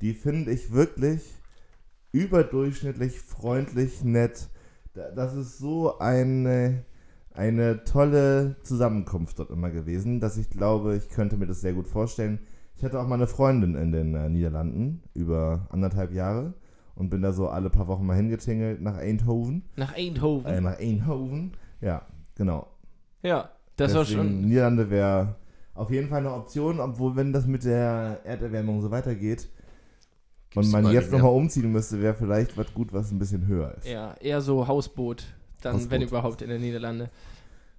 die 0.00 0.12
finde 0.14 0.50
ich 0.52 0.72
wirklich 0.72 1.22
überdurchschnittlich 2.12 3.20
freundlich, 3.20 4.02
nett. 4.04 4.48
Da- 4.94 5.10
Das 5.10 5.34
ist 5.34 5.58
so 5.58 5.98
eine, 5.98 6.84
eine 7.34 7.84
tolle 7.84 8.56
Zusammenkunft 8.62 9.38
dort 9.38 9.50
immer 9.50 9.70
gewesen, 9.70 10.20
dass 10.20 10.36
ich 10.38 10.50
glaube, 10.50 10.96
ich 10.96 11.08
könnte 11.10 11.36
mir 11.36 11.46
das 11.46 11.60
sehr 11.60 11.72
gut 11.74 11.86
vorstellen. 11.88 12.38
Ich 12.76 12.84
hatte 12.84 13.00
auch 13.00 13.06
mal 13.06 13.14
eine 13.16 13.26
Freundin 13.26 13.74
in 13.74 13.92
den 13.92 14.14
äh, 14.14 14.28
Niederlanden 14.28 15.02
über 15.14 15.66
anderthalb 15.70 16.12
Jahre 16.12 16.54
und 16.94 17.10
bin 17.10 17.22
da 17.22 17.32
so 17.32 17.48
alle 17.48 17.70
paar 17.70 17.86
Wochen 17.88 18.06
mal 18.06 18.16
hingetingelt 18.16 18.80
nach 18.82 18.96
Eindhoven. 18.96 19.64
Nach 19.76 19.94
Eindhoven. 19.94 20.46
Äh, 20.50 20.60
nach 20.60 20.78
Eindhoven. 20.78 21.52
Ja, 21.80 22.02
genau. 22.34 22.66
ja, 23.22 23.50
das 23.76 23.94
war 23.94 24.02
Deswegen, 24.04 24.20
schon. 24.20 24.40
Niederlande 24.42 24.88
wäre 24.90 25.36
auf 25.74 25.90
jeden 25.90 26.08
Fall 26.08 26.20
eine 26.20 26.32
Option, 26.32 26.80
obwohl, 26.80 27.16
wenn 27.16 27.34
das 27.34 27.46
mit 27.46 27.64
der 27.64 28.20
Erderwärmung 28.24 28.80
so 28.80 28.90
weitergeht 28.90 29.48
und 30.56 30.70
man 30.70 30.92
jetzt 30.92 31.12
nochmal 31.12 31.32
umziehen 31.32 31.70
müsste, 31.70 32.00
wäre 32.00 32.14
vielleicht 32.14 32.56
was 32.56 32.72
gut, 32.74 32.92
was 32.92 33.10
ein 33.10 33.18
bisschen 33.18 33.46
höher 33.46 33.74
ist. 33.76 33.86
Ja, 33.86 34.14
eher 34.20 34.40
so 34.40 34.66
Hausboot, 34.66 35.24
dann, 35.62 35.74
Hausboot. 35.74 35.90
wenn 35.90 36.02
überhaupt, 36.02 36.42
in 36.42 36.48
den 36.48 36.60
Niederlande. 36.60 37.10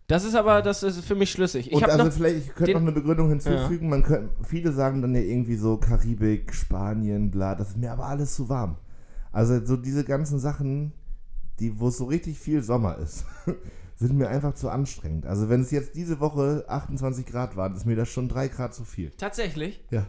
Das 0.07 0.23
ist 0.23 0.35
aber, 0.35 0.61
das 0.61 0.83
ist 0.83 1.01
für 1.01 1.15
mich 1.15 1.31
schlüssig. 1.31 1.67
Ich 1.67 1.73
und 1.73 1.83
also 1.83 2.05
noch. 2.05 2.13
vielleicht, 2.13 2.37
ich 2.37 2.55
könnte 2.55 2.73
noch 2.73 2.81
eine 2.81 2.93
Begründung 2.93 3.27
hinzufügen. 3.27 3.89
Man 3.89 4.03
könnte, 4.03 4.29
viele 4.45 4.71
sagen 4.71 5.01
dann 5.01 5.13
ja 5.13 5.19
irgendwie 5.19 5.57
so 5.57 5.77
Karibik, 5.77 6.53
Spanien, 6.53 7.29
bla. 7.29 7.55
Das 7.55 7.69
ist 7.69 7.77
mir 7.77 7.91
aber 7.91 8.05
alles 8.05 8.33
zu 8.33 8.47
warm. 8.47 8.77
Also 9.33 9.63
so 9.65 9.75
diese 9.75 10.05
ganzen 10.05 10.39
Sachen, 10.39 10.93
die, 11.59 11.77
wo 11.79 11.89
es 11.89 11.97
so 11.97 12.05
richtig 12.05 12.39
viel 12.39 12.63
Sommer 12.63 12.97
ist, 12.97 13.25
sind 13.97 14.17
mir 14.17 14.29
einfach 14.29 14.53
zu 14.53 14.69
anstrengend. 14.69 15.25
Also 15.25 15.49
wenn 15.49 15.61
es 15.61 15.71
jetzt 15.71 15.95
diese 15.95 16.21
Woche 16.21 16.63
28 16.69 17.25
Grad 17.25 17.57
waren, 17.57 17.75
ist 17.75 17.85
mir 17.85 17.97
das 17.97 18.07
schon 18.07 18.29
3 18.29 18.47
Grad 18.47 18.73
zu 18.73 18.85
viel. 18.85 19.11
Tatsächlich? 19.17 19.83
Ja. 19.91 20.05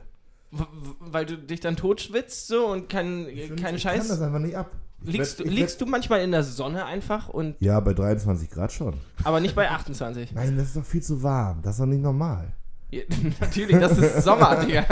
Weil 1.00 1.26
du 1.26 1.36
dich 1.36 1.60
dann 1.60 1.76
totschwitzt 1.76 2.48
so 2.48 2.66
und 2.68 2.88
kein, 2.88 3.28
Ich 3.28 3.48
kein 3.48 3.56
ich 3.56 3.62
kann 3.62 3.72
das 3.74 3.82
Scheiß. 3.82 4.22
einfach 4.22 4.38
nicht 4.38 4.56
ab. 4.56 4.70
Ich 5.04 5.12
Liegst, 5.12 5.38
werd- 5.38 5.48
du, 5.48 5.52
liegst 5.52 5.80
du 5.80 5.86
manchmal 5.86 6.22
in 6.22 6.32
der 6.32 6.42
Sonne 6.42 6.84
einfach 6.84 7.28
und 7.28 7.54
Ja, 7.60 7.78
bei 7.80 7.94
23 7.94 8.50
Grad 8.50 8.72
schon. 8.72 8.94
aber 9.24 9.40
nicht 9.40 9.54
bei 9.54 9.70
28. 9.70 10.32
Nein, 10.32 10.56
das 10.56 10.68
ist 10.68 10.76
doch 10.76 10.84
viel 10.84 11.02
zu 11.02 11.22
warm. 11.22 11.60
Das 11.62 11.74
ist 11.74 11.80
doch 11.80 11.86
nicht 11.86 12.02
normal. 12.02 12.52
Ja, 12.90 13.02
Natürlich, 13.40 13.76
das 13.78 13.98
ist 13.98 14.22
Sommer, 14.24 14.56
Digga. 14.66 14.86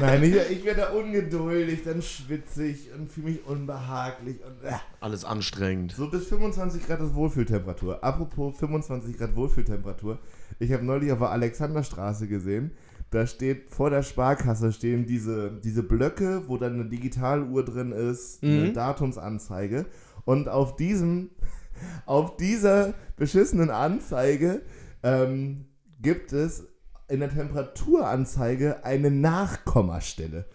Nein, 0.00 0.22
ich, 0.22 0.34
ich 0.50 0.64
werde 0.64 0.88
ungeduldig, 0.98 1.84
dann 1.84 2.00
schwitzig 2.00 2.88
und 2.98 3.12
fühle 3.12 3.26
mich 3.32 3.44
unbehaglich. 3.46 4.38
Und, 4.42 4.66
äh. 4.66 4.72
Alles 5.00 5.24
anstrengend. 5.26 5.92
So 5.92 6.08
bis 6.10 6.26
25 6.28 6.86
Grad 6.86 7.00
ist 7.00 7.14
Wohlfühltemperatur. 7.14 8.02
Apropos 8.02 8.56
25 8.58 9.18
Grad 9.18 9.36
Wohlfühltemperatur. 9.36 10.18
Ich 10.58 10.72
habe 10.72 10.82
neulich 10.84 11.12
auf 11.12 11.18
der 11.18 11.28
Alexanderstraße 11.30 12.26
gesehen, 12.26 12.70
da 13.12 13.26
steht 13.26 13.70
vor 13.70 13.90
der 13.90 14.02
Sparkasse 14.02 14.72
stehen 14.72 15.06
diese, 15.06 15.52
diese 15.62 15.82
Blöcke, 15.82 16.42
wo 16.48 16.56
dann 16.56 16.74
eine 16.74 16.86
Digitaluhr 16.86 17.64
drin 17.64 17.92
ist, 17.92 18.42
eine 18.42 18.68
Mhm. 18.70 18.74
Datumsanzeige. 18.74 19.86
Und 20.24 20.48
auf 20.48 20.76
diesem, 20.76 21.30
auf 22.06 22.36
dieser 22.36 22.94
beschissenen 23.16 23.70
Anzeige 23.70 24.62
ähm, 25.02 25.66
gibt 26.00 26.32
es 26.32 26.66
in 27.08 27.20
der 27.20 27.30
Temperaturanzeige 27.30 28.84
eine 28.84 29.10
Nachkommastelle. 29.10 30.46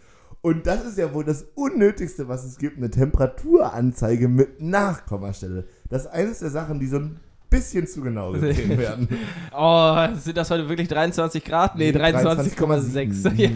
Und 0.42 0.66
das 0.66 0.86
ist 0.86 0.98
ja 0.98 1.14
wohl 1.14 1.24
das 1.26 1.44
Unnötigste, 1.56 2.28
was 2.28 2.44
es 2.44 2.58
gibt, 2.58 2.78
eine 2.78 2.90
Temperaturanzeige 2.90 4.28
mit 4.28 4.62
Nachkommastelle. 4.62 5.66
Das 5.90 6.04
ist 6.04 6.08
eines 6.08 6.40
der 6.40 6.50
Sachen, 6.50 6.80
die 6.80 6.88
so 6.88 6.98
ein 6.98 7.20
bisschen 7.50 7.88
zu 7.88 8.02
genau 8.02 8.32
gesehen 8.34 8.78
werden. 8.78 9.08
Oh, 9.56 9.96
sind 10.16 10.38
das 10.38 10.52
heute 10.52 10.68
wirklich 10.70 10.88
23 10.88 11.44
Grad? 11.44 11.76
Nee, 11.76 11.92
23,6. 11.92 13.34
Ja. 13.36 13.50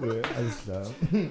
Cool, 0.00 0.22
alles 0.36 0.62
klar. 0.64 0.82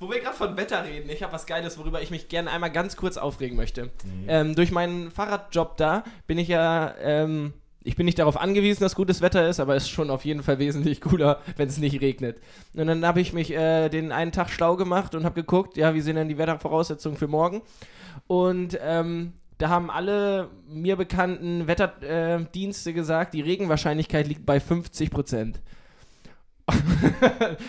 Wo 0.00 0.10
wir 0.10 0.20
gerade 0.20 0.36
von 0.36 0.56
Wetter 0.56 0.84
reden, 0.84 1.08
ich 1.08 1.22
habe 1.22 1.32
was 1.32 1.46
Geiles, 1.46 1.78
worüber 1.78 2.02
ich 2.02 2.10
mich 2.10 2.28
gerne 2.28 2.50
einmal 2.50 2.70
ganz 2.70 2.96
kurz 2.96 3.16
aufregen 3.16 3.56
möchte. 3.56 3.90
Ähm, 4.26 4.54
durch 4.54 4.70
meinen 4.70 5.10
Fahrradjob 5.10 5.76
da 5.76 6.04
bin 6.26 6.36
ich 6.36 6.48
ja, 6.48 6.94
ähm, 7.00 7.54
ich 7.84 7.96
bin 7.96 8.04
nicht 8.04 8.18
darauf 8.18 8.38
angewiesen, 8.38 8.82
dass 8.82 8.96
gutes 8.96 9.22
Wetter 9.22 9.48
ist, 9.48 9.60
aber 9.60 9.76
es 9.76 9.84
ist 9.84 9.90
schon 9.90 10.10
auf 10.10 10.24
jeden 10.24 10.42
Fall 10.42 10.58
wesentlich 10.58 11.00
cooler, 11.00 11.40
wenn 11.56 11.68
es 11.68 11.78
nicht 11.78 12.00
regnet. 12.00 12.38
Und 12.76 12.86
dann 12.86 13.06
habe 13.06 13.20
ich 13.20 13.32
mich 13.32 13.52
äh, 13.52 13.88
den 13.88 14.10
einen 14.12 14.32
Tag 14.32 14.50
schlau 14.50 14.76
gemacht 14.76 15.14
und 15.14 15.24
habe 15.24 15.36
geguckt, 15.36 15.76
ja, 15.76 15.94
wie 15.94 16.00
sind 16.00 16.16
denn 16.16 16.28
die 16.28 16.38
Wettervoraussetzungen 16.38 17.16
für 17.16 17.28
morgen? 17.28 17.62
Und 18.26 18.78
ähm, 18.82 19.32
da 19.58 19.68
haben 19.68 19.90
alle 19.90 20.48
mir 20.68 20.96
bekannten 20.96 21.66
Wetterdienste 21.66 22.90
äh, 22.90 22.92
gesagt, 22.92 23.34
die 23.34 23.40
Regenwahrscheinlichkeit 23.40 24.26
liegt 24.26 24.44
bei 24.46 24.60
50 24.60 25.10
Prozent. 25.10 25.60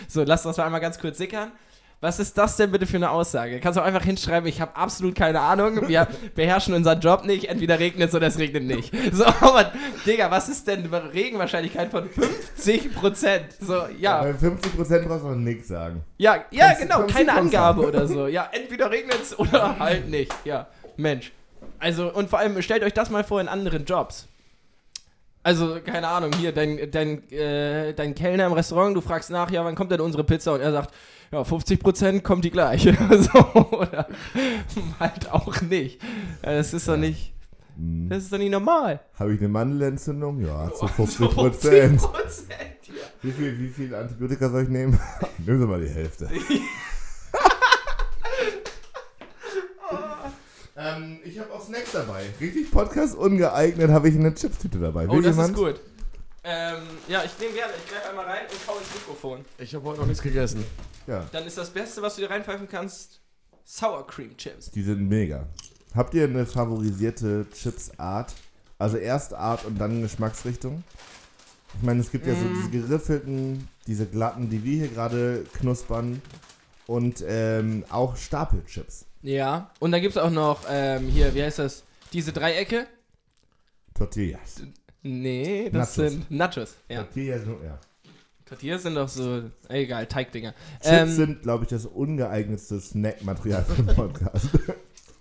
so, 0.08 0.22
lass 0.24 0.42
das 0.42 0.56
mal 0.56 0.64
einmal 0.64 0.80
ganz 0.80 0.98
kurz 0.98 1.18
sickern. 1.18 1.52
Was 2.02 2.18
ist 2.20 2.36
das 2.36 2.56
denn 2.56 2.70
bitte 2.70 2.86
für 2.86 2.96
eine 2.98 3.10
Aussage? 3.10 3.58
Kannst 3.58 3.78
du 3.78 3.82
einfach 3.82 4.04
hinschreiben, 4.04 4.46
ich 4.46 4.60
habe 4.60 4.76
absolut 4.76 5.14
keine 5.14 5.40
Ahnung, 5.40 5.88
wir 5.88 6.06
beherrschen 6.34 6.74
unseren 6.74 7.00
Job 7.00 7.24
nicht, 7.24 7.46
entweder 7.48 7.78
regnet 7.78 8.10
es 8.10 8.14
oder 8.14 8.26
es 8.26 8.38
regnet 8.38 8.64
nicht. 8.64 8.92
So, 9.12 9.24
aber 9.24 9.72
Digga, 10.04 10.30
was 10.30 10.50
ist 10.50 10.68
denn 10.68 10.92
eine 10.92 11.14
Regenwahrscheinlichkeit 11.14 11.90
von 11.90 12.06
50%? 12.10 13.40
So, 13.60 13.84
ja, 13.98 14.22
Bei 14.22 14.30
50% 14.32 15.06
brauchst 15.08 15.24
du 15.24 15.28
noch 15.28 15.36
nichts 15.36 15.68
sagen. 15.68 16.02
ja, 16.18 16.44
ja, 16.50 16.74
du- 16.74 16.80
genau, 16.82 17.02
du 17.02 17.12
keine. 17.12 17.32
Angabe 17.32 17.86
oder 17.86 18.06
so. 18.06 18.26
Ja, 18.26 18.50
entweder 18.52 18.90
regnet 18.90 19.22
es 19.22 19.38
oder 19.38 19.78
halt 19.78 20.08
nicht. 20.10 20.32
Ja, 20.44 20.66
Mensch. 20.98 21.32
Also, 21.78 22.12
und 22.12 22.30
vor 22.30 22.38
allem, 22.38 22.60
stellt 22.62 22.82
euch 22.82 22.94
das 22.94 23.10
mal 23.10 23.24
vor 23.24 23.40
in 23.40 23.48
anderen 23.48 23.84
Jobs. 23.84 24.26
Also, 25.42 25.78
keine 25.84 26.08
Ahnung, 26.08 26.32
hier, 26.38 26.52
dein, 26.52 26.90
dein, 26.90 27.30
äh, 27.30 27.94
dein 27.94 28.14
Kellner 28.14 28.46
im 28.46 28.52
Restaurant, 28.52 28.96
du 28.96 29.00
fragst 29.00 29.30
nach, 29.30 29.50
ja, 29.50 29.64
wann 29.64 29.74
kommt 29.76 29.92
denn 29.92 30.00
unsere 30.00 30.24
Pizza? 30.24 30.54
Und 30.54 30.60
er 30.60 30.72
sagt, 30.72 30.92
ja, 31.30 31.42
50% 31.42 32.22
kommt 32.22 32.44
die 32.44 32.50
gleich. 32.50 32.82
so, 33.10 33.38
oder 33.70 34.08
halt 35.00 35.30
auch 35.30 35.60
nicht. 35.60 36.00
Das 36.42 36.72
ist 36.74 36.88
doch 36.88 36.96
nicht, 36.96 37.32
Hm. 37.76 38.08
das 38.08 38.24
ist 38.24 38.32
doch 38.32 38.38
nicht 38.38 38.50
normal. 38.50 39.00
Habe 39.18 39.34
ich 39.34 39.40
eine 39.40 39.48
Mandelentzündung? 39.48 40.40
Ja, 40.40 40.70
zu 40.72 40.86
So 41.06 41.26
50%. 41.28 41.28
50%, 41.28 42.00
ja. 42.00 42.94
Wie 43.22 43.32
viel, 43.32 43.58
wie 43.58 43.68
viel 43.68 43.94
Antibiotika 43.94 44.48
soll 44.48 44.62
ich 44.64 44.68
nehmen? 44.70 44.98
Nehmen 45.38 45.60
Sie 45.60 45.66
mal 45.66 45.80
die 45.80 45.88
Hälfte. 45.90 46.28
ähm, 50.76 51.18
ich 51.24 51.38
habe 51.38 51.52
auch 51.52 51.62
Snacks 51.64 51.85
dabei. 51.96 52.24
Richtig 52.40 52.70
Podcast 52.70 53.14
ungeeignet 53.16 53.90
habe 53.90 54.08
ich 54.08 54.14
eine 54.16 54.34
Chipstüte 54.34 54.78
dabei. 54.78 55.06
Oh, 55.08 55.12
Will 55.12 55.22
das 55.22 55.36
jemand? 55.36 55.50
ist 55.50 55.56
gut. 55.64 55.80
Ähm, 56.44 56.82
ja, 57.08 57.22
ich 57.24 57.36
nehme 57.40 57.54
gerne, 57.54 57.72
ich 57.84 57.90
greife 57.92 58.08
einmal 58.10 58.24
rein 58.24 58.42
und 58.50 58.68
hau 58.68 58.78
ins 58.78 58.94
Mikrofon. 58.94 59.44
Ich 59.58 59.74
habe 59.74 59.84
heute 59.84 60.00
noch 60.00 60.06
nichts 60.06 60.22
gegessen. 60.22 60.64
Ja, 61.06 61.24
Dann 61.32 61.44
ist 61.46 61.58
das 61.58 61.70
Beste, 61.70 62.00
was 62.02 62.14
du 62.16 62.20
dir 62.22 62.30
reinpfeifen 62.30 62.68
kannst, 62.68 63.20
Sour 63.64 64.06
Cream 64.06 64.36
Chips. 64.36 64.70
die 64.70 64.82
sind 64.82 65.08
mega. 65.08 65.46
Habt 65.94 66.14
ihr 66.14 66.24
eine 66.24 66.46
favorisierte 66.46 67.46
Chipsart? 67.52 68.32
Also 68.78 68.96
erst 68.98 69.34
Art 69.34 69.64
und 69.64 69.78
dann 69.80 70.02
Geschmacksrichtung? 70.02 70.84
Ich 71.78 71.82
meine, 71.82 72.00
es 72.00 72.10
gibt 72.12 72.26
ja 72.26 72.34
so 72.34 72.40
Mm. 72.44 72.54
diese 72.54 72.70
geriffelten, 72.70 73.68
diese 73.86 74.06
glatten, 74.06 74.48
die 74.50 74.62
wir 74.62 74.76
hier 74.86 74.88
gerade 74.88 75.44
knuspern. 75.58 76.22
Und 76.86 77.24
ähm, 77.26 77.84
auch 77.90 78.16
Stapelchips. 78.16 79.06
Ja. 79.22 79.70
Und 79.80 79.90
dann 79.90 80.00
gibt 80.00 80.14
es 80.14 80.22
auch 80.22 80.30
noch, 80.30 80.60
ähm, 80.70 81.08
hier, 81.08 81.34
wie 81.34 81.42
heißt 81.42 81.58
das? 81.58 81.82
Diese 82.12 82.32
Dreiecke? 82.32 82.86
Tortillas. 83.94 84.62
Nee, 85.02 85.70
das 85.70 85.96
Nachos. 85.96 86.10
sind 86.12 86.30
Nachos. 86.30 86.74
Ja. 86.88 87.02
Tortillas, 87.04 87.42
ja. 87.64 87.78
Tortillas 88.44 88.82
sind 88.82 88.94
doch 88.94 89.08
so, 89.08 89.44
egal, 89.68 90.06
Teigdinger. 90.06 90.52
Chips 90.80 90.86
Ähm, 90.90 91.08
sind, 91.10 91.42
glaube 91.42 91.64
ich, 91.64 91.70
das 91.70 91.86
ungeeignetste 91.86 92.80
Snackmaterial 92.80 93.64
für 93.64 93.82
den 93.82 93.94
Podcast. 93.94 94.48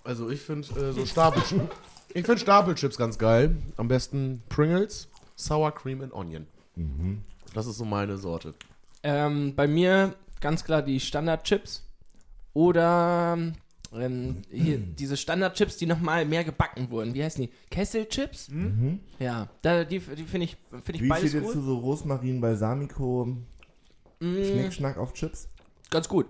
Also 0.04 0.30
ich 0.30 0.40
finde 0.42 0.68
äh, 0.80 0.92
so 0.94 1.04
Stapelchips. 1.04 1.64
ich 2.14 2.24
finde 2.28 2.38
Stapelchips 2.40 2.96
ganz 2.96 3.18
geil. 3.18 3.56
Am 3.76 3.88
besten 3.88 4.44
Pringles, 4.50 5.08
Sour 5.36 5.74
Cream 5.74 6.04
and 6.04 6.14
Onion. 6.14 6.46
mhm. 6.76 7.24
Das 7.56 7.66
ist 7.66 7.78
so 7.78 7.86
meine 7.86 8.16
Sorte. 8.20 8.54
ähm, 9.02 9.56
bei 9.56 9.68
mir 9.68 10.14
ganz 10.42 10.64
klar 10.64 10.84
die 10.84 11.00
Standardchips. 11.00 11.82
Oder 12.54 13.36
ähm, 13.94 14.42
hier, 14.52 14.78
diese 14.78 15.18
Standardchips, 15.18 15.78
die 15.78 15.86
nochmal 15.86 16.26
mehr 16.26 16.44
gebacken 16.44 16.90
wurden. 16.90 17.14
Wie 17.14 17.24
heißen 17.24 17.44
die? 17.44 17.52
Kesselchips? 17.70 18.50
Mhm. 18.50 19.00
Ja, 19.20 19.48
da, 19.62 19.84
die, 19.84 20.00
die 20.00 20.24
finde 20.24 20.46
ich, 20.46 20.58
find 20.84 20.96
ich 20.96 21.02
Wie 21.02 21.08
beides 21.08 21.30
steht 21.30 21.42
jetzt 21.42 21.54
gut. 21.54 21.54
zu 21.54 21.62
so 21.62 21.78
Rosmarin, 21.78 22.42
Balsamico, 22.42 23.38
Mm, 24.22 24.36
Schnickschnack 24.44 24.98
auf 24.98 25.12
Chips? 25.14 25.50
ganz 25.90 26.08
gut. 26.08 26.26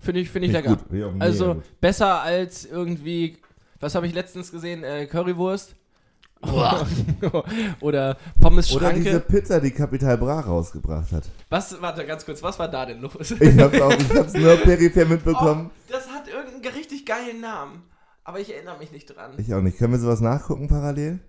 Finde 0.00 0.20
ich, 0.20 0.30
find 0.30 0.44
ich 0.46 0.52
Nicht 0.52 0.64
lecker. 0.64 0.76
gut. 0.76 0.92
Ja, 0.98 1.12
Also 1.20 1.54
gut. 1.54 1.80
besser 1.80 2.20
als 2.22 2.64
irgendwie, 2.64 3.36
was 3.78 3.94
habe 3.94 4.06
ich 4.08 4.14
letztens 4.14 4.50
gesehen? 4.50 4.82
Äh, 4.82 5.06
Currywurst. 5.06 5.76
Oder 7.80 8.16
Pommes 8.40 8.72
Oder 8.74 8.92
diese 8.94 9.10
Schranke. 9.10 9.26
Pizza, 9.28 9.60
die 9.60 9.70
Capital 9.70 10.16
Bra 10.18 10.40
rausgebracht 10.40 11.12
hat. 11.12 11.24
Was, 11.50 11.80
warte 11.82 12.06
ganz 12.06 12.24
kurz, 12.24 12.42
was 12.42 12.58
war 12.58 12.68
da 12.68 12.86
denn 12.86 13.00
los? 13.00 13.30
Ich 13.30 13.58
hab's 13.58 13.80
auch, 13.80 13.92
ich 13.92 14.10
hab's 14.14 14.32
nur 14.34 14.56
peripher 14.56 15.04
mitbekommen. 15.04 15.70
Oh, 15.92 15.92
das 16.26 16.54
einen 16.54 16.64
richtig 16.74 17.06
geilen 17.06 17.40
Namen. 17.40 17.82
Aber 18.24 18.38
ich 18.40 18.54
erinnere 18.54 18.78
mich 18.78 18.92
nicht 18.92 19.06
dran. 19.06 19.32
Ich 19.38 19.52
auch 19.54 19.60
nicht. 19.62 19.78
Können 19.78 19.92
wir 19.92 19.98
sowas 19.98 20.20
nachgucken 20.20 20.68
parallel? 20.68 21.20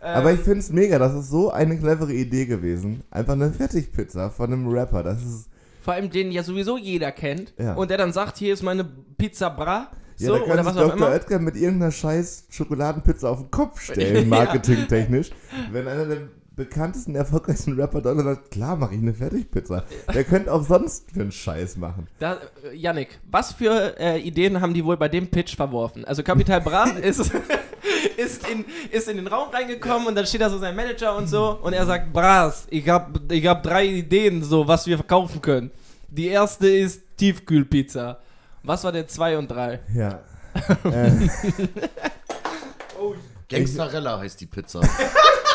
Ähm, 0.00 0.14
Aber 0.14 0.32
ich 0.32 0.40
finde 0.40 0.60
es 0.60 0.70
mega, 0.70 0.98
das 0.98 1.14
ist 1.14 1.30
so 1.30 1.50
eine 1.50 1.76
clevere 1.78 2.12
Idee 2.12 2.46
gewesen. 2.46 3.02
Einfach 3.10 3.32
eine 3.32 3.50
Fertigpizza 3.50 4.30
von 4.30 4.52
einem 4.52 4.68
Rapper. 4.68 5.02
Das 5.02 5.22
ist. 5.22 5.48
Vor 5.82 5.94
allem 5.94 6.10
den 6.10 6.30
ja 6.30 6.42
sowieso 6.42 6.76
jeder 6.76 7.10
kennt. 7.12 7.54
Ja. 7.58 7.74
Und 7.74 7.90
der 7.90 7.98
dann 7.98 8.12
sagt, 8.12 8.36
hier 8.36 8.52
ist 8.54 8.62
meine 8.62 8.84
Pizza 8.84 9.48
Bra. 9.48 9.90
Ja, 10.18 10.28
So, 10.28 10.32
da 10.34 10.38
kann 10.40 10.50
oder 10.50 10.64
sich 10.64 10.66
was 10.66 10.88
Dr. 10.88 11.08
Oetker 11.08 11.38
mit 11.38 11.56
irgendeiner 11.56 11.92
scheiß 11.92 12.46
Schokoladenpizza 12.50 13.28
auf 13.30 13.40
den 13.40 13.50
Kopf 13.50 13.80
stellen, 13.80 14.28
marketingtechnisch. 14.28 15.30
Wenn 15.72 15.88
einer 15.88 16.04
der 16.06 16.28
bekanntesten, 16.58 17.14
erfolgreichsten 17.14 17.80
Rapper 17.80 18.02
Deutschlands 18.02 18.24
sagt, 18.24 18.50
klar 18.50 18.76
mache 18.76 18.94
ich 18.94 19.00
eine 19.00 19.14
Fertigpizza. 19.14 19.84
Der 20.12 20.24
könnte 20.24 20.52
auch 20.52 20.62
sonst 20.62 21.10
für 21.10 21.22
einen 21.22 21.32
Scheiß 21.32 21.76
machen. 21.76 22.08
Da, 22.18 22.38
äh, 22.64 22.76
Yannick, 22.76 23.20
was 23.30 23.52
für 23.52 23.98
äh, 23.98 24.18
Ideen 24.18 24.60
haben 24.60 24.74
die 24.74 24.84
wohl 24.84 24.96
bei 24.96 25.08
dem 25.08 25.28
Pitch 25.28 25.56
verworfen? 25.56 26.04
Also 26.04 26.22
Capital 26.22 26.60
Bra 26.60 26.84
ist, 27.02 27.20
ist, 28.16 28.48
in, 28.48 28.64
ist 28.90 29.08
in 29.08 29.16
den 29.16 29.28
Raum 29.28 29.50
reingekommen 29.50 30.08
und 30.08 30.16
dann 30.16 30.26
steht 30.26 30.40
da 30.40 30.50
so 30.50 30.58
sein 30.58 30.74
Manager 30.74 31.16
und 31.16 31.28
so 31.28 31.58
und 31.62 31.72
er 31.72 31.86
sagt, 31.86 32.12
Bras, 32.12 32.66
ich 32.70 32.88
habe 32.88 33.20
ich 33.32 33.46
hab 33.46 33.62
drei 33.62 33.86
Ideen, 33.86 34.42
so 34.42 34.66
was 34.66 34.86
wir 34.86 34.98
verkaufen 34.98 35.40
können. 35.40 35.70
Die 36.08 36.26
erste 36.26 36.68
ist 36.68 37.02
Tiefkühlpizza. 37.16 38.18
Was 38.64 38.82
war 38.82 38.90
der 38.92 39.06
2 39.06 39.38
und 39.38 39.48
3? 39.48 39.80
Ja. 39.94 40.20
äh, 40.84 41.28
Gangsterella 43.48 44.18
heißt 44.18 44.40
die 44.40 44.46
Pizza. 44.46 44.80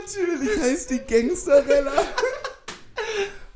natürlich 0.00 0.60
heißt 0.60 0.90
die 0.90 0.98
Gangsterella. 0.98 1.92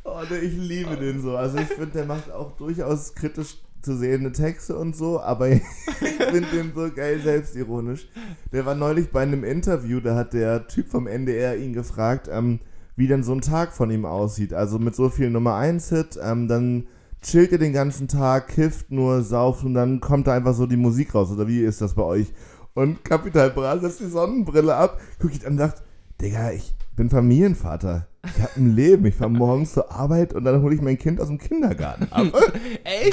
Oh, 0.04 0.20
ne, 0.30 0.38
ich 0.38 0.56
liebe 0.56 0.96
den 0.96 1.20
so. 1.20 1.36
Also 1.36 1.58
ich 1.58 1.68
finde, 1.68 1.92
der 1.92 2.06
macht 2.06 2.30
auch 2.30 2.56
durchaus 2.56 3.14
kritisch 3.14 3.58
zu 3.82 3.96
sehende 3.96 4.32
Texte 4.32 4.76
und 4.76 4.96
so, 4.96 5.20
aber 5.20 5.48
ich 5.50 5.62
finde 6.00 6.48
den 6.52 6.72
so 6.74 6.90
geil 6.90 7.20
selbstironisch. 7.22 8.08
Der 8.52 8.66
war 8.66 8.74
neulich 8.74 9.10
bei 9.10 9.22
einem 9.22 9.44
Interview, 9.44 10.00
da 10.00 10.14
hat 10.14 10.32
der 10.32 10.66
Typ 10.66 10.88
vom 10.88 11.06
NDR 11.06 11.56
ihn 11.56 11.72
gefragt, 11.72 12.28
ähm, 12.30 12.60
wie 12.96 13.06
denn 13.06 13.22
so 13.22 13.32
ein 13.32 13.40
Tag 13.40 13.72
von 13.72 13.90
ihm 13.90 14.04
aussieht. 14.04 14.52
Also 14.52 14.78
mit 14.78 14.96
so 14.96 15.08
viel 15.08 15.30
Nummer 15.30 15.54
1 15.54 15.90
Hit, 15.90 16.18
ähm, 16.22 16.48
dann 16.48 16.86
chillt 17.22 17.52
er 17.52 17.58
den 17.58 17.72
ganzen 17.72 18.08
Tag, 18.08 18.48
kifft 18.48 18.90
nur, 18.90 19.22
sauft 19.22 19.64
und 19.64 19.74
dann 19.74 20.00
kommt 20.00 20.26
da 20.26 20.34
einfach 20.34 20.54
so 20.54 20.66
die 20.66 20.76
Musik 20.76 21.14
raus. 21.14 21.30
Oder 21.30 21.46
wie 21.46 21.60
ist 21.60 21.80
das 21.80 21.94
bei 21.94 22.02
euch? 22.02 22.32
Und 22.74 23.04
Capital 23.04 23.50
Bra 23.50 23.78
setzt 23.78 24.00
die 24.00 24.06
Sonnenbrille 24.08 24.74
ab, 24.74 25.00
guckt 25.20 25.34
ihn 25.36 25.46
an 25.46 25.52
und 25.52 25.58
sagt, 25.58 25.82
Digga, 26.20 26.52
ich 26.52 26.74
bin 26.96 27.10
Familienvater. 27.10 28.06
Ich 28.24 28.42
hab 28.42 28.56
ein 28.56 28.74
Leben. 28.74 29.06
Ich 29.06 29.14
fahr 29.14 29.28
morgens 29.28 29.72
zur 29.72 29.90
Arbeit 29.92 30.34
und 30.34 30.44
dann 30.44 30.60
hole 30.62 30.74
ich 30.74 30.82
mein 30.82 30.98
Kind 30.98 31.20
aus 31.20 31.28
dem 31.28 31.38
Kindergarten 31.38 32.08
ab. 32.12 32.26
Ey, 32.84 33.12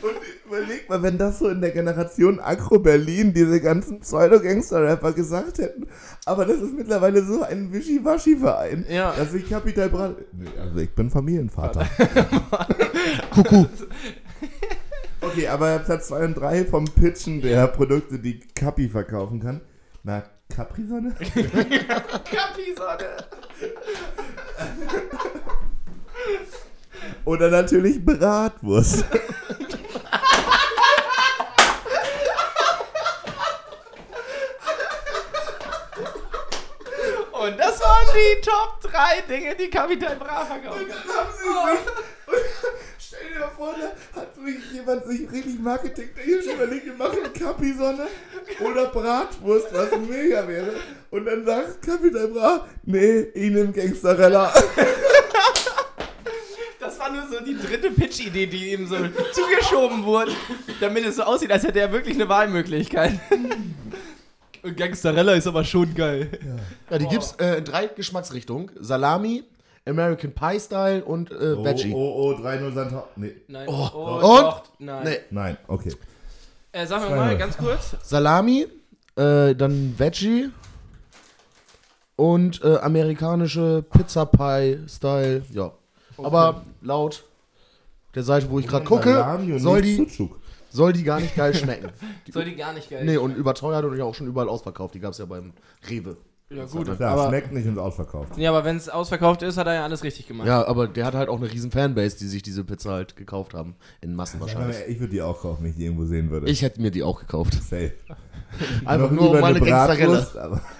Und 0.00 0.12
überleg 0.46 0.88
mal, 0.88 1.02
wenn 1.02 1.18
das 1.18 1.40
so 1.40 1.48
in 1.48 1.60
der 1.60 1.72
Generation 1.72 2.38
Agro 2.38 2.78
Berlin 2.78 3.34
diese 3.34 3.60
ganzen 3.60 4.00
Pseudo-Gangster-Rapper 4.00 5.12
gesagt 5.12 5.58
hätten. 5.58 5.88
Aber 6.24 6.44
das 6.44 6.58
ist 6.58 6.74
mittlerweile 6.74 7.24
so 7.24 7.42
ein 7.42 7.72
Wischiwaschi-Verein. 7.72 8.86
Ja. 8.88 9.12
Dass 9.16 9.34
ich 9.34 9.48
Capital 9.48 9.88
Bra. 9.88 10.14
Nee, 10.32 10.48
also 10.60 10.78
ich 10.78 10.94
bin 10.94 11.10
Familienvater. 11.10 11.84
Okay, 15.32 15.48
aber 15.48 15.78
Platz 15.78 16.08
2 16.08 16.24
und 16.26 16.34
3 16.34 16.66
vom 16.66 16.84
Pitchen 16.84 17.40
der 17.40 17.66
Produkte, 17.66 18.18
die 18.18 18.38
Capi 18.38 18.86
verkaufen 18.86 19.40
kann. 19.40 19.62
Na, 20.02 20.22
Capri-Sonne? 20.54 21.14
Capi-Sonne. 21.18 23.16
Oder 27.24 27.48
natürlich 27.48 28.04
Bratwurst. 28.04 29.06
Und 37.32 37.58
das 37.58 37.80
waren 37.80 38.06
die 38.14 38.40
Top 38.42 38.82
3 38.82 39.22
Dinge, 39.22 39.56
die 39.56 39.70
Capital 39.70 40.16
Bra 40.16 40.44
verkaufen. 40.44 40.92
Stell 43.22 43.34
dir 43.34 43.40
mal 43.40 43.50
vor, 43.50 43.74
da 43.78 44.20
hat 44.20 44.36
wirklich 44.36 44.72
jemand 44.72 45.04
sich 45.06 45.30
richtig 45.30 45.60
marketingtechnisch 45.60 46.46
überlegt, 46.46 46.86
wir 46.86 46.94
machen 46.94 47.32
Capi-Sonne 47.32 48.06
oder 48.60 48.86
Bratwurst, 48.86 49.68
was 49.72 49.90
mega 50.08 50.46
wäre. 50.48 50.72
Und 51.10 51.26
dann 51.26 51.44
sagt 51.44 51.82
Capital 51.82 52.28
Bra, 52.28 52.66
nee, 52.84 53.20
ich 53.34 53.50
nehm 53.50 53.72
Gangsterella. 53.72 54.52
Das 56.80 56.98
war 56.98 57.12
nur 57.12 57.28
so 57.30 57.44
die 57.44 57.56
dritte 57.56 57.90
Pitch-Idee, 57.92 58.46
die 58.46 58.72
ihm 58.72 58.88
so 58.88 58.96
zugeschoben 59.32 60.04
wurde, 60.04 60.32
damit 60.80 61.06
es 61.06 61.16
so 61.16 61.22
aussieht, 61.22 61.52
als 61.52 61.62
hätte 61.62 61.78
er 61.78 61.92
wirklich 61.92 62.16
eine 62.16 62.28
Wahlmöglichkeit. 62.28 63.20
Und 64.62 64.76
Gangsterella 64.76 65.34
ist 65.34 65.46
aber 65.46 65.64
schon 65.64 65.94
geil. 65.94 66.30
Ja, 66.90 66.98
die 66.98 67.06
gibt's 67.06 67.32
äh, 67.38 67.58
in 67.58 67.64
drei 67.64 67.86
Geschmacksrichtungen. 67.86 68.70
Salami, 68.80 69.44
American 69.86 70.32
Pie 70.32 70.60
Style 70.60 71.04
und 71.04 71.30
äh, 71.30 71.34
Oh, 71.56 71.64
Veggie. 71.64 71.92
oh, 71.94 72.34
oh, 72.38 72.40
3-0 72.40 72.72
Santa. 72.74 73.04
Nee, 73.16 73.32
Nein. 73.48 73.68
Oh, 73.68 74.20
und? 74.20 74.44
und? 74.44 74.62
nein. 74.78 75.04
Nee. 75.04 75.18
nein, 75.30 75.56
okay. 75.66 75.92
Äh, 76.72 76.86
sagen 76.86 77.08
wir 77.08 77.16
mal 77.16 77.36
ganz 77.36 77.56
kurz. 77.56 77.96
Salami, 78.02 78.66
äh, 79.16 79.54
dann 79.54 79.94
Veggie 79.98 80.50
und 82.16 82.62
äh, 82.62 82.76
amerikanische 82.78 83.84
Pizza 83.90 84.24
Pie 84.26 84.78
Style. 84.88 85.42
Ja. 85.50 85.72
Aber 86.18 86.62
laut 86.80 87.24
der 88.14 88.22
Seite, 88.22 88.50
wo 88.50 88.58
ich 88.58 88.66
gerade 88.68 88.84
gucke, 88.84 89.24
soll 89.58 89.82
die, 89.82 90.06
Sucuk. 90.08 90.38
soll 90.70 90.92
die 90.92 91.02
gar 91.02 91.18
nicht 91.20 91.34
geil 91.34 91.54
schmecken. 91.54 91.90
Soll 92.30 92.44
die 92.44 92.54
gar 92.56 92.72
nicht 92.72 92.88
geil 92.88 93.04
nee, 93.04 93.16
und 93.16 93.34
überteuert 93.36 93.84
und 93.84 93.96
ja 93.98 94.04
auch 94.04 94.14
schon 94.14 94.26
überall 94.26 94.48
ausverkauft. 94.48 94.94
Die 94.94 95.00
gab 95.00 95.12
es 95.12 95.18
ja 95.18 95.24
beim 95.24 95.52
Rewe. 95.88 96.16
Ja, 96.54 96.64
gut. 96.66 96.96
Klar, 96.96 97.12
aber, 97.12 97.28
schmeckt 97.28 97.52
nicht 97.52 97.66
und 97.66 97.74
ist 97.74 97.78
ausverkauft. 97.78 98.36
ja, 98.36 98.50
aber 98.50 98.64
wenn 98.64 98.76
es 98.76 98.88
ausverkauft 98.88 99.42
ist, 99.42 99.56
hat 99.56 99.66
er 99.66 99.74
ja 99.74 99.84
alles 99.84 100.02
richtig 100.02 100.26
gemacht. 100.26 100.46
Ja, 100.46 100.66
aber 100.66 100.86
der 100.86 101.06
hat 101.06 101.14
halt 101.14 101.28
auch 101.28 101.38
eine 101.38 101.50
riesen 101.50 101.70
Fanbase, 101.70 102.18
die 102.18 102.26
sich 102.26 102.42
diese 102.42 102.64
Pizza 102.64 102.92
halt 102.92 103.16
gekauft 103.16 103.54
haben. 103.54 103.74
In 104.00 104.14
Massen 104.14 104.40
wahrscheinlich. 104.40 104.76
Ich 104.88 105.00
würde 105.00 105.12
die 105.12 105.22
auch 105.22 105.40
kaufen, 105.40 105.62
wenn 105.62 105.70
ich 105.70 105.76
die 105.76 105.84
irgendwo 105.84 106.04
sehen 106.04 106.30
würde. 106.30 106.48
Ich 106.48 106.62
hätte 106.62 106.80
mir 106.80 106.90
die 106.90 107.02
auch 107.02 107.20
gekauft. 107.20 107.54
Safe. 107.54 107.92
Einfach 108.84 109.10
nur 109.10 109.30
um 109.30 109.40
meine 109.40 109.60
aber 109.60 110.60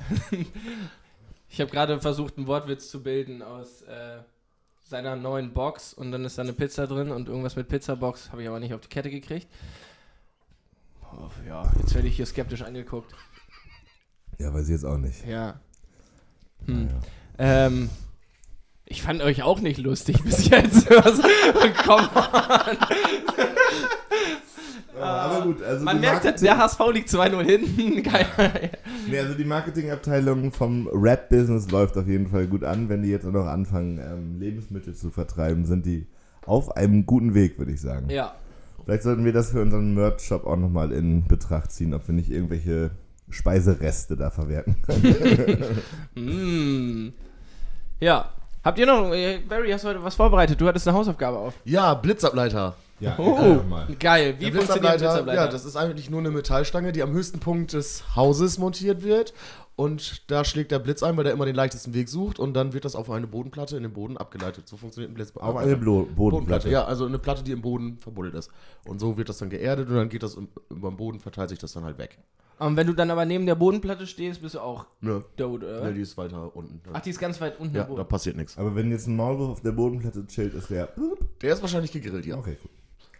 Ich 1.48 1.60
habe 1.60 1.70
gerade 1.70 2.00
versucht, 2.00 2.36
einen 2.36 2.46
Wortwitz 2.46 2.90
zu 2.90 3.02
bilden 3.02 3.42
aus 3.42 3.82
äh, 3.82 4.18
seiner 4.84 5.16
neuen 5.16 5.52
Box 5.52 5.92
und 5.94 6.12
dann 6.12 6.24
ist 6.24 6.38
da 6.38 6.42
eine 6.42 6.52
Pizza 6.52 6.86
drin 6.86 7.10
und 7.10 7.28
irgendwas 7.28 7.56
mit 7.56 7.68
Pizzabox 7.68 8.30
habe 8.30 8.42
ich 8.42 8.48
aber 8.48 8.60
nicht 8.60 8.74
auf 8.74 8.80
die 8.80 8.88
Kette 8.88 9.10
gekriegt. 9.10 9.48
Oh, 11.14 11.28
ja, 11.46 11.70
jetzt 11.78 11.94
werde 11.94 12.08
ich 12.08 12.16
hier 12.16 12.26
skeptisch 12.26 12.62
angeguckt. 12.62 13.14
Ja, 14.42 14.52
weiß 14.52 14.64
ich 14.64 14.70
jetzt 14.70 14.84
auch 14.84 14.98
nicht. 14.98 15.26
Ja. 15.26 15.54
Hm. 16.66 16.88
Ähm, 17.38 17.88
ich 18.84 19.02
fand 19.02 19.22
euch 19.22 19.42
auch 19.42 19.60
nicht 19.60 19.78
lustig 19.78 20.22
bis 20.22 20.48
jetzt. 20.48 20.86
Komm, 21.86 22.00
aber 25.00 25.44
gut, 25.44 25.62
also 25.62 25.84
man 25.84 26.00
merkt, 26.00 26.24
Marketing- 26.24 26.44
der 26.44 26.58
HSV 26.58 26.80
liegt 26.92 27.08
2-0 27.08 27.42
hinten. 27.44 28.02
Nee, 29.08 29.18
also 29.18 29.34
die 29.34 29.44
Marketingabteilung 29.44 30.52
vom 30.52 30.88
Rap-Business 30.92 31.70
läuft 31.70 31.96
auf 31.98 32.06
jeden 32.06 32.28
Fall 32.28 32.46
gut 32.46 32.62
an. 32.64 32.88
Wenn 32.88 33.02
die 33.02 33.08
jetzt 33.10 33.26
auch 33.26 33.32
noch 33.32 33.46
anfangen, 33.46 33.98
ähm, 33.98 34.38
Lebensmittel 34.38 34.94
zu 34.94 35.10
vertreiben, 35.10 35.64
sind 35.64 35.86
die 35.86 36.06
auf 36.46 36.76
einem 36.76 37.04
guten 37.04 37.34
Weg, 37.34 37.58
würde 37.58 37.72
ich 37.72 37.80
sagen. 37.80 38.08
ja. 38.10 38.34
Vielleicht 38.84 39.04
sollten 39.04 39.24
wir 39.24 39.32
das 39.32 39.52
für 39.52 39.62
unseren 39.62 39.94
Merch-Shop 39.94 40.44
auch 40.44 40.56
nochmal 40.56 40.90
in 40.90 41.28
Betracht 41.28 41.70
ziehen, 41.70 41.94
ob 41.94 42.08
wir 42.08 42.16
nicht 42.16 42.30
irgendwelche 42.30 42.90
Speisereste 43.32 44.16
da 44.16 44.30
verwerten 44.30 44.76
können. 44.82 45.82
Mm. 46.14 47.12
Ja. 48.00 48.30
Habt 48.64 48.78
ihr 48.78 48.86
noch, 48.86 49.12
äh, 49.12 49.38
Barry, 49.38 49.70
hast 49.72 49.82
du 49.84 49.88
heute 49.88 50.04
was 50.04 50.14
vorbereitet? 50.14 50.60
Du 50.60 50.68
hattest 50.68 50.86
eine 50.86 50.96
Hausaufgabe 50.96 51.36
auf. 51.36 51.54
Ja, 51.64 51.94
Blitzableiter. 51.94 52.74
ja, 53.00 53.16
Oh, 53.18 53.58
geil. 53.98 54.36
Wie 54.38 54.52
funktioniert 54.52 54.98
Blitzableiter? 54.98 55.34
Ja, 55.34 55.48
das 55.48 55.64
ist 55.64 55.74
eigentlich 55.76 56.10
nur 56.10 56.20
eine 56.20 56.30
Metallstange, 56.30 56.92
die 56.92 57.02
am 57.02 57.10
höchsten 57.12 57.40
Punkt 57.40 57.72
des 57.72 58.04
Hauses 58.14 58.58
montiert 58.58 59.02
wird. 59.02 59.34
Und 59.74 60.30
da 60.30 60.44
schlägt 60.44 60.70
der 60.70 60.78
Blitz 60.78 61.02
ein, 61.02 61.16
weil 61.16 61.24
der 61.24 61.32
immer 61.32 61.46
den 61.46 61.54
leichtesten 61.54 61.94
Weg 61.94 62.08
sucht. 62.08 62.38
Und 62.38 62.54
dann 62.54 62.72
wird 62.74 62.84
das 62.84 62.94
auf 62.94 63.10
eine 63.10 63.26
Bodenplatte 63.26 63.76
in 63.76 63.82
den 63.82 63.92
Boden 63.92 64.16
abgeleitet. 64.18 64.68
So 64.68 64.76
funktioniert 64.76 65.10
ein 65.10 65.14
Blitzableiter. 65.14 65.48
Auf 65.48 65.56
eine 65.56 65.76
Blo 65.76 66.04
Bodenplatte. 66.14 66.68
Ja, 66.68 66.84
also 66.84 67.06
eine 67.06 67.18
Platte, 67.18 67.42
die 67.42 67.52
im 67.52 67.62
Boden 67.62 67.96
verbuddelt 67.98 68.34
ist. 68.34 68.50
Und 68.86 69.00
so 69.00 69.16
wird 69.16 69.28
das 69.28 69.38
dann 69.38 69.50
geerdet 69.50 69.88
und 69.88 69.94
dann 69.96 70.08
geht 70.08 70.22
das 70.22 70.36
über 70.68 70.90
den 70.90 70.96
Boden, 70.96 71.20
verteilt 71.20 71.48
sich 71.48 71.58
das 71.58 71.72
dann 71.72 71.84
halt 71.84 71.98
weg. 71.98 72.18
Und 72.58 72.76
wenn 72.76 72.86
du 72.86 72.92
dann 72.92 73.10
aber 73.10 73.24
neben 73.24 73.44
der 73.46 73.54
Bodenplatte 73.56 74.06
stehst, 74.06 74.40
bist 74.42 74.54
du 74.54 74.60
auch 74.60 74.86
Ne, 75.00 75.24
tot, 75.36 75.64
oder? 75.64 75.82
ne 75.82 75.94
die 75.94 76.02
ist 76.02 76.16
weiter 76.16 76.54
unten. 76.54 76.80
Ach, 76.92 77.00
die 77.00 77.10
ist 77.10 77.18
ganz 77.18 77.40
weit 77.40 77.58
unten 77.58 77.74
ja, 77.74 77.84
da 77.84 78.04
passiert 78.04 78.36
nichts. 78.36 78.56
Aber 78.56 78.76
wenn 78.76 78.90
jetzt 78.90 79.08
ein 79.08 79.16
Maulwurf 79.16 79.50
auf 79.52 79.60
der 79.62 79.72
Bodenplatte 79.72 80.24
chillt, 80.26 80.54
ist 80.54 80.70
der. 80.70 80.90
Der 81.40 81.54
ist 81.54 81.62
wahrscheinlich 81.62 81.90
gegrillt, 81.90 82.24
ja. 82.26 82.36
Okay, 82.36 82.56
gut. 82.60 82.70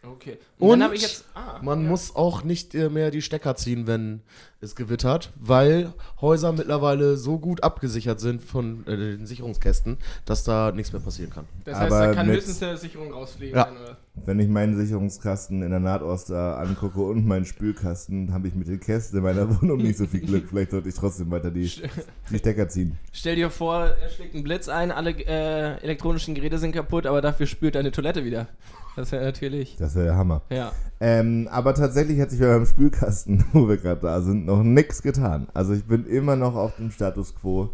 Okay. 0.05 0.38
Und 0.59 0.82
ich 0.92 1.03
jetzt. 1.03 1.24
Ah, 1.34 1.61
Man 1.62 1.84
ja. 1.84 1.90
muss 1.90 2.16
auch 2.16 2.42
nicht 2.42 2.74
äh, 2.74 2.88
mehr 2.88 3.12
die 3.12 3.22
Stecker 3.22 3.55
ziehen, 3.55 3.86
wenn 3.86 4.22
es 4.61 4.74
gewittert, 4.74 5.32
weil 5.36 5.92
Häuser 6.20 6.53
mittlerweile 6.53 7.16
so 7.16 7.38
gut 7.38 7.62
abgesichert 7.62 8.20
sind 8.20 8.42
von 8.42 8.84
äh, 8.86 8.96
den 8.96 9.26
Sicherungskästen, 9.26 9.98
dass 10.24 10.42
da 10.42 10.72
nichts 10.72 10.92
mehr 10.92 11.03
passieren 11.03 11.30
kann. 11.30 11.44
Das 11.64 11.78
heißt, 11.78 11.92
Aber 11.92 12.07
da 12.07 12.14
kann 12.14 12.26
höchstens 12.26 12.62
eine 12.62 12.76
Sicherung 12.76 13.12
rausfliegen. 13.12 13.57
Ja. 13.57 13.68
wenn 14.14 14.40
ich 14.40 14.48
meinen 14.48 14.76
Sicherungskasten 14.76 15.62
in 15.62 15.70
der 15.70 15.80
da 15.80 16.57
angucke 16.57 17.00
und 17.00 17.26
meinen 17.26 17.44
Spülkasten, 17.44 18.32
habe 18.32 18.48
ich 18.48 18.55
mit 18.55 18.68
den 18.68 18.80
Kästen 18.80 19.18
in 19.18 19.24
meiner 19.24 19.61
Wohnung 19.61 19.78
nicht 19.78 19.98
so 19.98 20.07
viel 20.07 20.20
Glück. 20.20 20.48
Vielleicht 20.48 20.72
sollte 20.72 20.88
ich 20.88 20.94
trotzdem 20.96 21.30
weiter 21.30 21.50
die, 21.50 21.70
die 22.30 22.38
Stecker 22.38 22.68
ziehen. 22.68 22.98
Stell 23.12 23.36
dir 23.36 23.50
vor, 23.50 23.84
er 23.84 24.09
schlägt 24.09 24.34
einen 24.34 24.44
Blitz 24.44 24.68
ein, 24.68 24.90
alle 24.90 25.11
äh, 25.11 25.80
elektronischen 25.82 26.34
Geräte 26.34 26.59
sind 26.59 26.72
kaputt, 26.72 27.07
aber 27.07 27.20
dafür 27.20 27.46
spült 27.46 27.76
deine 27.76 27.92
Toilette 27.92 28.24
wieder. 28.24 28.48
Das 28.97 29.12
wäre 29.12 29.24
natürlich. 29.24 29.76
Das 29.76 29.95
wäre 29.95 30.07
der 30.07 30.16
Hammer. 30.16 30.43
Ja. 30.51 30.72
Ähm, 31.01 31.49
aber 31.51 31.74
tatsächlich 31.74 32.20
hat 32.20 32.30
sich 32.30 32.40
bei 32.40 32.47
meinem 32.47 32.66
Spülkasten, 32.66 33.45
wo 33.53 33.68
wir 33.68 33.76
gerade 33.76 34.01
da 34.01 34.20
sind, 34.20 34.47
noch 34.47 34.62
nichts 34.62 35.03
getan. 35.03 35.49
Also 35.55 35.72
ich 35.72 35.84
bin 35.84 36.07
immer 36.07 36.36
noch 36.36 36.55
auf 36.55 36.76
dem 36.76 36.90
Status 36.90 37.34
quo, 37.34 37.70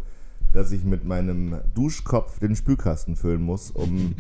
dass 0.53 0.73
ich 0.73 0.85
mit 0.85 1.05
meinem 1.05 1.61
Duschkopf 1.75 2.39
den 2.39 2.57
Spülkasten 2.57 3.17
füllen 3.17 3.43
muss, 3.43 3.71
um, 3.71 4.15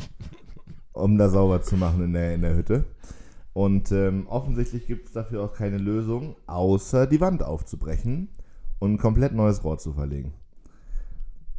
um 0.93 1.19
da 1.19 1.29
sauber 1.29 1.63
zu 1.63 1.77
machen 1.77 2.05
in 2.05 2.13
der, 2.13 2.35
in 2.35 2.43
der 2.43 2.57
Hütte. 2.57 2.85
Und 3.53 3.91
ähm, 3.93 4.27
offensichtlich 4.29 4.87
gibt 4.87 5.07
es 5.07 5.13
dafür 5.13 5.43
auch 5.43 5.53
keine 5.53 5.79
Lösung, 5.79 6.37
außer 6.47 7.07
die 7.07 7.21
Wand 7.21 7.43
aufzubrechen 7.43 8.29
und 8.79 8.95
ein 8.95 8.99
komplett 8.99 9.33
neues 9.33 9.65
Rohr 9.65 9.79
zu 9.79 9.93
verlegen. 9.93 10.33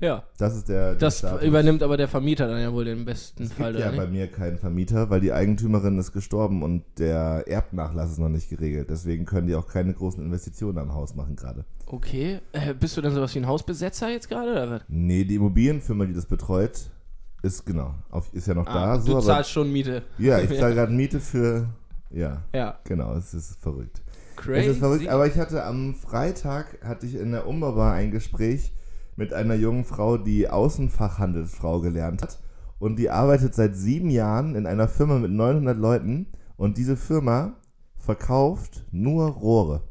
Ja. 0.02 0.24
Das 0.38 0.56
ist 0.56 0.70
der, 0.70 0.92
der 0.92 0.96
Das 0.96 1.20
Status. 1.20 1.44
übernimmt 1.44 1.84
aber 1.84 1.98
der 1.98 2.08
Vermieter 2.08 2.48
dann 2.48 2.62
ja 2.62 2.72
wohl 2.72 2.86
den 2.86 3.04
besten 3.06 3.44
Es 3.44 3.54
Fall, 3.54 3.74
gibt 3.74 3.84
ja 3.84 3.90
oder 3.90 3.98
bei 3.98 4.04
nicht? 4.06 4.14
mir 4.14 4.28
keinen 4.28 4.58
Vermieter, 4.58 5.10
weil 5.10 5.20
die 5.22 5.34
Eigentümerin 5.34 5.98
ist 6.00 6.14
gestorben 6.14 6.64
und 6.64 6.84
der 7.00 7.44
Erbnachlass 7.48 8.12
ist 8.12 8.20
noch 8.20 8.30
nicht 8.30 8.50
geregelt. 8.50 8.90
Deswegen 8.90 9.26
können 9.26 9.48
die 9.48 9.56
auch 9.56 9.68
keine 9.68 9.94
großen 9.94 10.24
Investitionen 10.24 10.78
am 10.78 10.94
Haus 10.94 11.16
machen 11.16 11.36
gerade. 11.36 11.66
Okay. 11.86 12.40
Äh, 12.54 12.74
bist 12.74 12.96
du 12.98 13.02
dann 13.02 13.14
sowas 13.14 13.34
wie 13.36 13.40
ein 13.40 13.48
Hausbesetzer 13.48 14.10
jetzt 14.10 14.30
gerade, 14.30 14.52
oder 14.52 14.70
was? 14.72 14.82
Nee, 14.88 15.24
die 15.26 15.36
Immobilienfirma, 15.36 16.06
die 16.06 16.14
das 16.14 16.26
betreut, 16.28 16.90
ist 17.42 17.66
genau, 17.66 17.94
auf, 18.10 18.34
ist 18.34 18.48
ja 18.48 18.54
noch 18.54 18.66
da. 18.66 18.94
Ah, 18.94 19.00
So, 19.00 19.08
du 19.12 19.18
aber, 19.18 19.26
zahlst 19.26 19.52
schon 19.52 19.72
Miete. 19.72 20.04
ja, 20.18 20.40
ich 20.40 20.50
zahle 20.60 20.76
gerade 20.76 20.92
Miete 20.94 21.20
für, 21.20 21.68
ja, 22.10 22.44
Ja. 22.54 22.80
genau, 22.84 23.16
es 23.16 23.34
ist 23.34 23.60
verrückt. 23.62 24.02
Crazy. 24.36 24.60
Es 24.62 24.68
ist 24.74 24.80
verrückt, 24.80 25.08
aber 25.10 25.28
ich 25.28 25.36
hatte 25.38 25.64
am 25.66 25.96
Freitag, 25.96 26.78
hatte 26.86 27.06
ich 27.06 27.16
in 27.16 27.32
der 27.34 27.46
Umbaubar 27.48 27.94
ein 27.94 28.12
Gespräch 28.12 28.72
mit 29.20 29.34
einer 29.34 29.56
jungen 29.56 29.84
Frau, 29.84 30.18
die 30.18 30.50
Außenfachhandelsfrau 30.50 31.82
gelernt 31.82 32.22
hat. 32.24 32.40
Und 32.80 32.98
die 32.98 33.10
arbeitet 33.10 33.54
seit 33.54 33.76
sieben 33.76 34.10
Jahren 34.10 34.56
in 34.56 34.66
einer 34.66 34.88
Firma 34.88 35.20
mit 35.20 35.32
900 35.32 35.78
Leuten. 35.78 36.28
Und 36.56 36.78
diese 36.78 36.96
Firma 36.96 37.54
verkauft 37.98 38.86
nur 38.92 39.28
Rohre. 39.28 39.82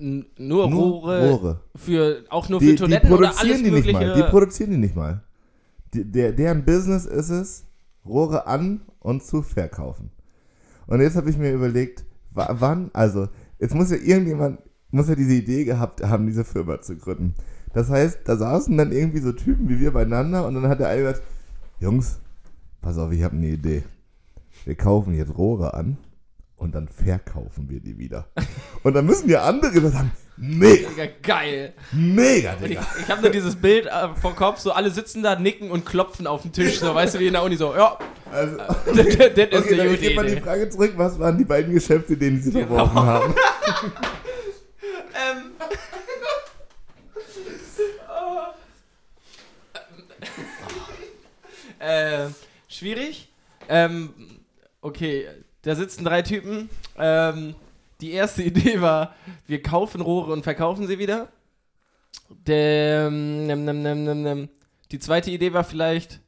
N 0.00 0.26
nur, 0.38 0.68
Nur 0.68 0.82
Rohre, 0.82 1.30
Rohre. 1.30 1.60
für 1.76 2.24
auch 2.30 2.48
nur 2.48 2.58
Die, 2.58 2.66
für 2.66 2.72
die 2.72 2.78
Toiletten 2.78 3.12
oder 3.12 3.28
produzieren 3.28 3.46
alles 3.50 3.56
die 3.58 3.70
nicht 3.70 3.72
mögliche. 3.86 3.92
mal. 4.06 4.14
Die 4.16 4.22
produzieren 4.30 4.70
die 4.72 4.76
nicht 4.78 4.96
mal. 4.96 5.22
Die, 5.94 6.04
der, 6.10 6.32
deren 6.32 6.64
Business 6.64 7.04
ist 7.06 7.30
es, 7.30 7.66
Rohre 8.04 8.46
an 8.46 8.80
und 8.98 9.22
zu 9.22 9.42
verkaufen. 9.42 10.10
Und 10.86 11.00
jetzt 11.00 11.14
habe 11.16 11.30
ich 11.30 11.38
mir 11.38 11.52
überlegt, 11.52 12.04
wa- 12.32 12.56
wann, 12.58 12.90
also, 12.94 13.28
jetzt 13.60 13.74
muss 13.74 13.90
ja 13.90 13.96
irgendjemand, 13.96 14.60
muss 14.90 15.08
ja 15.08 15.14
diese 15.14 15.34
Idee 15.34 15.64
gehabt 15.64 16.02
haben, 16.02 16.26
diese 16.26 16.44
Firma 16.44 16.80
zu 16.80 16.96
gründen. 16.96 17.34
Das 17.76 17.90
heißt, 17.90 18.20
da 18.24 18.36
saßen 18.36 18.74
dann 18.78 18.90
irgendwie 18.90 19.18
so 19.18 19.32
Typen 19.32 19.68
wie 19.68 19.78
wir 19.78 19.90
beieinander 19.92 20.46
und 20.46 20.54
dann 20.54 20.66
hat 20.66 20.80
der 20.80 20.88
eine 20.88 21.02
gesagt, 21.02 21.20
Jungs, 21.78 22.20
pass 22.80 22.96
auf, 22.96 23.12
ich 23.12 23.22
habe 23.22 23.36
eine 23.36 23.48
Idee. 23.48 23.84
Wir 24.64 24.74
kaufen 24.76 25.12
jetzt 25.12 25.36
Rohre 25.36 25.74
an 25.74 25.98
und 26.56 26.74
dann 26.74 26.88
verkaufen 26.88 27.68
wir 27.68 27.80
die 27.80 27.98
wieder. 27.98 28.28
Und 28.82 28.94
dann 28.94 29.04
müssen 29.04 29.28
ja 29.28 29.42
andere 29.42 29.72
gesagt 29.72 29.94
haben, 29.94 30.10
mega, 30.38 30.88
Digga, 30.88 31.06
geil. 31.22 31.74
mega, 31.92 32.54
Und 32.54 32.62
ich 32.62 32.68
Digga. 32.70 32.86
ich 32.98 33.10
habe 33.10 33.20
nur 33.20 33.30
dieses 33.30 33.56
Bild 33.56 33.84
äh, 33.84 34.14
vor 34.22 34.34
Kopf, 34.34 34.58
so 34.60 34.72
alle 34.72 34.90
sitzen 34.90 35.22
da, 35.22 35.38
nicken 35.38 35.70
und 35.70 35.84
klopfen 35.84 36.26
auf 36.26 36.42
den 36.42 36.52
Tisch, 36.52 36.78
so 36.78 36.94
weißt 36.94 37.16
du, 37.16 37.18
wie 37.18 37.26
in 37.26 37.34
der 37.34 37.42
Uni 37.42 37.56
so, 37.56 37.74
ja, 37.76 37.98
Also, 38.32 38.56
das, 38.56 38.76
das 38.86 39.04
ist 39.04 39.18
okay, 39.18 39.36
dann 39.36 39.52
eine 39.52 39.84
ich 39.84 39.90
gute 39.90 40.00
gebe 40.00 40.14
mal 40.14 40.26
die. 40.26 40.40
Frage 40.40 40.70
zurück, 40.70 40.94
was 40.96 41.18
waren 41.18 41.36
die 41.36 41.44
beiden 41.44 41.74
Geschäftsideen, 41.74 42.36
die 42.36 42.40
sie 42.42 42.52
verworfen 42.52 43.00
haben? 43.00 43.34
Ähm. 45.18 45.44
Äh, 51.78 52.28
schwierig. 52.68 53.28
Ähm, 53.68 54.14
okay, 54.80 55.26
da 55.62 55.74
sitzen 55.74 56.04
drei 56.04 56.22
Typen. 56.22 56.70
Ähm, 56.96 57.54
die 58.00 58.12
erste 58.12 58.42
Idee 58.44 58.80
war, 58.80 59.14
wir 59.46 59.62
kaufen 59.62 60.00
Rohre 60.00 60.32
und 60.32 60.42
verkaufen 60.42 60.86
sie 60.86 60.98
wieder. 60.98 61.28
Nem, 62.46 63.46
nem, 63.64 63.82
nem, 63.82 64.22
nem. 64.22 64.48
Die 64.90 64.98
zweite 64.98 65.30
Idee 65.30 65.52
war 65.52 65.64
vielleicht, 65.64 66.20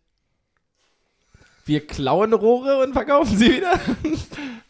wir 1.64 1.86
klauen 1.86 2.32
Rohre 2.32 2.82
und 2.82 2.92
verkaufen 2.92 3.36
sie 3.36 3.56
wieder. 3.56 3.78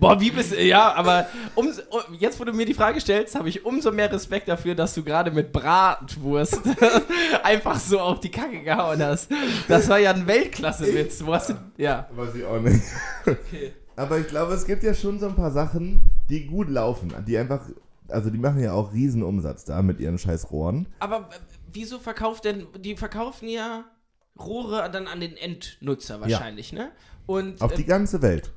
Boah, 0.00 0.18
wie 0.18 0.30
bist 0.30 0.56
Ja, 0.58 0.94
aber 0.94 1.26
umso, 1.54 1.82
jetzt, 2.18 2.40
wo 2.40 2.44
du 2.44 2.54
mir 2.54 2.64
die 2.64 2.72
Frage 2.72 2.98
stellst, 3.00 3.34
habe 3.34 3.50
ich 3.50 3.66
umso 3.66 3.92
mehr 3.92 4.10
Respekt 4.10 4.48
dafür, 4.48 4.74
dass 4.74 4.94
du 4.94 5.04
gerade 5.04 5.30
mit 5.30 5.52
Bratwurst 5.52 6.58
einfach 7.42 7.78
so 7.78 8.00
auf 8.00 8.20
die 8.20 8.30
Kacke 8.30 8.62
gehauen 8.62 9.02
hast. 9.02 9.30
Das 9.68 9.90
war 9.90 9.98
ja 9.98 10.12
ein 10.12 10.26
Weltklasse-Witz. 10.26 11.24
Wo 11.24 11.34
hast 11.34 11.50
du. 11.50 11.54
Ja. 11.76 12.08
Weiß 12.16 12.34
ich 12.34 12.44
auch 12.46 12.60
nicht. 12.60 12.82
Okay. 13.26 13.72
Aber 13.94 14.16
ich 14.18 14.28
glaube, 14.28 14.54
es 14.54 14.64
gibt 14.64 14.82
ja 14.82 14.94
schon 14.94 15.18
so 15.18 15.28
ein 15.28 15.34
paar 15.36 15.50
Sachen, 15.50 16.00
die 16.30 16.46
gut 16.46 16.70
laufen. 16.70 17.12
Die 17.26 17.36
einfach, 17.36 17.60
also 18.08 18.30
die 18.30 18.38
machen 18.38 18.62
ja 18.62 18.72
auch 18.72 18.94
riesen 18.94 19.22
Umsatz 19.22 19.66
da 19.66 19.82
mit 19.82 20.00
ihren 20.00 20.16
scheiß 20.16 20.50
Rohren. 20.50 20.86
Aber 21.00 21.28
wieso 21.70 21.98
verkauft 21.98 22.46
denn. 22.46 22.66
Die 22.78 22.96
verkaufen 22.96 23.50
ja 23.50 23.84
Rohre 24.38 24.90
dann 24.90 25.06
an 25.06 25.20
den 25.20 25.36
Endnutzer 25.36 26.22
wahrscheinlich, 26.22 26.72
ne? 26.72 26.90
Und 27.26 27.60
Auf 27.60 27.72
äh, 27.72 27.76
die 27.76 27.84
ganze 27.84 28.22
Welt. 28.22 28.50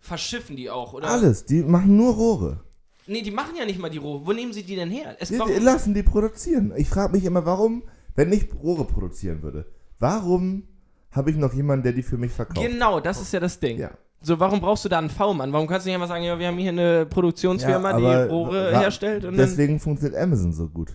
Verschiffen 0.00 0.56
die 0.56 0.70
auch, 0.70 0.92
oder? 0.94 1.08
Alles, 1.08 1.44
die 1.44 1.62
machen 1.62 1.96
nur 1.96 2.14
Rohre. 2.14 2.60
Nee, 3.06 3.22
die 3.22 3.30
machen 3.30 3.54
ja 3.58 3.64
nicht 3.64 3.78
mal 3.78 3.90
die 3.90 3.98
Rohre. 3.98 4.26
Wo 4.26 4.32
nehmen 4.32 4.52
sie 4.52 4.62
die 4.62 4.76
denn 4.76 4.90
her? 4.90 5.16
Es, 5.18 5.28
Die, 5.28 5.38
die 5.38 5.58
lassen 5.58 5.94
die 5.94 6.02
produzieren. 6.02 6.72
Ich 6.76 6.88
frage 6.88 7.12
mich 7.12 7.24
immer, 7.24 7.44
warum, 7.44 7.82
wenn 8.14 8.32
ich 8.32 8.46
Rohre 8.62 8.84
produzieren 8.84 9.42
würde, 9.42 9.66
warum 9.98 10.64
habe 11.10 11.30
ich 11.30 11.36
noch 11.36 11.52
jemanden, 11.52 11.82
der 11.82 11.92
die 11.92 12.02
für 12.02 12.18
mich 12.18 12.32
verkauft? 12.32 12.66
genau, 12.66 13.00
das 13.00 13.20
ist 13.20 13.32
ja 13.32 13.40
das 13.40 13.58
Ding. 13.58 13.78
Ja. 13.78 13.90
So, 14.22 14.38
warum 14.38 14.60
brauchst 14.60 14.84
du 14.84 14.88
da 14.88 14.98
einen 14.98 15.08
V-Mann? 15.10 15.52
Warum 15.52 15.66
kannst 15.66 15.86
du 15.86 15.88
nicht 15.88 15.94
einfach 15.96 16.08
sagen, 16.08 16.24
ja, 16.24 16.38
wir 16.38 16.46
haben 16.46 16.58
hier 16.58 16.70
eine 16.70 17.06
Produktionsfirma, 17.06 17.98
Ja, 17.98 18.26
die 18.26 18.30
Rohre 18.30 18.78
herstellt. 18.78 19.26
Deswegen 19.36 19.80
funktioniert 19.80 20.20
Amazon 20.20 20.52
so 20.52 20.68
gut. 20.68 20.90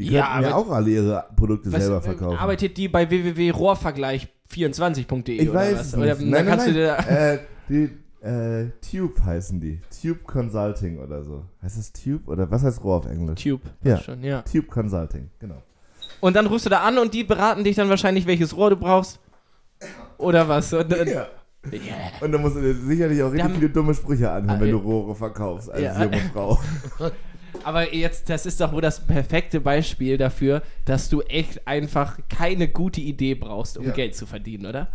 Die 0.00 0.10
Ja, 0.10 0.26
könnten 0.32 0.42
ja 0.42 0.48
aber- 0.54 0.56
auch 0.56 0.70
alle 0.70 0.90
ihre 0.90 1.24
Produkte 1.36 1.72
Was, 1.72 1.82
selber 1.82 1.98
äh, 1.98 2.02
verkaufen. 2.02 2.38
arbeitet 2.38 2.76
die 2.76 2.88
bei 2.88 3.08
www.rohrvergleich24.de 3.10 5.36
ich 5.36 5.48
oder 5.50 5.58
weiß 5.58 5.78
was? 5.78 5.94
Oder, 5.94 6.14
Nein, 6.16 6.30
nein, 6.30 6.46
kannst 6.46 6.66
du 6.68 6.72
nein. 6.72 7.06
äh, 7.08 7.38
die 7.68 7.90
äh, 8.26 8.66
Tube 8.90 9.22
heißen 9.24 9.60
die. 9.60 9.80
Tube 10.02 10.24
Consulting 10.24 10.98
oder 10.98 11.22
so. 11.22 11.44
Heißt 11.62 11.78
das 11.78 11.92
Tube? 11.92 12.26
Oder 12.28 12.50
was 12.50 12.62
heißt 12.62 12.82
Rohr 12.84 12.98
auf 12.98 13.06
Englisch? 13.06 13.42
Tube. 13.42 13.62
Ja. 13.82 13.96
Schon, 13.98 14.22
ja. 14.22 14.42
Tube 14.42 14.68
Consulting, 14.68 15.30
genau. 15.38 15.62
Und 16.20 16.36
dann 16.36 16.46
rufst 16.46 16.66
du 16.66 16.70
da 16.70 16.80
an 16.80 16.98
und 16.98 17.14
die 17.14 17.24
beraten 17.24 17.64
dich 17.64 17.76
dann 17.76 17.88
wahrscheinlich, 17.88 18.26
welches 18.26 18.54
Rohr 18.56 18.70
du 18.70 18.76
brauchst. 18.76 19.18
Oder 20.18 20.48
was? 20.48 20.72
Und, 20.72 20.90
dann- 20.92 21.06
Ja. 21.08 21.26
Yeah. 21.70 21.82
Und 22.22 22.32
dann 22.32 22.40
musst 22.40 22.56
du 22.56 22.60
dir 22.62 22.74
sicherlich 22.74 23.22
auch 23.22 23.26
richtig 23.32 23.44
haben- 23.44 23.54
viele 23.54 23.68
dumme 23.68 23.92
Sprüche 23.94 24.30
anhören, 24.30 24.56
Ah, 24.56 24.60
wenn 24.60 24.68
ja. 24.68 24.72
du 24.72 24.78
Rohre 24.78 25.14
verkaufst 25.14 25.70
als 25.70 25.82
Ja. 25.82 26.02
junge 26.04 26.18
Frau. 26.32 26.58
Aber 27.64 27.94
jetzt, 27.94 28.28
das 28.30 28.46
ist 28.46 28.60
doch 28.60 28.72
wohl 28.72 28.80
das 28.82 29.06
perfekte 29.06 29.60
Beispiel 29.60 30.16
dafür, 30.18 30.62
dass 30.84 31.08
du 31.08 31.20
echt 31.22 31.66
einfach 31.66 32.18
keine 32.28 32.68
gute 32.68 33.00
Idee 33.00 33.34
brauchst, 33.34 33.76
um 33.78 33.86
Ja. 33.86 33.92
Geld 33.92 34.14
zu 34.14 34.26
verdienen, 34.26 34.66
oder? 34.66 34.88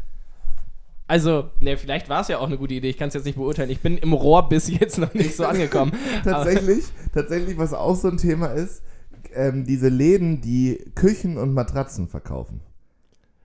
Also, 1.08 1.52
ne, 1.60 1.78
vielleicht 1.78 2.10
war 2.10 2.22
es 2.22 2.30
ja 2.30 2.40
auch 2.40 2.48
eine 2.48 2.58
gute 2.58 2.74
Idee, 2.74 2.90
ich 2.90 2.98
kann 2.98 3.10
es 3.10 3.14
jetzt 3.14 3.26
nicht 3.26 3.36
beurteilen. 3.38 3.70
Ich 3.70 3.80
bin 3.82 3.98
im 4.00 4.14
Rohr 4.14 4.50
bis 4.50 4.68
jetzt 4.70 4.98
noch 4.98 5.14
nicht 5.14 5.36
so 5.36 5.46
angekommen. 5.46 5.94
tatsächlich, 6.24 6.86
tatsächlich, 7.14 7.58
was 7.60 7.74
auch 7.74 7.96
so 7.96 8.08
ein 8.08 8.18
Thema 8.18 8.48
ist, 8.48 8.82
ähm, 9.36 9.66
diese 9.66 9.90
Läden, 9.90 10.42
die 10.42 10.80
Küchen 10.96 11.38
und 11.38 11.54
Matratzen 11.54 12.08
verkaufen. 12.08 12.62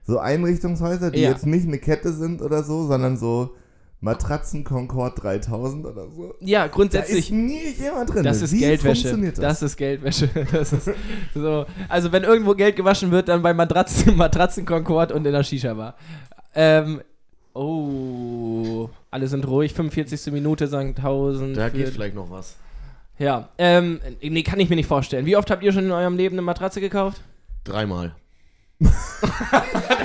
So 0.03 0.17
Einrichtungshäuser, 0.17 1.11
die 1.11 1.21
Ja. 1.21 1.29
jetzt 1.29 1.45
nicht 1.45 1.67
eine 1.67 1.77
Kette 1.77 2.11
sind 2.13 2.41
oder 2.41 2.63
so, 2.63 2.87
sondern 2.87 3.17
so 3.17 3.51
Matratzen 4.03 4.63
Concord 4.63 5.21
3000 5.21 5.85
oder 5.85 6.09
so. 6.09 6.33
Ja, 6.39 6.61
Da 6.61 6.65
ist 6.65 6.71
grundsätzlich. 6.71 7.29
nie 7.29 7.69
jemand 7.79 8.11
drin. 8.11 8.23
Das 8.23 8.41
ist 8.41 8.51
Wie 8.51 8.57
Geldwäsche. 8.59 9.01
funktioniert 9.09 9.37
Das? 9.37 9.59
das? 9.59 9.71
ist 9.71 9.77
Geldwäsche. 9.77 10.27
Das 10.51 10.73
ist 10.73 10.89
so. 11.35 11.65
Also 11.87 12.11
wenn 12.11 12.23
irgendwo 12.23 12.55
Geld 12.55 12.75
gewaschen 12.75 13.11
wird, 13.11 13.29
dann 13.29 13.43
bei 13.43 13.53
Matratzen, 13.53 14.15
Matratzen 14.17 14.65
Concord 14.65 15.11
und 15.11 15.25
in 15.25 15.31
der 15.33 15.43
Shisha-Bar. 15.43 15.95
Ähm, 16.55 17.01
oh, 17.53 18.89
alle 19.11 19.27
sind 19.27 19.47
ruhig. 19.47 19.73
45. 19.73 20.33
Minute, 20.33 20.67
sagen 20.67 20.95
1000. 20.97 21.55
Da 21.55 21.69
geht 21.69 21.89
vielleicht 21.89 22.15
noch 22.15 22.31
was. 22.31 22.55
Ja, 23.19 23.49
ähm, 23.59 23.99
nee, 24.21 24.41
kann 24.41 24.59
ich 24.59 24.67
mir 24.69 24.75
nicht 24.77 24.87
vorstellen. 24.87 25.27
Wie 25.27 25.37
oft 25.37 25.51
habt 25.51 25.61
ihr 25.61 25.71
schon 25.71 25.85
in 25.85 25.91
eurem 25.91 26.17
Leben 26.17 26.33
eine 26.35 26.41
Matratze 26.41 26.81
gekauft? 26.81 27.21
Dreimal. 27.63 28.15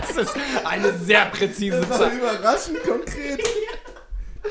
Das 0.07 0.29
ist 0.29 0.37
eine 0.65 0.93
sehr 0.99 1.27
präzise 1.27 1.81
Das 1.81 2.01
war 2.01 2.11
überraschend 2.11 2.83
konkret. 2.85 3.41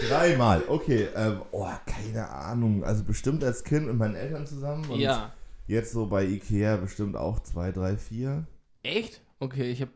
Dreimal, 0.10 0.64
okay. 0.68 1.08
Ähm, 1.16 1.42
oh, 1.52 1.68
keine 1.86 2.30
Ahnung. 2.30 2.84
Also 2.84 3.04
bestimmt 3.04 3.44
als 3.44 3.64
Kind 3.64 3.88
mit 3.88 3.96
meinen 3.98 4.16
Eltern 4.16 4.46
zusammen. 4.46 4.86
Und 4.90 5.00
Ja. 5.00 5.34
Jetzt 5.68 5.92
so 5.94 6.06
bei 6.08 6.24
Ikea 6.26 6.78
bestimmt 6.78 7.16
auch 7.16 7.40
zwei, 7.40 7.72
drei, 7.72 7.98
vier. 7.98 8.46
Echt? 8.84 9.22
Okay, 9.40 9.72
ich 9.72 9.82
hab. 9.82 9.90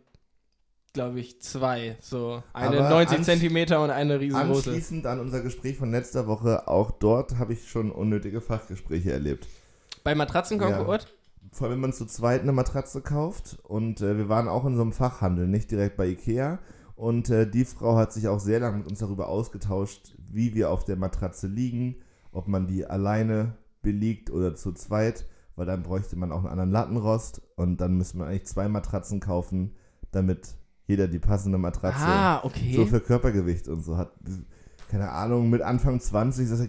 glaube 0.94 1.20
ich, 1.20 1.40
zwei. 1.42 1.96
So 2.02 2.42
eine 2.54 2.80
Aber 2.80 2.90
90 2.90 3.20
ansch- 3.20 3.24
Zentimeter 3.24 3.84
und 3.84 3.92
eine 3.92 4.20
riesengroße. 4.20 4.70
Anschließend 4.72 5.06
an 5.06 5.20
unser 5.20 5.42
Gespräch 5.42 5.78
von 5.78 5.92
letzter 5.92 6.26
Woche, 6.26 6.68
auch 6.68 6.90
dort 6.92 7.38
habe 7.38 7.54
ich 7.54 7.70
schon 7.70 7.92
unnötige 7.92 8.42
Fachgespräche 8.42 9.12
erlebt. 9.12 9.48
Bei 10.04 10.16
Matratzenkonkurrent? 10.16 11.08
Vor 11.52 11.66
allem, 11.68 11.76
wenn 11.76 11.82
man 11.82 11.94
zu 11.94 12.06
zweit 12.08 12.42
eine 12.42 12.52
Matratze 12.52 13.02
kauft. 13.02 13.60
Und 13.64 14.02
äh, 14.02 14.18
wir 14.18 14.28
waren 14.30 14.48
auch 14.48 14.66
in 14.66 14.76
so 14.76 14.82
einem 14.82 14.92
Fachhandel, 14.94 15.48
nicht 15.48 15.70
direkt 15.70 15.96
bei 15.98 16.08
Ikea. 16.08 16.58
Und 17.00 17.30
äh, 17.30 17.50
die 17.50 17.64
Frau 17.64 17.96
hat 17.96 18.12
sich 18.12 18.28
auch 18.28 18.42
sehr 18.42 18.60
lange 18.60 18.80
mit 18.80 18.88
uns 18.88 19.00
darüber 19.00 19.30
ausgetauscht, 19.30 20.16
wie 20.30 20.54
wir 20.54 20.70
auf 20.70 20.84
der 20.84 20.98
Matratze 20.98 21.48
liegen, 21.48 21.96
ob 22.34 22.50
man 22.50 22.68
die 22.68 22.86
alleine 22.86 23.54
belegt 23.82 24.30
oder 24.30 24.54
zu 24.54 24.74
zweit, 24.74 25.26
weil 25.56 25.66
dann 25.66 25.82
bräuchte 25.82 26.18
man 26.18 26.34
auch 26.34 26.40
einen 26.40 26.48
anderen 26.50 26.72
Lattenrost 26.72 27.42
und 27.56 27.78
dann 27.80 27.96
müsste 27.96 28.18
man 28.18 28.28
eigentlich 28.28 28.48
zwei 28.48 28.68
Matratzen 28.68 29.22
kaufen, 29.22 29.76
damit 30.12 30.50
jeder 30.88 31.08
die 31.08 31.20
passende 31.20 31.58
Matratze 31.58 32.00
Ah, 32.02 32.44
okay. 32.44 32.74
so 32.76 32.86
für 32.86 33.00
Körpergewicht 33.00 33.70
und 33.70 33.82
so 33.82 33.96
hat. 33.96 34.12
Keine 34.92 35.10
Ahnung, 35.10 35.50
mit 35.50 35.62
Anfang 35.62 36.02
20 36.02 36.50
sagt 36.50 36.62
er, 36.62 36.68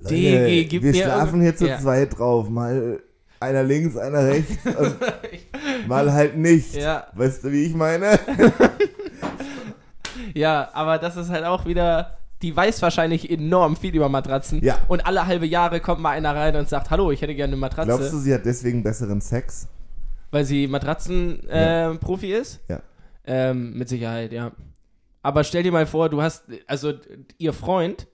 Leute, 0.00 0.14
Digi, 0.14 0.64
gib 0.68 0.82
wir 0.82 0.92
schlafen 0.92 1.40
hier 1.40 1.56
zu 1.56 1.68
Ja. 1.68 1.78
zweit 1.80 2.18
drauf, 2.18 2.50
mal 2.50 3.00
einer 3.40 3.62
links, 3.62 3.96
einer 3.96 4.26
rechts 4.26 4.58
mal 5.88 6.12
halt 6.12 6.36
nicht. 6.36 6.74
Ja. 6.74 7.06
Weißt 7.14 7.44
du, 7.44 7.50
wie 7.50 7.62
ich 7.64 7.74
meine? 7.74 8.18
Ja, 10.34 10.68
aber 10.72 10.98
das 10.98 11.16
ist 11.16 11.30
halt 11.30 11.44
auch 11.44 11.66
wieder. 11.66 12.18
Die 12.42 12.56
weiß 12.56 12.82
wahrscheinlich 12.82 13.30
enorm 13.30 13.76
viel 13.76 13.94
über 13.94 14.08
Matratzen. 14.08 14.62
Ja. 14.64 14.78
Und 14.88 15.06
alle 15.06 15.26
halbe 15.26 15.46
Jahre 15.46 15.78
kommt 15.80 16.00
mal 16.00 16.10
einer 16.10 16.34
rein 16.34 16.56
und 16.56 16.68
sagt: 16.68 16.90
Hallo, 16.90 17.10
ich 17.12 17.22
hätte 17.22 17.34
gerne 17.34 17.52
eine 17.52 17.60
Matratze. 17.60 17.86
Glaubst 17.88 18.12
du, 18.12 18.18
sie 18.18 18.34
hat 18.34 18.44
deswegen 18.44 18.82
besseren 18.82 19.20
Sex? 19.20 19.68
Weil 20.32 20.44
sie 20.44 20.66
Matratzenprofi 20.66 21.48
Ja. 21.48 21.92
äh, 21.92 21.94
Profi 21.98 22.32
ist? 22.32 22.60
Ja. 22.68 22.80
Ähm, 23.24 23.74
mit 23.78 23.88
Sicherheit, 23.88 24.32
ja. 24.32 24.50
Aber 25.22 25.44
stell 25.44 25.62
dir 25.62 25.70
mal 25.70 25.86
vor, 25.86 26.08
du 26.08 26.20
hast, 26.20 26.44
also 26.66 26.94
ihr 27.38 27.52
Freund 27.52 28.08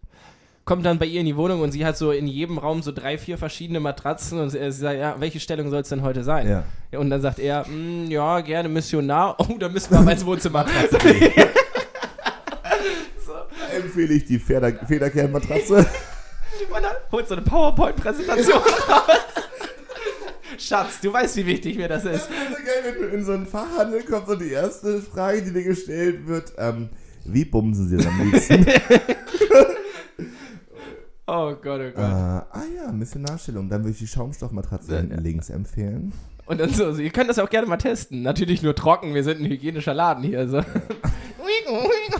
kommt 0.67 0.85
dann 0.85 0.99
bei 0.99 1.07
ihr 1.07 1.21
in 1.21 1.27
die 1.27 1.37
Wohnung 1.37 1.63
und 1.63 1.73
sie 1.73 1.87
hat 1.87 1.97
so 1.97 2.11
in 2.13 2.27
jedem 2.27 2.59
Raum 2.59 2.83
so 2.83 2.93
drei, 2.93 3.17
vier 3.17 3.39
verschiedene 3.39 3.81
Matratzen 3.81 4.39
und 4.39 4.51
sie 4.51 4.71
sagt, 4.71 4.99
ja, 4.99 5.17
welche 5.19 5.41
Stellung 5.41 5.71
soll 5.71 5.81
es 5.81 5.89
denn 5.89 6.03
heute 6.03 6.23
sein? 6.23 6.47
Ja. 6.47 6.65
Ja, 6.93 6.99
Und 6.99 7.09
dann 7.09 7.23
sagt 7.23 7.39
er, 7.39 7.67
"Mm, 7.67 8.11
ja, 8.11 8.41
gerne 8.43 8.69
Missionar. 8.69 9.37
Oh, 9.49 9.57
da 9.59 9.71
müssen 9.71 9.91
wir 9.95 10.01
mal 10.03 10.11
ins 10.11 10.27
Wohnzimmer. 10.27 10.67
Empfehle 13.83 14.15
ich 14.15 14.25
die 14.25 14.39
Feder 14.39 14.73
Federkernmatratze. 14.73 15.77
Und 16.75 16.83
dann 16.83 16.93
holt 17.13 17.29
so 17.29 17.35
eine 17.35 17.43
PowerPoint-Präsentation 17.45 18.57
raus. 18.59 19.19
Schatz, 20.59 21.01
du 21.01 21.13
weißt, 21.13 21.37
wie 21.37 21.47
wichtig 21.47 21.77
mir 21.77 21.87
das 21.89 22.05
ist. 22.05 22.29
Das 22.29 22.31
wäre 22.31 22.49
so 22.49 22.55
geil, 22.57 22.83
wenn 22.85 23.03
du 23.03 23.09
in 23.17 23.25
so 23.25 23.33
einen 23.33 23.47
Fachhandel 23.47 24.03
kommst 24.03 24.29
und 24.29 24.41
die 24.43 24.51
erste 24.51 25.01
Frage, 25.01 25.43
die 25.43 25.53
dir 25.53 25.63
gestellt 25.63 26.27
wird, 26.27 26.53
ähm, 26.59 26.89
wie 27.25 27.45
bumsen 27.45 27.89
sie 27.89 27.97
denn 27.99 28.07
am 28.09 28.31
liebsten? 28.31 28.67
Oh 31.31 31.55
Gott, 31.63 31.81
oh 31.81 31.83
äh, 31.83 31.91
Gott. 31.91 32.05
ah 32.05 32.63
ja, 32.75 32.91
Missionarstellung. 32.91 33.69
Dann 33.69 33.83
würde 33.83 33.91
ich 33.91 33.99
die 33.99 34.07
Schaumstoffmatratze 34.07 34.93
Ja, 34.93 34.99
hinten 35.01 35.17
ja. 35.17 35.21
links 35.21 35.51
empfehlen. 35.51 36.15
Und 36.47 36.59
dann 36.59 36.71
so, 36.71 36.91
so, 36.91 37.03
ihr 37.03 37.11
könnt 37.11 37.29
das 37.29 37.39
auch 37.39 37.51
gerne 37.51 37.67
mal 37.67 37.77
testen. 37.77 38.23
Natürlich 38.23 38.63
nur 38.63 38.75
trocken, 38.75 39.15
wir 39.15 39.23
sind 39.23 39.43
ein 39.43 39.45
hygienischer 39.47 39.93
Laden 39.93 40.25
hier. 40.25 40.49
So. 40.49 40.57
Gott, 40.57 40.67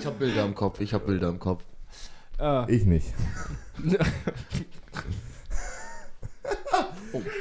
ich 0.00 0.06
habe 0.06 0.16
Bilder 0.16 0.44
im 0.44 0.54
Kopf, 0.54 0.80
ich 0.80 0.94
habe 0.94 1.06
Bilder 1.06 1.28
im 1.28 1.38
Kopf. 1.38 1.62
Ah. 2.38 2.66
Ich 2.68 2.86
nicht. 2.86 3.12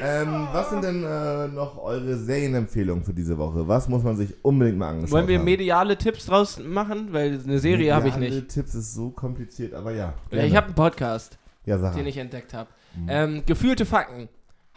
ähm, 0.01 0.47
was 0.51 0.69
sind 0.69 0.83
denn 0.83 1.03
äh, 1.03 1.47
noch 1.47 1.77
eure 1.81 2.17
Serienempfehlungen 2.17 3.05
für 3.05 3.13
diese 3.13 3.37
Woche? 3.37 3.65
Was 3.67 3.87
muss 3.87 4.03
man 4.03 4.17
sich 4.17 4.33
unbedingt 4.43 4.77
mal 4.77 4.89
angeschaut 4.89 5.11
Wollen 5.11 5.27
wir 5.29 5.37
haben? 5.37 5.45
mediale 5.45 5.97
Tipps 5.97 6.25
draus 6.25 6.59
machen? 6.59 7.13
Weil 7.13 7.39
eine 7.41 7.59
Serie 7.59 7.95
habe 7.95 8.09
ich 8.09 8.15
Mediale 8.15 8.41
nicht. 8.41 8.49
Tipps 8.49 8.75
ist 8.75 8.93
so 8.93 9.09
kompliziert, 9.11 9.73
aber 9.73 9.93
ja. 9.93 10.13
Ja, 10.31 10.43
ich 10.43 10.55
habe 10.55 10.67
einen 10.67 10.75
Podcast, 10.75 11.37
ja, 11.65 11.77
den 11.77 12.07
ich 12.07 12.17
entdeckt 12.17 12.53
habe. 12.53 12.69
Ähm, 13.07 13.43
Gefühlte 13.45 13.85
Fakten 13.85 14.27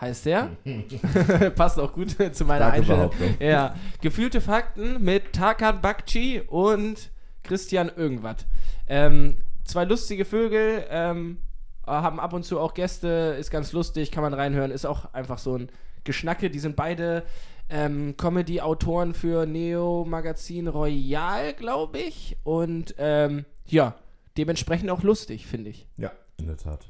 heißt 0.01 0.27
der. 0.27 0.51
Passt 1.57 1.81
auch 1.81 1.93
gut 1.93 2.11
zu 2.11 2.45
meiner 2.45 2.67
Starke 2.67 2.77
Einstellung. 2.77 3.11
Ja, 3.41 3.75
Gefühlte 4.01 4.41
Fakten 4.41 5.03
mit 5.03 5.33
Tarkan 5.33 5.81
Bakci 5.81 6.43
und 6.47 7.11
Christian 7.43 7.91
Irgendwas. 7.95 8.47
Ähm, 8.89 9.37
zwei 9.65 9.85
lustige 9.85 10.25
Vögel, 10.25 10.85
ähm, 10.91 11.39
haben 11.87 12.21
ab 12.21 12.33
und 12.33 12.45
zu 12.45 12.61
auch 12.61 12.75
Gäste, 12.75 13.37
ist 13.39 13.51
ganz 13.51 13.73
lustig, 13.73 14.11
kann 14.11 14.23
man 14.23 14.35
reinhören, 14.35 14.71
ist 14.71 14.87
auch 14.87 15.13
einfach 15.15 15.39
so 15.39 15.57
ein 15.57 15.69
Geschnacke. 16.05 16.51
Die 16.51 16.59
sind 16.59 16.77
beide 16.77 17.25
ähm, 17.69 18.17
Comedy-Autoren 18.17 19.15
für 19.15 19.47
Neo 19.47 20.05
Magazin 20.05 20.69
Royal, 20.69 21.55
glaube 21.55 21.99
ich. 21.99 22.37
Und 22.45 22.95
ähm, 22.99 23.45
ja, 23.67 23.97
dementsprechend 24.37 24.91
auch 24.91 25.03
lustig, 25.03 25.47
finde 25.47 25.71
ich. 25.71 25.89
Ja, 25.97 26.13
in 26.39 26.47
der 26.47 26.57
Tat. 26.57 26.87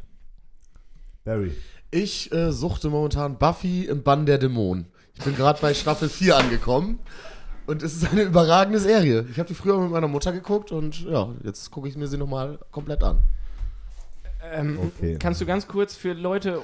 Barry. 1.25 1.53
Ich 1.91 2.33
äh, 2.33 2.53
suchte 2.53 2.89
momentan 2.89 3.39
Buffy 3.39 3.85
im 3.85 4.03
Bann 4.03 4.27
der 4.27 4.39
Dämonen. 4.39 4.87
Ich 5.15 5.25
bin 5.25 5.37
gerade 5.37 5.61
bei 5.61 5.75
Staffel 5.75 6.09
4 6.09 6.37
angekommen. 6.37 6.99
Und 7.67 7.83
es 7.83 7.95
ist 7.95 8.11
eine 8.11 8.23
überragende 8.23 8.79
Serie. 8.81 9.27
Ich 9.31 9.39
habe 9.39 9.49
die 9.49 9.55
früher 9.55 9.79
mit 9.81 9.91
meiner 9.91 10.09
Mutter 10.09 10.33
geguckt 10.33 10.73
und 10.73 11.03
ja, 11.05 11.29
jetzt 11.45 11.71
gucke 11.71 11.89
ich 11.89 11.97
mir 11.97 12.07
sie 12.09 12.19
nochmal 12.19 12.59
komplett 12.71 13.03
an. 13.03 13.19
Ähm, 14.53 14.79
Okay. 14.99 15.17
Kannst 15.21 15.41
du 15.41 15.47
ganz 15.47 15.69
kurz 15.69 15.95
für 15.95 16.13
Leute 16.13 16.63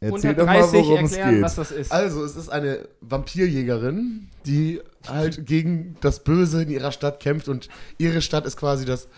Erzähl 0.00 0.30
unter 0.30 0.34
doch 0.34 0.46
mal, 0.46 0.60
30 0.60 0.72
worum 0.86 1.04
es 1.04 1.12
erklären, 1.12 1.34
geht. 1.34 1.42
was 1.44 1.54
das 1.56 1.70
ist? 1.70 1.92
Also, 1.92 2.24
es 2.24 2.36
ist 2.36 2.48
eine 2.48 2.88
Vampirjägerin, 3.00 4.28
die 4.46 4.80
halt 5.06 5.46
gegen 5.46 5.96
das 6.00 6.24
Böse 6.24 6.62
in 6.62 6.70
ihrer 6.70 6.92
Stadt 6.92 7.20
kämpft 7.20 7.48
und 7.48 7.68
ihre 7.98 8.22
Stadt 8.22 8.46
ist 8.46 8.56
quasi 8.56 8.84
das 8.84 9.08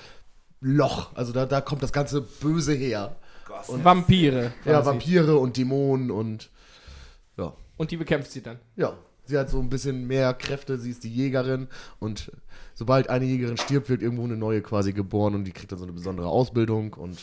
Loch. 0.61 1.15
Also 1.15 1.33
da, 1.33 1.47
da 1.47 1.61
kommt 1.61 1.83
das 1.83 1.93
ganze 1.93 2.23
Böse 2.23 2.73
her. 2.73 3.17
Und 3.69 3.85
Vampire. 3.85 4.53
Ja, 4.65 4.73
quasi. 4.81 4.87
Vampire 4.87 5.37
und 5.39 5.57
Dämonen 5.57 6.11
und 6.11 6.51
ja. 7.37 7.53
Und 7.77 7.91
die 7.91 7.97
bekämpft 7.97 8.31
sie 8.33 8.43
dann. 8.43 8.59
Ja, 8.77 8.95
sie 9.27 9.39
hat 9.39 9.51
so 9.51 9.59
ein 9.61 9.69
bisschen 9.69 10.07
mehr 10.07 10.33
Kräfte, 10.35 10.79
sie 10.79 10.91
ist 10.91 11.05
die 11.05 11.13
Jägerin 11.13 11.69
und 11.99 12.31
sobald 12.75 13.09
eine 13.11 13.25
Jägerin 13.25 13.57
stirbt, 13.57 13.89
wird 13.89 14.03
irgendwo 14.03 14.25
eine 14.25 14.37
neue 14.37 14.63
quasi 14.63 14.93
geboren 14.93 15.35
und 15.35 15.45
die 15.45 15.53
kriegt 15.53 15.73
dann 15.73 15.79
so 15.79 15.85
eine 15.85 15.93
besondere 15.93 16.29
Ausbildung 16.29 16.93
und 16.95 17.19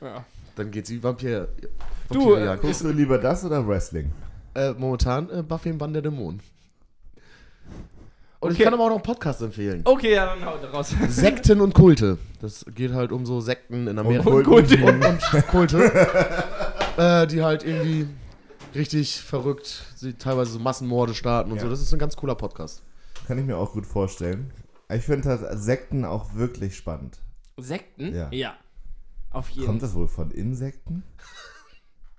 Ja. 0.00 0.24
dann 0.56 0.70
geht 0.70 0.86
sie 0.86 1.02
Vampir. 1.02 1.48
Du, 2.10 2.30
Vampire 2.32 2.54
äh. 2.54 2.58
Guckst 2.58 2.82
du 2.84 2.90
lieber 2.90 3.18
das 3.18 3.44
oder 3.44 3.66
Wrestling? 3.66 4.10
äh, 4.54 4.72
momentan 4.72 5.28
äh, 5.30 5.42
Buffy 5.42 5.68
im 5.70 5.78
Bann 5.78 5.92
der 5.92 6.02
Dämonen. 6.02 6.40
Und 8.38 8.50
Okay. 8.50 8.58
ich 8.58 8.64
kann 8.64 8.74
aber 8.74 8.84
auch 8.84 8.88
noch 8.90 8.96
einen 8.96 9.02
Podcast 9.02 9.40
empfehlen. 9.42 9.80
Okay, 9.84 10.14
ja, 10.14 10.26
dann 10.26 10.44
haut 10.44 10.60
raus. 10.72 10.94
Sekten 11.08 11.60
und 11.60 11.74
Kulte. 11.74 12.18
Das 12.40 12.64
geht 12.74 12.92
halt 12.92 13.10
um 13.10 13.24
so 13.24 13.40
Sekten 13.40 13.86
in 13.86 13.98
Amerika. 13.98 14.28
Und 14.30 14.44
Kulte. 14.44 14.76
und, 14.84 15.04
und 15.04 15.46
Kulte. 15.48 15.90
äh, 16.98 17.26
die 17.26 17.42
halt 17.42 17.64
irgendwie 17.64 18.06
richtig 18.76 19.20
verrückt, 19.20 19.84
sie 19.96 20.14
teilweise 20.14 20.52
so 20.52 20.58
Massenmorde 20.58 21.14
starten 21.14 21.50
und 21.50 21.56
Ja. 21.58 21.64
so. 21.64 21.70
Das 21.70 21.80
ist 21.80 21.92
ein 21.92 21.98
ganz 21.98 22.16
cooler 22.16 22.34
Podcast. 22.34 22.82
Kann 23.26 23.38
ich 23.38 23.44
mir 23.44 23.56
auch 23.56 23.72
gut 23.72 23.86
vorstellen. 23.86 24.52
Ich 24.88 25.02
finde 25.02 25.28
halt 25.30 25.58
Sekten 25.60 26.04
auch 26.04 26.34
wirklich 26.34 26.76
spannend. 26.76 27.18
Sekten? 27.56 28.14
Ja. 28.32 28.54
Auf 29.30 29.48
jeden 29.50 29.66
Kommt 29.66 29.82
das 29.82 29.94
wohl 29.94 30.08
von 30.08 30.30
Insekten? 30.30 31.02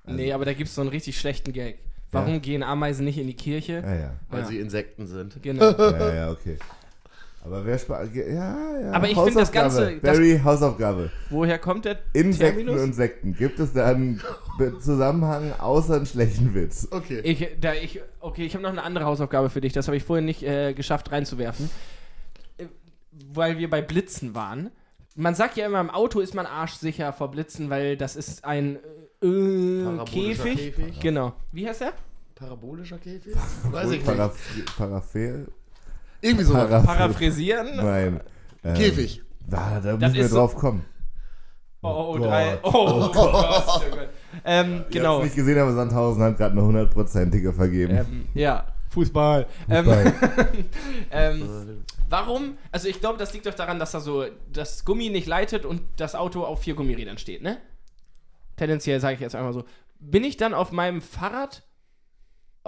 Nee, 0.06 0.32
aber 0.34 0.46
da 0.46 0.54
gibt 0.54 0.70
es 0.70 0.76
so 0.76 0.82
einen 0.82 0.90
richtig 0.90 1.20
schlechten 1.20 1.52
Gag. 1.54 1.80
Warum 2.12 2.42
gehen 2.42 2.64
Ameisen 2.64 3.04
nicht 3.06 3.18
in 3.18 3.28
die 3.28 3.36
Kirche? 3.36 3.84
Ja, 3.86 3.96
ja. 3.96 4.14
Weil 4.30 4.42
Ja. 4.42 4.48
sie 4.48 4.60
Insekten 4.60 5.08
sind. 5.08 5.42
Genau. 5.44 5.72
Ja, 5.72 6.14
ja, 6.14 6.32
okay. 6.32 6.58
Aber 7.48 7.66
wer 7.66 7.78
spart. 7.80 8.14
Ja, 8.14 8.24
ja. 8.28 8.92
Aber 8.92 9.08
ich 9.10 9.18
find 9.18 9.36
das 9.36 9.52
Ganze- 9.52 9.78
Hausaufgabe. 9.86 10.00
Barry, 10.02 10.42
Hausaufgabe. 10.44 11.12
Woher 11.30 11.58
kommt 11.60 11.86
der 11.86 12.00
Insekten 12.12 12.58
Terminus? 12.66 12.82
und 12.82 12.94
Sekten. 12.94 13.34
Gibt 13.36 13.58
es 13.60 13.72
da 13.72 13.86
einen 13.88 14.22
Zusammenhang 14.82 15.54
außer 15.58 15.96
einen 15.96 16.06
schlechten 16.06 16.54
Witz? 16.54 16.88
Okay. 16.92 17.22
Ich, 17.24 17.48
da 17.62 17.74
ich, 17.74 18.02
okay, 18.20 18.46
ich 18.46 18.54
habe 18.54 18.64
noch 18.64 18.72
eine 18.72 18.84
andere 18.84 19.06
Hausaufgabe 19.06 19.50
für 19.50 19.62
dich. 19.62 19.72
Das 19.72 19.88
habe 19.88 19.96
ich 19.96 20.04
vorhin 20.04 20.26
nicht 20.26 20.44
äh, 20.44 20.74
geschafft 20.74 21.12
reinzuwerfen. 21.12 21.70
Äh, 22.58 22.66
Weil 23.34 23.58
wir 23.58 23.70
bei 23.70 23.82
Blitzen 23.82 24.36
waren. 24.36 24.70
Man 25.16 25.34
sagt 25.34 25.56
ja 25.58 25.66
immer, 25.66 25.80
im 25.80 25.90
Auto 25.90 26.20
ist 26.20 26.36
man 26.36 26.46
arschsicher 26.46 27.14
vor 27.14 27.32
Blitzen, 27.32 27.70
weil 27.70 27.96
das 27.98 28.16
ist 28.18 28.44
ein 28.46 28.76
äh, 29.24 30.04
Käfig. 30.06 30.76
Käfig. 30.76 31.00
Genau. 31.00 31.34
Wie 31.52 31.68
heißt 31.68 31.82
der? 31.82 31.94
Parabolischer 32.36 33.00
Käfig? 33.00 33.34
Weiß 33.72 33.86
ich 33.92 33.98
nicht. 33.98 34.06
Paraf 34.06 34.38
Paraphel? 34.78 35.48
Irgendwie 36.22 36.46
so. 36.46 36.54
Paraph- 36.54 36.86
Paraphrasieren. 36.86 37.76
Nein. 37.78 38.22
Ähm, 38.64 38.74
Käfig. 38.76 39.22
Da, 39.48 39.80
da 39.80 39.96
müssen 39.98 40.14
wir 40.14 40.26
ist 40.26 40.32
so- 40.32 40.38
drauf 40.38 40.56
kommen. 40.56 40.84
Oh, 41.84 41.90
oh, 42.16 42.18
Gott. 42.18 42.28
drei. 42.28 42.58
Oh, 42.64 42.70
oh, 42.74 43.12
Gott. 43.12 43.34
Oh 43.34 43.82
Gott. 43.92 44.10
Ähm, 44.44 44.68
Genau. 44.90 44.90
genau. 44.90 45.24
nicht 45.24 45.36
gesehen, 45.36 45.58
aber 45.60 45.74
Sandhausen 45.74 46.22
hat 46.24 46.38
gerade 46.38 46.52
eine 46.54 46.64
hundertprozentige 46.64 47.54
vergeben. 47.54 47.96
Ähm, 47.98 48.28
ja, 48.34 48.68
Fußball. 48.90 49.46
Fußball. 49.70 50.14
ähm, 51.12 51.84
warum? 52.10 52.58
Also 52.72 52.88
ich 52.88 53.00
glaube, 53.00 53.18
das 53.20 53.32
liegt 53.34 53.46
doch 53.46 53.54
daran, 53.54 53.80
dass 53.80 53.92
da 53.92 54.00
so 54.00 54.26
das 54.52 54.86
Gummi 54.86 55.10
nicht 55.10 55.28
leitet 55.28 55.66
und 55.66 55.82
das 55.98 56.16
Auto 56.16 56.44
auf 56.44 56.62
vier 56.62 56.74
Gummirädern 56.76 57.18
steht, 57.18 57.42
ne? 57.42 57.58
Tendenziell 58.58 59.00
sage 59.00 59.16
ich 59.16 59.22
jetzt 59.22 59.36
einmal 59.36 59.54
so. 59.54 59.64
Bin 60.00 60.24
ich 60.24 60.36
dann 60.38 60.54
auf 60.54 60.72
meinem 60.72 61.02
Fahrrad 61.02 61.64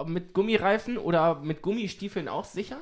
mit 0.06 0.34
Gummireifen 0.34 0.98
oder 0.98 1.40
mit 1.42 1.62
Gummistiefeln 1.62 2.28
auch 2.28 2.46
sicher? 2.46 2.78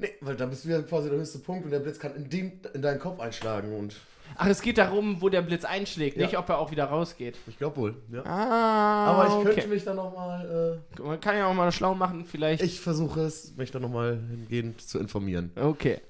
Nee, 0.00 0.10
weil 0.20 0.36
dann 0.36 0.50
bist 0.50 0.64
du 0.64 0.68
ja 0.70 0.80
quasi 0.82 1.08
der 1.10 1.18
höchste 1.18 1.38
Punkt 1.40 1.64
und 1.64 1.70
der 1.70 1.80
Blitz 1.80 1.98
kann 1.98 2.14
in, 2.16 2.28
den, 2.30 2.60
in 2.74 2.82
deinen 2.82 2.98
Kopf 2.98 3.20
einschlagen 3.20 3.72
und 3.76 3.96
Ach, 4.36 4.46
es 4.46 4.62
geht 4.62 4.78
darum, 4.78 5.20
wo 5.20 5.28
der 5.28 5.42
Blitz 5.42 5.64
einschlägt, 5.64 6.16
Ja. 6.16 6.24
nicht 6.26 6.38
ob 6.38 6.48
er 6.48 6.58
auch 6.58 6.70
wieder 6.70 6.84
rausgeht. 6.84 7.36
ich 7.48 7.58
glaube 7.58 7.76
wohl. 7.76 7.94
Ja. 8.12 8.22
Ah, 8.24 9.06
Aber 9.06 9.26
ich 9.26 9.44
könnte 9.44 9.60
okay. 9.62 9.66
mich 9.66 9.82
dann 9.84 9.96
nochmal, 9.96 10.80
Man 11.02 11.20
kann 11.20 11.36
ja 11.36 11.46
auch 11.48 11.54
mal 11.54 11.72
schlau 11.72 11.94
machen, 11.96 12.24
vielleicht. 12.24 12.62
äh, 12.62 12.66
ich 12.66 12.80
versuche 12.80 13.22
es, 13.22 13.56
mich 13.56 13.72
dann 13.72 13.82
nochmal 13.82 14.20
hingehend 14.30 14.80
zu 14.82 15.00
informieren. 15.00 15.50
Okay. 15.56 16.00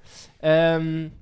Ähm, 0.42 1.12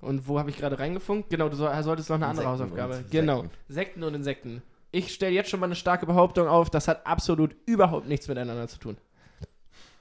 und 0.00 0.28
wo 0.28 0.38
habe 0.38 0.50
ich 0.50 0.58
gerade 0.58 0.78
reingefunkt? 0.78 1.30
Genau, 1.30 1.48
du 1.48 1.56
soll, 1.56 1.82
solltest 1.82 2.10
noch 2.10 2.16
eine 2.16 2.26
andere 2.26 2.44
Insekten 2.46 2.64
Hausaufgabe. 2.70 2.96
und 2.98 3.10
Genau. 3.10 3.36
Insekten. 3.40 3.72
Sekten 3.72 4.02
und 4.04 4.14
Insekten. 4.14 4.62
Ich 4.92 5.14
stelle 5.14 5.32
jetzt 5.34 5.48
schon 5.50 5.58
mal 5.60 5.66
eine 5.66 5.74
starke 5.74 6.04
Behauptung 6.06 6.48
auf, 6.48 6.68
das 6.70 6.86
hat 6.86 7.06
absolut 7.06 7.56
überhaupt 7.66 8.08
nichts 8.08 8.28
miteinander 8.28 8.68
zu 8.68 8.78
tun. 8.78 8.96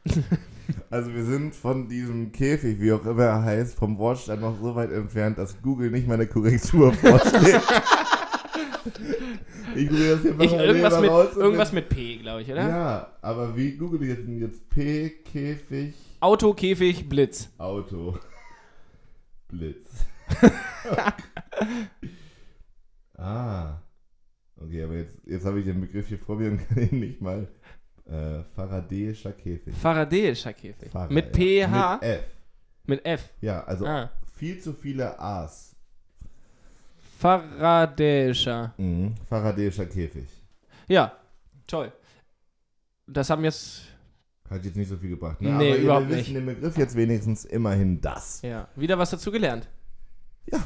Also 0.89 1.13
wir 1.13 1.23
sind 1.25 1.53
von 1.53 1.87
diesem 1.87 2.31
Käfig, 2.31 2.79
wie 2.79 2.91
auch 2.91 3.05
immer 3.05 3.23
er 3.23 3.43
heißt, 3.43 3.77
vom 3.77 3.97
Wortstand 3.99 4.41
noch 4.41 4.57
so 4.59 4.73
weit 4.75 4.91
entfernt, 4.91 5.37
dass 5.37 5.61
Google 5.61 5.91
nicht 5.91 6.07
mal 6.07 6.15
eine 6.15 6.25
Korrektur 6.25 6.91
vorschlägt. 6.93 7.61
ich 9.75 9.89
google 9.89 10.09
das 10.09 10.21
hier 10.21 10.39
Ich, 10.39 10.49
parallel 10.49 10.67
irgendwas 10.67 10.93
mal 10.93 11.01
mit, 11.01 11.09
raus 11.11 11.35
irgendwas 11.35 11.71
mit 11.71 11.89
P, 11.89 12.17
glaube 12.17 12.41
ich, 12.41 12.51
oder? 12.51 12.67
Ja, 12.67 13.11
aber 13.21 13.55
wie 13.55 13.77
google 13.77 14.01
ich 14.03 14.09
jetzt, 14.09 14.27
jetzt 14.27 14.69
P, 14.69 15.09
Käfig, 15.09 15.93
Auto, 16.19 16.53
Käfig, 16.53 17.07
Blitz. 17.07 17.49
Auto, 17.57 18.17
Blitz. 19.47 19.85
ah. 23.17 23.81
Okay, 24.57 24.83
aber 24.83 24.95
jetzt, 24.95 25.17
jetzt 25.25 25.45
habe 25.45 25.59
ich 25.59 25.65
den 25.65 25.81
Begriff 25.81 26.07
hier 26.07 26.17
vor 26.17 26.37
mir 26.37 26.49
und 26.51 26.67
kann 26.67 26.89
ihn 26.89 26.99
nicht 26.99 27.21
mal. 27.21 27.47
Äh, 28.05 28.43
Faradäischer 28.55 29.31
Käfig. 29.33 29.73
Faradäischer 29.75 30.53
Käfig. 30.53 30.91
Fahrer, 30.91 31.11
mit. 31.11 31.33
PH, 31.35 31.99
Mit 31.99 32.03
F. 32.03 32.23
mit 32.85 33.05
F. 33.05 33.29
Ja, 33.41 33.63
also 33.63 33.85
Ah. 33.85 34.11
viel 34.35 34.59
zu 34.61 34.73
viele 34.73 35.19
A's. 35.19 35.75
Faradäischer. 37.17 38.73
Mhm. 38.77 39.15
Faradäischer 39.27 39.85
Käfig. 39.85 40.27
Ja, 40.87 41.13
toll. 41.65 41.91
Das 43.07 43.29
haben 43.29 43.43
jetzt. 43.43 43.81
Hat 44.49 44.63
jetzt 44.63 44.75
nicht 44.77 44.89
so 44.89 44.97
viel 44.97 45.09
gebracht, 45.09 45.41
ne? 45.41 45.49
Nee, 45.53 45.71
Aber 45.71 45.77
überhaupt 45.79 46.09
wir 46.09 46.15
nicht. 46.17 46.25
wissen 46.27 46.35
den 46.35 46.45
Begriff 46.45 46.77
jetzt 46.77 46.95
wenigstens 46.95 47.45
immerhin 47.45 47.99
das. 48.01 48.41
Ja, 48.43 48.67
wieder 48.75 48.97
was 48.99 49.09
dazugelernt. 49.09 49.67
Ja. 50.51 50.59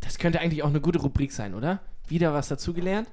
Das 0.00 0.18
könnte 0.18 0.38
eigentlich 0.40 0.62
auch 0.62 0.68
eine 0.68 0.80
gute 0.80 1.00
Rubrik 1.00 1.32
sein, 1.32 1.54
oder? 1.54 1.80
Wieder 2.06 2.32
was 2.32 2.48
dazugelernt? 2.48 3.08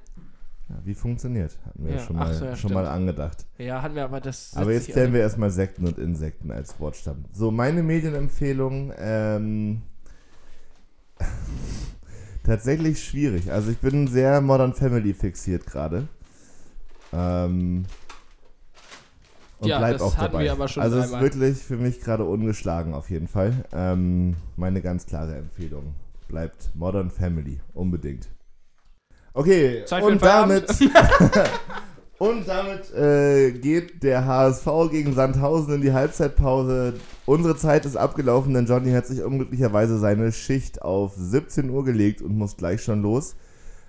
Ja, 0.68 0.76
wie 0.84 0.94
funktioniert? 0.94 1.58
Hatten 1.66 1.84
wir 1.84 1.94
Ja, 1.94 1.98
schon, 1.98 2.16
mal, 2.16 2.32
so, 2.34 2.44
ja, 2.44 2.56
schon 2.56 2.72
mal 2.72 2.86
angedacht. 2.86 3.46
Ja, 3.58 3.82
hatten 3.82 3.94
wir 3.94 4.04
aber 4.04 4.20
das. 4.20 4.54
Aber 4.56 4.72
jetzt 4.72 4.88
klären 4.88 5.12
wir 5.12 5.20
erstmal 5.20 5.50
Sekten 5.50 5.86
und 5.86 5.98
Insekten 5.98 6.50
als 6.50 6.78
Wortstamm. 6.80 7.24
So, 7.32 7.50
meine 7.50 7.82
Medienempfehlung, 7.82 8.92
ähm, 8.96 9.82
tatsächlich 12.44 13.04
schwierig. 13.04 13.50
Also 13.52 13.70
ich 13.70 13.78
bin 13.78 14.06
sehr 14.08 14.40
Modern 14.40 14.72
Family 14.74 15.14
fixiert 15.14 15.66
gerade. 15.66 16.08
Ähm, 17.12 17.84
und 19.58 19.68
Ja, 19.68 19.78
bleib 19.78 19.92
das 19.92 20.02
auch 20.02 20.16
hatten 20.16 20.32
dabei. 20.32 20.44
wir 20.44 20.52
aber 20.52 20.68
schon 20.68 20.82
also 20.82 20.98
es 20.98 21.06
ist 21.06 21.20
wirklich 21.20 21.58
für 21.58 21.76
mich 21.76 22.00
gerade 22.00 22.24
ungeschlagen 22.24 22.94
auf 22.94 23.10
jeden 23.10 23.28
Fall. 23.28 23.64
Ähm, 23.72 24.36
meine 24.56 24.80
ganz 24.82 25.06
klare 25.06 25.36
Empfehlung. 25.36 25.94
Bleibt 26.28 26.70
Modern 26.74 27.10
Family, 27.10 27.60
unbedingt. 27.74 28.28
Okay, 29.34 29.84
und 30.02 30.22
damit, 30.22 30.66
und 32.18 32.46
damit 32.46 32.92
äh, 32.92 33.52
geht 33.52 34.02
der 34.02 34.26
HSV 34.26 34.66
gegen 34.90 35.14
Sandhausen 35.14 35.76
in 35.76 35.80
die 35.80 35.92
Halbzeitpause. 35.92 36.94
Unsere 37.24 37.56
Zeit 37.56 37.86
ist 37.86 37.96
abgelaufen, 37.96 38.52
denn 38.52 38.66
Johnny 38.66 38.92
hat 38.92 39.06
sich 39.06 39.22
unglücklicherweise 39.22 39.98
seine 39.98 40.32
Schicht 40.32 40.82
auf 40.82 41.14
17 41.16 41.70
Uhr 41.70 41.84
gelegt 41.84 42.20
und 42.20 42.36
muss 42.36 42.58
gleich 42.58 42.82
schon 42.82 43.00
los. 43.00 43.34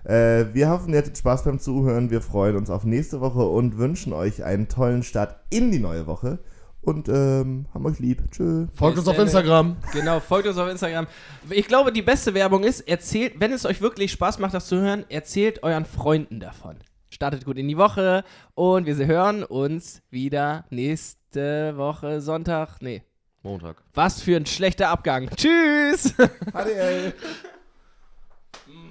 Äh, 0.05 0.45
wir 0.53 0.69
hoffen, 0.69 0.93
ihr 0.93 0.99
hattet 0.99 1.17
Spaß 1.17 1.43
beim 1.43 1.59
Zuhören. 1.59 2.09
Wir 2.09 2.21
freuen 2.21 2.55
uns 2.55 2.69
auf 2.69 2.85
nächste 2.85 3.19
Woche 3.19 3.43
und 3.43 3.77
wünschen 3.77 4.13
euch 4.13 4.45
einen 4.45 4.69
tollen 4.69 5.03
Start 5.03 5.35
in 5.49 5.71
die 5.71 5.79
neue 5.79 6.07
Woche. 6.07 6.39
Und 6.83 7.07
ähm, 7.07 7.65
haben 7.73 7.85
euch 7.85 7.99
lieb. 7.99 8.21
Tschö. 8.31 8.67
Folgt 8.75 8.97
uns 8.97 9.07
auf. 9.07 9.17
Instagram. 9.17 9.77
Genau, 9.93 10.19
folgt 10.19 10.47
uns 10.47 10.57
auf 10.57 10.69
Instagram. 10.69 11.07
Ich 11.49 11.67
glaube, 11.67 11.93
die 11.93 12.01
beste 12.01 12.33
Werbung 12.33 12.63
ist, 12.63 12.81
erzählt, 12.81 13.35
wenn 13.39 13.53
es 13.53 13.65
euch 13.65 13.79
wirklich 13.79 14.11
Spaß 14.11 14.39
macht, 14.39 14.53
das 14.53 14.67
zu 14.67 14.81
hören, 14.81 15.05
erzählt 15.07 15.63
euren 15.63 15.85
Freunden 15.85 16.41
davon. 16.41 16.75
Startet 17.09 17.45
gut 17.45 17.57
in 17.57 17.69
die 17.69 17.77
Woche 17.77 18.25
und 18.53 18.85
wir 18.85 18.95
hören 19.05 19.43
uns 19.43 20.01
wieder 20.09 20.65
nächste 20.71 21.77
Woche 21.77 22.19
Sonntag. 22.19 22.81
Nee, 22.81 23.03
Montag. 23.43 23.77
was 23.93 24.21
für 24.21 24.35
ein 24.35 24.45
schlechter 24.45 24.89
Abgang. 24.89 25.29
Tschüss! 25.37 26.13
ADL. 26.53 27.13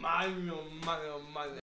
Mann, 0.00 0.50
oh 0.50 0.86
Mann, 0.86 0.98
oh 1.14 1.32
Mann. 1.34 1.60